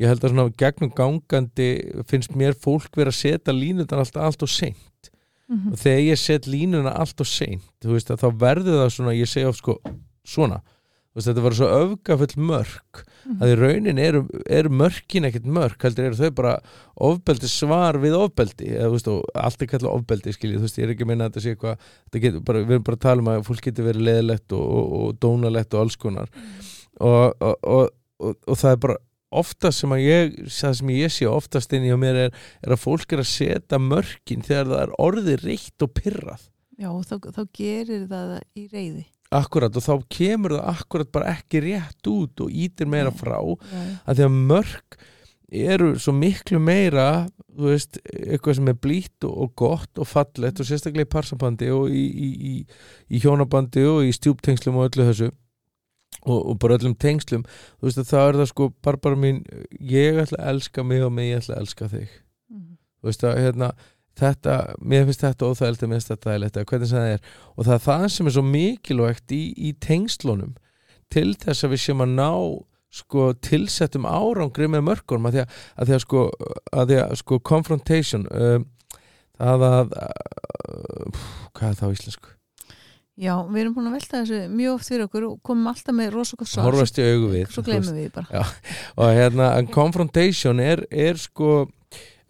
ég 0.00 0.08
held 0.08 0.24
að 0.24 0.32
svona 0.32 0.56
gegnum 0.58 0.94
gangandi 0.96 1.68
finnst 2.08 2.32
mér 2.38 2.56
fólk 2.56 2.96
verið 2.96 3.12
að 3.12 3.18
setja 3.18 3.52
línutan 3.52 4.00
alltaf 4.00 4.24
allt 4.24 4.46
og 4.46 4.50
seint. 4.50 5.10
Mhm. 5.52 5.72
og 5.72 5.78
þegar 5.78 6.02
ég 6.06 6.18
set 6.18 6.46
línuna 6.48 6.92
allt 6.96 7.20
og 7.20 7.28
seint 7.28 7.66
þú 7.84 7.92
veist 7.92 8.10
að 8.10 8.22
þá 8.22 8.28
verður 8.40 8.78
það 8.80 8.92
svona 8.94 9.12
ég 9.12 9.28
segja 9.28 9.50
oft 9.50 9.60
sko 9.60 9.74
svona 10.24 10.62
veist 11.12 11.28
þetta 11.28 11.44
var 11.44 11.56
svo 11.58 11.68
öfgafull 11.78 12.46
mörk. 12.50 13.02
Mhm. 13.22 13.38
að 13.38 13.52
í 13.52 13.56
raunin 13.60 13.98
eru, 14.02 14.20
eru 14.50 14.70
mörkin 14.74 15.28
ekkert 15.28 15.44
mörk 15.46 15.84
heldur 15.86 16.08
eru 16.08 16.18
þau 16.18 16.34
bara 16.34 16.54
ofbeldi 16.96 17.46
svar 17.46 17.98
við 18.02 18.16
ofbeldi. 18.18 18.72
Eða, 18.74 18.90
veist, 18.90 19.10
allt 19.34 19.62
er 19.62 19.70
kallað 19.70 19.94
ofbeldi 20.00 20.34
skiljið, 20.34 20.58
þú 20.58 20.66
veist, 20.66 20.80
ég 20.80 20.88
er 20.88 20.94
ekki 20.94 21.06
að 21.06 21.10
minna 21.12 21.28
að 21.28 21.36
þetta 21.36 21.44
sé 21.44 21.54
eitthvað 21.54 22.66
við 22.66 22.74
erum 22.74 22.88
bara 22.88 22.98
að 22.98 23.04
tala 23.06 23.22
um 23.22 23.30
að 23.30 23.46
fólk 23.46 23.62
getur 23.68 23.86
verið 23.86 24.06
leðilegt 24.08 24.56
og, 24.58 24.66
og, 24.66 24.92
og 24.98 25.16
dónalegt 25.22 25.76
og 25.76 25.84
alls 25.84 25.96
konar. 26.02 26.34
Og, 26.98 27.46
og, 27.62 27.94
og, 28.18 28.56
það 28.58 28.70
er 28.72 28.82
bara 28.88 28.98
oftast 29.32 29.82
sem 29.82 29.94
að 29.94 30.04
ég 30.04 30.34
það 30.52 30.74
sem 30.78 30.92
ég 30.92 31.12
sé 31.14 31.28
oftast 31.30 31.72
inn 31.76 31.86
í 31.86 31.92
á 31.94 31.98
mér 32.00 32.18
er, 32.26 32.34
er 32.60 32.74
að 32.74 32.82
fólk 32.82 33.14
er 33.14 33.22
að 33.22 33.30
setja 33.30 33.80
mörkin 33.80 34.44
þegar 34.44 34.70
það 34.72 34.82
er 34.82 34.94
orðið 35.06 35.46
reitt 35.46 35.86
og 35.86 35.94
pyrrað 35.96 36.48
Já, 36.80 36.90
þá, 37.06 37.16
þá 37.36 37.42
gerir 37.54 38.06
það 38.10 38.36
í 38.58 38.66
reyði 38.72 39.04
akkurat 39.38 39.76
og 39.78 39.84
þá 39.86 39.94
kemur 40.12 40.54
það 40.58 40.68
akkurat 40.74 41.12
bara 41.14 41.32
ekki 41.36 41.62
rétt 41.64 42.10
út 42.12 42.44
og 42.44 42.50
ítir 42.52 42.86
meira 42.90 43.10
Nei. 43.12 43.18
frá 43.18 43.38
Já, 43.40 43.82
að 44.06 44.20
því 44.20 44.26
að 44.28 44.38
mörk 44.52 44.98
eru 45.52 45.90
svo 46.00 46.14
miklu 46.16 46.58
meira 46.64 47.06
þú 47.52 47.66
veist, 47.68 47.98
eitthvað 48.08 48.56
sem 48.56 48.68
er 48.72 48.76
blítt 48.80 49.26
og, 49.28 49.50
gott 49.60 49.98
og 50.00 50.08
fallett 50.08 50.60
og 50.62 50.68
sérstaklega 50.68 51.04
í 51.04 51.12
parsambandi 51.12 51.68
og 51.74 51.90
í, 51.92 52.04
í, 52.08 52.28
í, 52.52 52.54
í 53.12 53.20
hjónabandi 53.20 53.84
og 53.90 54.06
í 54.08 54.14
stjúptengslum 54.16 54.78
og 54.80 54.88
öllu 54.88 55.04
þessu 55.10 55.28
og, 56.22 56.38
og 56.38 56.56
bara 56.62 56.78
öllum 56.78 56.94
tengslum 56.96 57.44
þú 57.44 57.88
veist 57.88 58.00
að 58.00 58.08
það 58.14 58.28
er 58.30 58.38
það 58.40 58.50
sko, 58.54 58.70
Barbara 58.84 59.18
mín 59.20 59.42
ég 59.80 60.22
ætla 60.24 60.40
að 60.40 60.54
elska 60.54 60.84
mig 60.88 61.04
og 61.04 61.12
mig 61.12 61.32
ég 61.34 61.42
ætla 61.42 61.58
að 61.58 61.64
elska 61.66 61.88
þig 61.92 62.08
Mhm. 62.52 62.72
þú 63.02 63.08
veist 63.08 63.22
að 63.24 63.38
hérna 63.44 63.68
þetta, 64.20 64.56
mér 64.80 65.06
finnst 65.08 65.24
þetta 65.24 65.48
óþægilegt 65.48 65.86
mér 65.86 65.98
finnst 65.98 66.12
þetta 66.12 66.30
þægilegt, 66.30 66.58
eða 66.58 66.70
hvernig 66.72 66.90
sem 66.90 66.98
það 66.98 67.14
er. 67.14 67.30
Og 67.56 67.68
það 67.68 67.74
er 67.76 67.86
það 67.86 68.04
sem 68.16 68.28
er 68.28 68.36
svo 68.36 68.44
mikilvægt 68.48 69.34
í, 69.36 69.42
í 69.56 69.72
tengslunum 69.86 70.52
til 71.12 71.30
þess 71.40 71.66
að 71.66 71.74
við 71.74 71.82
séum 71.84 72.04
að 72.04 72.14
ná 72.18 72.30
sko 72.92 73.30
tilsettum 73.40 74.04
árangri 74.04 74.68
með 74.68 74.84
mörgum 74.90 75.28
að 75.28 75.38
því 75.38 75.42
að, 75.42 75.56
að, 75.76 75.88
því 75.88 75.96
að 75.96 76.04
sko, 76.04 76.26
að 76.76 76.90
því 76.90 77.00
að 77.00 77.16
sko 77.22 77.38
confrontation 77.48 78.28
um, 78.28 78.68
það 79.40 79.66
að 79.70 79.96
uh, 79.96 81.24
hvað 81.56 81.68
er 81.70 81.78
það 81.80 81.88
á 81.88 81.94
íslensku? 81.96 82.32
Já, 83.22 83.34
við 83.44 83.60
erum 83.60 83.74
búin 83.76 83.88
að 83.90 83.96
velta 83.98 84.20
þessu 84.22 84.38
mjög 84.48 84.74
oft 84.78 84.88
fyrir 84.88 85.04
okkur 85.04 85.24
og 85.28 85.34
komum 85.44 85.68
alltaf 85.68 85.94
með 85.94 86.14
rosakot 86.14 86.48
svar. 86.48 86.64
Horfast 86.64 86.96
í 86.96 87.04
augu 87.04 87.28
við 87.34 87.50
svo 87.52 87.64
glemum 87.66 87.96
við 87.96 88.08
bara. 88.14 88.44
Og 88.96 89.12
hérna 89.12 89.50
confrontation 89.72 90.62
er, 90.64 90.84
er 90.88 91.20
sko 91.20 91.66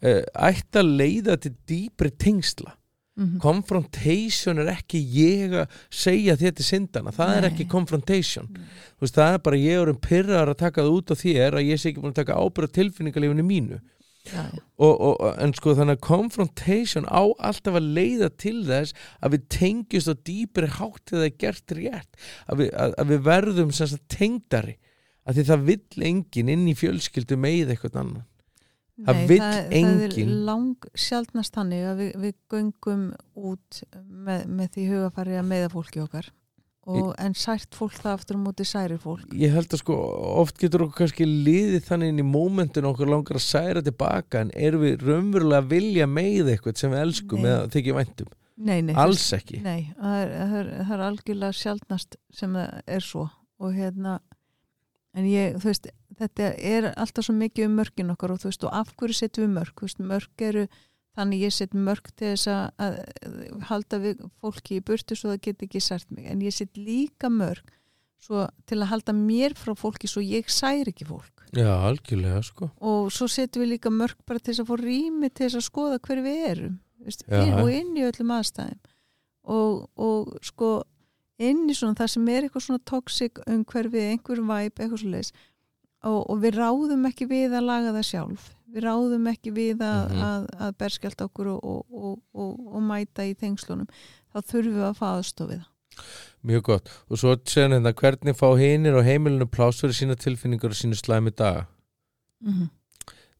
ætti 0.03 0.81
að 0.81 0.95
leiða 0.99 1.37
til 1.39 1.53
dýpri 1.69 2.13
tengsla. 2.19 2.77
Mhm. 3.13 3.37
confrontation 3.37 4.57
er 4.57 4.71
ekki 4.71 4.97
ég 4.97 5.51
að 5.53 5.73
segja 5.93 6.33
þér 6.33 6.53
til 6.57 6.65
syndana, 6.65 7.11
það 7.13 7.35
er 7.35 7.43
Nei. 7.43 7.49
ekki 7.51 7.67
confrontation 7.69 8.47
þú 8.49 9.05
veist, 9.05 9.19
það 9.19 9.33
er 9.35 9.43
bara 9.45 9.59
ég 9.61 9.81
er 9.81 9.91
um 9.91 9.99
pyrrar 10.01 10.49
að 10.49 10.57
taka 10.63 10.81
það 10.81 10.95
út 10.97 11.13
á 11.13 11.15
þér 11.21 11.57
að 11.59 11.67
ég 11.67 11.77
sé 11.77 11.91
ekki 11.91 12.01
búin 12.01 12.15
að 12.15 12.21
taka 12.23 12.39
ábyrða 12.41 12.73
tilfinningalífinu 12.79 13.45
mínu. 13.45 13.79
Já. 14.23 14.47
og, 14.79 15.01
og, 15.03 15.21
en 15.43 15.51
sko 15.53 15.75
þannig 15.75 15.97
að 15.99 16.05
confrontation 16.07 17.05
á 17.11 17.27
alltaf 17.43 17.75
að 17.75 17.89
leiða 17.91 18.29
til 18.39 18.61
þess 18.65 18.95
að 19.19 19.35
við 19.35 19.47
tengjumst 19.51 20.09
á 20.09 20.15
dýpri 20.15 20.69
hátt 20.79 21.13
eða 21.13 21.31
gert 21.43 21.73
rétt. 21.75 22.21
Að 22.47 22.63
við, 22.63 22.69
að, 22.71 22.95
að 22.97 23.11
við 23.11 23.25
verðum 23.27 23.73
tengdari. 24.07 24.77
Að 25.27 25.35
því 25.37 25.43
það 25.51 25.67
vill 25.67 26.07
enginn 26.07 26.53
inn 26.55 26.69
í 26.71 26.75
fjölskyldu 26.79 27.35
með 27.37 27.75
eitthvað 27.75 27.99
annan 27.99 28.23
Það 28.93 29.17
Nei, 29.17 29.25
það, 29.25 29.41
það 29.41 29.75
enginn. 29.79 30.01
er 30.05 30.45
lang 30.45 30.87
sjálfnast 31.01 31.55
þannig 31.55 31.85
að 31.89 32.01
við, 32.03 32.09
við 32.21 32.33
göngum 32.53 33.05
út 33.33 33.83
með, 34.05 34.43
með 34.59 34.71
því 34.75 34.87
hugafæri 34.91 35.37
að 35.39 35.47
meða 35.49 35.71
fólki 35.73 36.03
okkar. 36.03 36.29
Og, 36.83 37.13
en 37.15 37.31
sært 37.39 37.77
fólk 37.77 37.95
það 37.95 38.11
aftur 38.11 38.37
á 38.37 38.41
móti 38.43 38.65
særi 38.67 38.97
fólk. 38.99 39.29
Ég 39.39 39.53
held 39.55 39.71
að 39.71 39.79
sko 39.79 39.95
oft 40.43 40.57
getur 40.59 40.83
okkur 40.83 41.05
kannski 41.05 41.25
liðið 41.29 41.85
þannig 41.87 42.11
inn 42.11 42.19
í 42.19 42.25
mómentinu 42.27 42.89
okkur 42.91 43.09
langar 43.09 43.39
að 43.39 43.45
særa 43.45 43.83
tilbaka 43.85 44.41
en 44.43 44.51
erum 44.51 44.83
við 44.83 45.05
raunverulega 45.07 45.63
að 45.63 45.69
vilja 45.71 46.07
með 46.11 46.51
eitthvað 46.53 46.81
sem 46.83 46.91
við 46.91 47.03
elskum 47.05 47.39
Nei. 47.39 47.49
eða 47.53 47.69
þykja 47.73 47.95
væntum 48.01 48.33
Nei, 48.63 48.81
nei, 48.85 48.93
alls 48.99 49.25
ekki? 49.33 49.63
Nei, 49.63 49.87
það 49.97 50.17
er, 50.19 50.33
það, 50.35 50.57
er, 50.59 50.67
það 50.83 50.93
er 50.95 51.05
algjörlega 51.07 51.57
sjálfnast 51.57 52.17
sem 52.35 52.59
það 52.59 52.93
er 52.97 53.05
svo. 53.07 53.23
Og 53.63 53.73
hérna 53.73 54.19
en 55.13 55.27
ég, 55.29 55.59
þú 55.59 55.69
veist, 55.69 55.91
þetta 56.19 56.49
er 56.57 56.89
alltaf 56.93 57.27
svo 57.27 57.35
mikið 57.37 57.69
um 57.69 57.77
mörkin 57.79 58.13
okkar 58.13 58.33
og 58.33 58.41
þú 58.41 58.49
veist, 58.49 58.65
og 58.67 58.75
af 58.79 58.95
hverju 58.97 59.19
setjum 59.19 59.47
við 59.47 59.55
mörk, 59.59 59.77
þú 59.77 59.89
veist, 59.89 60.03
mörk 60.13 60.45
eru 60.49 60.65
þannig 61.13 61.45
ég 61.45 61.53
set 61.53 61.75
mörk 61.77 62.09
til 62.17 62.31
þess 62.31 62.49
að, 62.49 62.63
að 62.81 63.63
halda 63.69 64.01
við 64.01 64.25
fólki 64.41 64.79
í 64.79 64.85
burtu 64.85 65.17
svo 65.17 65.33
það 65.33 65.43
get 65.45 65.65
ekki 65.67 65.83
sært 65.83 66.09
mig, 66.09 66.25
en 66.31 66.41
ég 66.41 66.55
set 66.55 66.79
líka 66.79 67.29
mörk 67.29 67.75
svo 68.23 68.47
til 68.69 68.79
að 68.79 68.89
halda 68.93 69.13
mér 69.17 69.53
frá 69.59 69.75
fólki 69.77 70.09
svo 70.09 70.23
ég 70.23 70.49
særi 70.51 70.93
ekki 70.93 71.05
fólk. 71.09 71.43
Já, 71.53 71.69
algjörlega 71.85 72.39
sko. 72.47 72.71
Og 72.81 73.11
svo 73.13 73.27
setjum 73.29 73.65
við 73.65 73.75
líka 73.75 73.91
mörk 73.93 74.17
bara 74.25 74.39
til 74.39 74.53
þess 74.53 74.63
að 74.63 74.69
fá 74.71 74.75
rými 74.79 75.29
til 75.29 75.45
þess 75.45 75.59
að 75.59 75.67
skoða 75.67 75.99
hver 76.07 76.23
við 76.23 76.45
erum 76.47 76.79
veist, 77.03 77.25
Já. 77.27 77.43
og 77.59 77.69
inn 77.71 77.93
í 77.97 78.05
öllum 78.07 78.33
aðstæðum. 78.37 78.81
Og, 79.53 79.79
og 79.99 80.37
sko 80.45 80.71
inn 81.39 81.69
í 81.69 81.73
svona 81.73 81.97
það 81.97 82.07
sem 82.07 82.27
er 82.29 82.43
eitthvað 82.43 82.65
svona 82.67 82.83
toxic 82.85 83.39
umhverfið, 83.47 84.09
einhver 84.11 84.41
væp, 84.41 84.79
eitthvað 84.79 84.99
svo 84.99 85.09
leis 85.09 85.31
og, 86.03 86.29
og 86.29 86.37
við 86.43 86.59
ráðum 86.59 87.05
ekki 87.09 87.25
við 87.29 87.53
að 87.57 87.65
laga 87.69 87.93
það 87.93 88.09
sjálf 88.09 88.49
við 88.73 88.83
ráðum 88.83 89.27
ekki 89.29 89.51
við 89.53 89.81
að, 89.85 90.09
Mhm. 90.09 90.21
að, 90.21 90.47
að 90.59 90.77
berskjálta 90.77 91.25
okkur 91.29 91.47
og, 91.47 91.63
og, 91.63 91.85
og, 91.91 92.19
og, 92.33 92.75
og 92.75 92.81
mæta 92.81 93.25
í 93.25 93.35
tengslunum 93.35 93.87
þá 94.33 94.41
þurfum 94.41 94.73
við 94.79 94.87
að 94.89 94.97
fá 94.97 95.07
aðstofið 95.17 95.69
Mjög 96.43 96.63
gott. 96.63 96.89
Og 97.07 97.19
svo 97.21 97.35
segja 97.45 97.69
hérna 97.69 97.93
hvernig 97.93 98.33
fá 98.35 98.47
hinir 98.57 98.95
og 98.97 99.05
heimilinu 99.05 99.45
pláss 99.45 99.79
fyrir 99.83 99.93
sína 99.93 100.15
tilfinningar 100.17 100.73
og 100.73 100.79
sínu 100.79 100.97
slæmi 100.97 101.29
daga. 101.31 101.67
mm 102.41 102.53
-hmm. 102.53 102.69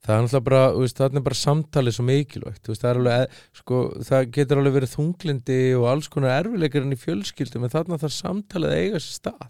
Það 0.04 0.14
er 0.14 0.24
náttúrulega 0.26 0.46
bara, 0.50 0.64
veist, 0.76 0.98
það 1.00 1.18
er 1.18 1.24
bara 1.24 1.40
samtalið 1.40 1.96
svo 1.96 2.04
mikilvægt. 2.10 2.70
Veist, 2.70 2.82
það 2.84 2.90
er 2.90 3.02
alveg, 3.02 3.36
sko, 3.60 3.82
það 4.10 4.32
getur 4.36 4.60
alveg 4.60 4.78
verið 4.78 4.96
þunglindi 4.98 5.60
og 5.80 5.86
alls 5.94 6.10
konar 6.12 6.34
erfileikar 6.42 6.84
inn 6.84 6.96
í 6.96 7.00
fjölskyldum 7.00 7.64
en 7.64 7.72
þarna 7.72 8.00
þarf 8.02 8.18
samtalið 8.18 8.74
að 8.74 8.82
eiga 8.82 9.04
sér 9.04 9.20
stað. 9.20 9.46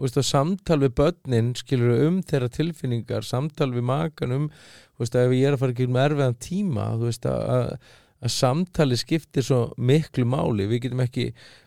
Veist, 0.00 0.20
samtal 0.24 0.78
við 0.80 0.94
börnin 0.96 1.50
um 1.52 2.20
þeirra 2.24 2.48
tilfinningar, 2.54 3.26
samtal 3.26 3.68
við 3.74 3.84
makan 3.90 4.36
um, 4.36 4.46
ef 4.96 5.12
ég 5.12 5.42
er 5.44 5.56
að 5.56 5.60
fara 5.60 5.74
ekki 5.74 5.88
með 5.90 6.06
erfiðan 6.06 6.38
tíma, 6.40 6.86
að, 6.94 7.74
að 8.20 8.32
samtali 8.32 8.96
skiptir 8.96 9.44
svo 9.44 9.60
miklu 9.76 10.24
máli 10.28 10.68
við 10.70 10.86
getum 10.86 11.02
ekki, 11.04 11.26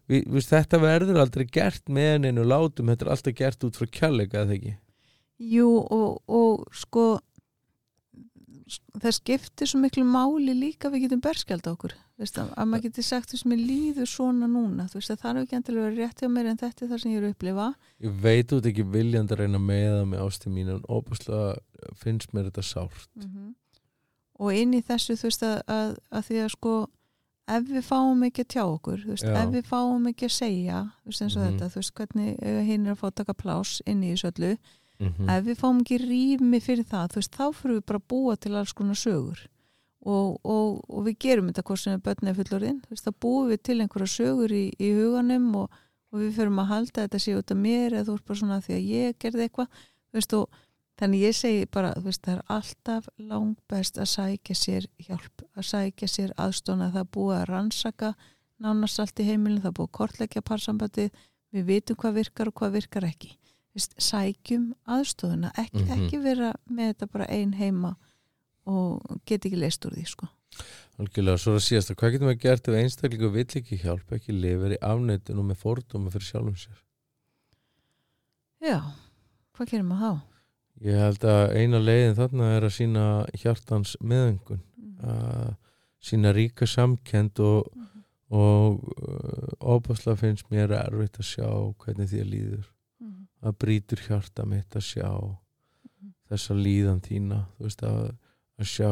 við, 0.10 0.39
þetta 0.48 0.80
verður 0.82 1.22
aldrei 1.24 1.46
gert 1.46 1.86
með 1.89 2.10
enninu 2.18 2.48
látum 2.48 2.89
þetta 2.89 3.06
er 3.06 3.14
alltaf 3.16 3.38
gert 3.38 3.68
út 3.68 3.78
frá 3.78 3.91
kjærleika 4.00 4.44
eða 4.44 4.58
ekki 4.58 4.74
Jú 5.44 5.70
og, 5.82 6.22
og 6.30 6.68
sko 6.78 7.08
það 9.03 9.11
skiptir 9.18 9.68
svo 9.68 9.80
miklu 9.84 10.03
máli 10.07 10.53
líka 10.55 10.89
við 10.93 11.05
getum 11.07 11.22
berskjald 11.26 11.66
okkur 11.68 11.93
veist, 12.22 12.38
að, 12.39 12.53
að 12.55 12.70
maður 12.72 12.84
getur 12.88 13.03
sagt 13.07 13.32
þess 13.34 13.43
að 13.43 13.49
mér 13.51 13.64
líður 13.68 14.07
svona 14.07 14.47
núna 14.47 14.86
veist 14.93 15.11
að 15.11 15.20
það 15.24 15.32
er 15.36 15.41
ekki 15.43 15.57
endilega 15.59 15.84
að 15.84 15.89
vera 15.89 16.07
rétt 16.07 16.24
hjá 16.24 16.30
mér 16.32 16.49
en 16.53 16.61
þetta 16.61 16.86
er 16.86 16.91
það 16.93 17.01
sem 17.03 17.11
ég 17.11 17.18
er 17.20 17.28
að 17.28 17.34
upplifa. 17.36 17.68
Ég 18.07 18.18
veit 18.24 18.53
út 18.55 18.70
ekki 18.72 18.86
viljandi 18.93 19.36
að 19.36 19.41
reyna 19.43 19.59
með 19.59 19.89
það 19.97 20.05
með 20.14 20.24
ástu 20.28 20.53
mín 20.53 20.72
en 20.76 20.84
óbúslega 20.88 21.93
finnst 21.99 22.34
mér 22.34 22.47
þetta 22.51 22.64
sárt. 22.70 23.09
Og 24.43 24.53
inn 24.57 24.74
í 24.74 24.82
þessu 24.86 25.16
þú 25.20 25.28
veist 25.30 25.43
að, 25.45 25.57
að, 25.70 25.91
að 26.18 26.28
því 26.30 26.39
að 26.43 26.51
sko 26.55 26.74
ef 27.53 27.66
við 27.68 27.84
fáum 27.86 28.24
ekki 28.24 28.45
að 28.45 28.51
tjá 28.55 28.64
okkur 28.64 29.01
veist, 29.09 29.26
ef 29.28 29.49
við 29.51 29.66
fáum 29.68 30.07
ekki 30.09 30.30
að 30.30 30.34
segja 30.38 30.78
þú 31.03 31.11
veist 31.11 31.26
eins 31.26 31.36
og 31.36 31.43
Mhm. 31.43 31.49
þetta, 31.51 31.68
þú 31.74 31.82
veist 31.82 31.93
hvernig 31.99 32.64
hinn 32.70 32.88
er 32.88 32.93
að 32.95 33.01
fá 33.01 33.07
að 33.11 33.16
taka 33.20 33.34
plás 33.43 33.74
inn 33.86 34.03
í 34.03 34.14
þessu 34.14 34.32
öllu 34.32 34.51
mm 35.04 35.30
ef 35.30 35.45
við 35.45 35.60
fáum 35.60 35.82
ekki 35.82 35.97
rými 36.01 36.60
fyrir 36.64 36.86
það 36.89 37.18
veist, 37.18 37.36
þá 37.36 37.45
fyrir 37.54 37.76
við 37.80 37.86
bara 37.86 37.99
að 37.99 38.08
búa 38.08 38.36
til 38.36 38.56
alls 38.56 38.74
konar 38.74 38.99
sögur. 38.99 39.39
Og, 40.04 40.39
og, 40.43 40.82
og 40.89 41.06
við 41.06 41.16
gerum 41.20 41.47
þetta 41.47 41.64
hvort 41.64 41.80
sem 41.80 41.93
er 41.93 42.04
börn 42.04 42.28
eða 42.28 42.36
fullorðin. 42.41 42.82
Þú 42.84 42.89
veist, 42.91 43.06
þá 43.08 43.14
búum 43.24 43.47
við 43.47 43.62
til 43.64 43.80
einhverja 43.80 44.12
sögur 44.12 44.51
í, 44.51 44.66
í 44.76 44.89
huganum 44.97 45.56
og, 45.56 45.80
og 46.12 46.20
við 46.20 46.36
fyrir 46.36 46.51
að 46.60 46.72
halda 46.74 46.99
að 46.99 47.08
þetta 47.08 47.24
sé 47.24 47.36
út 47.39 47.54
af 47.56 47.58
mér 47.58 47.93
eða 47.93 48.06
þú 48.10 48.18
ert 48.18 48.28
bara 48.28 48.39
svona 48.41 48.60
því 48.62 48.76
að 48.76 48.91
ég 48.91 49.18
gerði 49.24 49.47
eitthvað. 49.47 50.49
Þannig 51.01 51.24
ég 51.26 51.34
segi 51.34 51.68
bara 51.74 51.93
veist, 51.97 52.22
það 52.22 52.36
er 52.36 52.41
alltaf 52.54 53.08
langt 53.18 53.62
best 53.72 53.97
að 53.97 54.12
sækja 54.12 54.56
sér 54.56 54.86
hjálp 55.01 55.41
að 55.58 55.66
sækja 55.72 56.10
sér 56.12 56.34
aðstóna 56.38 56.91
það 56.93 57.01
er 57.01 57.10
búið 57.18 57.38
að 57.39 57.47
rannsaka 57.49 58.12
nánast 58.62 59.01
allt 59.01 59.24
í 59.24 59.26
heimilin, 59.26 59.64
það 59.64 59.72
er 59.72 59.78
búið 59.80 59.89
að 59.89 59.95
kortleggja 59.97 60.45
parsambandið. 60.45 61.10
Við 61.54 61.66
vitum 61.72 61.97
hvað 61.97 62.20
virkar 62.20 62.51
og 62.51 62.60
hvað 62.60 62.78
virkar 62.78 63.08
ekki 63.10 63.34
veist, 63.76 63.95
sækjum 63.97 64.69
aðstofuna 64.88 65.51
ekki, 65.57 65.82
Mhm. 65.84 65.93
ekki 66.07 66.21
vera 66.24 66.53
með 66.69 66.93
þetta 66.93 67.11
bara 67.11 67.26
ein 67.30 67.53
heima 67.53 67.95
og 68.65 69.19
get 69.26 69.45
ekki 69.45 69.57
leist 69.59 69.86
úr 69.86 69.91
því 69.97 70.05
sko. 70.07 70.28
Algjörlega, 70.99 71.38
svo 71.41 71.53
er 71.55 71.57
að 71.59 71.65
síðast 71.65 71.89
að 71.91 71.95
hvað 71.97 72.11
getum 72.13 72.30
við 72.30 72.39
gert 72.43 72.67
ef 72.69 72.76
einstaklingu 72.78 73.32
vill 73.34 73.45
ekki 73.59 73.80
hjálp 73.82 74.11
ekki 74.13 74.36
lifir 74.38 74.76
í 74.76 74.78
afnættun 74.86 75.39
og 75.41 75.45
með 75.49 75.57
fordóma 75.63 76.11
fyrir 76.13 76.28
sjálfum 76.30 76.55
sér 76.55 76.78
Já, 78.63 78.78
hvað 79.57 79.71
gerum 79.71 79.89
við 79.91 80.03
þá? 80.03 80.11
Ég 80.84 80.99
held 80.99 81.26
að 81.30 81.55
eina 81.57 81.80
leiðin 81.82 82.15
þarna 82.17 82.51
er 82.57 82.67
að 82.67 82.76
sína 82.78 83.03
hjartans 83.41 83.95
meðöngun 84.01 84.61
að 85.03 85.55
sína 86.03 86.32
ríka 86.36 86.67
samkend 86.69 87.39
og, 87.43 87.67
og 88.30 88.80
óbúslega 89.59 90.17
finnst 90.21 90.49
mér 90.53 90.74
erfitt 90.78 91.19
að 91.19 91.28
sjá 91.34 91.49
hvernig 91.84 92.09
því 92.11 92.21
að 92.24 92.32
líður 92.34 92.69
að 93.44 93.58
brýtur 93.60 94.02
hjarta 94.08 94.46
mitt 94.48 94.76
að 94.78 94.86
sjá 94.88 95.10
þessa 96.32 96.56
líðan 96.58 97.02
þína 97.04 97.44
þú 97.58 97.68
veist 97.68 97.84
að, 97.88 98.04
að 98.60 98.70
sjá 98.72 98.91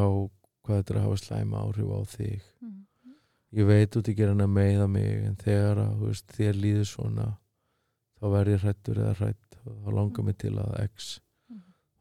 hvað 0.62 0.78
þetta 0.78 0.94
er 0.94 1.00
að 1.00 1.06
hafa 1.08 1.22
slæma 1.22 1.62
áhrif 1.66 1.92
á 1.92 2.00
þig. 2.12 2.50
Ég 3.52 3.68
veit 3.68 3.98
út 4.00 4.08
ekki 4.12 4.28
hann 4.28 4.44
að 4.44 4.54
meiða 4.56 4.88
mig 4.88 5.26
en 5.26 5.40
þegar 5.40 5.82
að 5.84 6.06
veist, 6.06 6.36
þér 6.38 6.60
líður 6.62 6.88
svona 6.88 7.28
þá 8.20 8.26
verð 8.36 8.54
ég 8.54 8.64
hrættur 8.66 9.02
eða 9.02 9.18
hrætt 9.20 9.58
þá 9.62 9.92
langar 9.98 10.28
mig 10.28 10.38
til 10.42 10.54
að 10.62 10.78
x. 10.86 11.12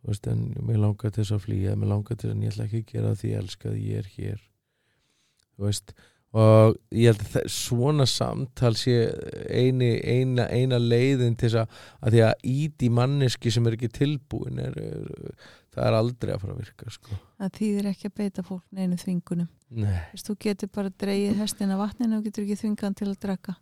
Þú 0.00 0.12
veist, 0.12 0.28
en 0.30 0.44
mér 0.64 0.78
langar 0.80 1.12
til 1.12 1.22
þess 1.22 1.36
að 1.36 1.42
flýja 1.46 1.74
mér 1.76 1.92
langar 1.94 2.16
til 2.16 2.30
þess 2.30 2.36
að 2.36 2.44
ég 2.44 2.54
ætla 2.54 2.66
ekki 2.68 2.80
að 2.80 2.92
gera 2.92 3.16
því 3.20 3.32
ég 3.32 3.42
elska 3.42 3.72
því 3.72 3.88
ég 3.88 4.00
er 4.02 4.12
hér. 4.14 4.46
Veist 5.60 5.94
og 6.30 6.76
ég 6.94 7.10
held 7.10 7.38
að 7.40 7.46
svona 7.50 8.04
samtal 8.06 8.76
sé 8.78 8.92
eini, 9.50 9.96
eina, 9.98 10.46
eina 10.46 10.78
leiðin 10.78 11.34
til 11.34 11.48
þess 11.48 11.62
að, 11.64 11.80
að 11.98 12.14
því 12.14 12.20
að 12.26 12.44
íti 12.52 12.90
manneski 12.94 13.50
sem 13.50 13.66
er 13.66 13.74
ekki 13.74 13.90
tilbúin 13.96 14.60
er, 14.62 14.76
er, 14.78 15.48
það 15.74 15.88
er 15.88 15.96
aldrei 15.98 16.32
að 16.34 16.44
fara 16.44 16.54
að 16.54 16.60
virka 16.62 16.94
sko. 16.94 17.18
Það 17.40 17.56
þýðir 17.56 17.88
ekki 17.90 18.10
að 18.10 18.14
beita 18.20 18.44
fólk 18.46 18.62
neinu 18.78 19.00
þvingunum. 19.00 19.48
Nei, 19.80 19.98
þú 20.22 20.36
getur 20.46 20.70
bara 20.76 20.92
dreigið 21.02 21.42
hestin 21.42 21.74
af 21.74 21.82
vatninu 21.82 22.20
og 22.20 22.28
getur 22.28 22.46
ekki 22.46 22.60
þvingan 22.62 22.96
til 23.00 23.08
að 23.10 23.18
drekka. 23.26 23.56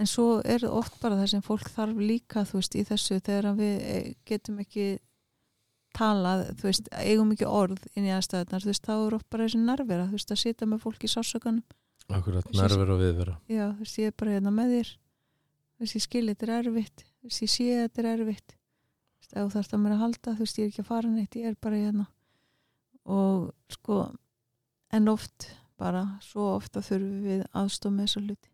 En 0.00 0.10
svo 0.10 0.26
er 0.42 0.64
oft 0.66 0.98
bara 1.02 1.20
það 1.20 1.30
sem 1.36 1.44
fólk 1.46 1.70
þarf 1.70 2.02
líka 2.02 2.42
þú 2.48 2.58
veist 2.58 2.74
í 2.74 2.82
þessu 2.88 3.20
þegar 3.20 3.50
að 3.52 3.62
við 3.62 3.86
eh, 3.92 4.08
getum 4.26 4.58
ekki 4.64 4.86
talað, 5.94 6.46
þú 6.58 6.66
veist, 6.66 6.88
eigum 6.96 7.34
ekki 7.34 7.46
orð 7.46 7.84
inn 7.92 8.08
í 8.08 8.14
aðstæðunar, 8.16 8.64
þú 8.64 8.70
veist, 8.70 8.86
þá 8.88 8.94
er 8.94 9.16
oft 9.18 9.28
bara 9.30 9.46
þessi 9.46 9.60
nervera, 9.60 10.06
þú 10.08 10.16
veist, 10.16 10.32
að 10.32 10.40
sitja 10.40 10.68
með 10.70 10.80
fólk 10.86 11.04
í 11.04 11.10
sásökanum 11.12 11.60
akkurat, 12.10 12.44
nervur 12.52 12.90
og 12.96 13.00
viðvera. 13.00 13.36
Já, 13.48 13.66
þú 13.72 13.78
veist, 13.84 13.98
ég 13.98 14.06
er 14.06 14.16
bara 14.18 14.30
hérna 14.32 14.50
með 14.54 14.74
þér. 14.76 14.90
Þú 15.72 15.84
veist, 15.86 15.94
ég 15.96 16.02
skil 16.02 16.26
þetta 16.28 16.46
er 16.48 16.54
erfitt. 16.58 17.04
Þú 17.22 17.28
veist, 17.30 17.42
ég 17.42 17.50
sé 17.50 17.68
þetta 17.82 18.02
er 18.02 18.10
erfitt. 18.16 18.52
Þú 18.52 19.22
veist, 19.22 19.32
ef 19.32 19.42
þú 19.42 19.52
þarfst 19.56 19.72
að 19.74 19.82
mér 19.84 19.92
að 19.96 20.02
halda, 20.02 20.34
þú 20.34 20.38
veist, 20.38 20.58
ég 20.58 20.64
er 20.64 20.70
ekki 20.72 20.82
að 20.82 20.90
fara 20.92 21.08
neitt 21.08 21.36
ég 21.36 21.46
er 21.46 21.56
bara 21.60 21.76
hérna. 21.76 22.06
Og 23.06 23.52
sko, 23.68 23.98
en 24.92 25.08
oft 25.08 25.48
bara, 25.78 26.04
svo 26.22 26.56
ofta 26.56 26.80
þurfum 26.80 27.22
við 27.26 27.44
aðstof 27.54 27.92
með 27.92 28.06
þessa 28.06 28.22
hluti. 28.26 28.48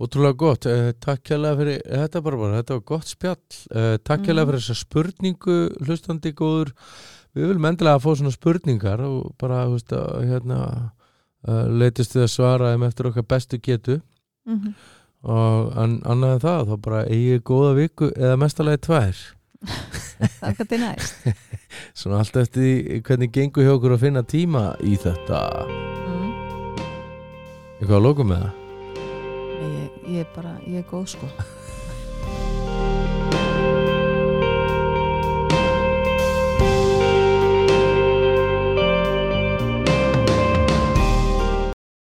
Ótrúlega 0.00 0.36
gott, 0.40 0.64
eh, 0.66 0.92
takk 0.96 1.22
kjærlega 1.28 1.56
fyrir 1.58 1.82
þetta 1.84 2.22
bara 2.24 2.36
bara, 2.40 2.62
þetta 2.62 2.76
var 2.78 2.84
gott 2.88 3.04
spjall. 3.10 3.36
Eh, 3.70 3.96
takk 3.98 4.22
kjærlega 4.24 4.46
Mhm. 4.46 4.50
fyrir 4.50 4.62
þessa 4.64 4.78
spurningu 4.80 5.56
hlustandi 5.84 6.32
góður. 6.32 6.72
Við 7.36 7.46
viljum 7.46 7.68
endilega 7.68 7.98
að 7.98 8.02
fá 8.06 8.16
svona 8.16 8.32
spurningar 8.32 9.00
og 9.00 9.34
bara, 9.38 9.66
þú 9.66 9.76
veist, 9.76 9.92
að 9.92 10.24
hérna 10.24 10.92
uh, 11.48 11.66
leitist 11.68 12.16
við 12.16 12.26
að 12.26 12.32
svara 12.34 12.72
þeim 12.72 12.86
eftir 12.88 13.10
okkar 13.10 13.26
bestu 13.28 13.60
getu. 13.62 14.00
Mm 14.48 14.60
-hmm. 14.60 14.74
og 15.22 15.76
an, 15.76 16.00
annað 16.04 16.32
en 16.32 16.40
það, 16.40 16.68
þá 16.68 16.76
bara 16.80 17.04
eigi 17.04 17.40
góða 17.44 17.74
viku 17.76 18.10
eða 18.16 18.36
mestalagi 18.36 18.78
tvær. 18.86 19.16
Þakka 20.40 20.64
til 20.64 20.80
næst. 20.80 21.28
Svona 21.98 22.18
allt 22.18 22.36
eftir 22.36 22.62
því 22.62 23.02
hvernig 23.02 23.32
gengur 23.32 23.64
hjá 23.64 23.74
okkur 23.74 23.92
að 23.96 24.00
finna 24.06 24.22
tíma 24.22 24.74
í 24.80 24.96
þetta. 24.96 25.40
Mm. 26.08 26.32
eitthvað 27.80 27.96
að 27.96 28.04
lókum 28.04 28.32
með 28.32 28.42
það? 28.42 28.52
Ég, 29.60 29.90
ég 30.08 30.20
er 30.24 30.32
bara, 30.34 30.56
ég 30.66 30.80
er 30.80 30.88
góð 30.88 31.06
sko 31.06 31.28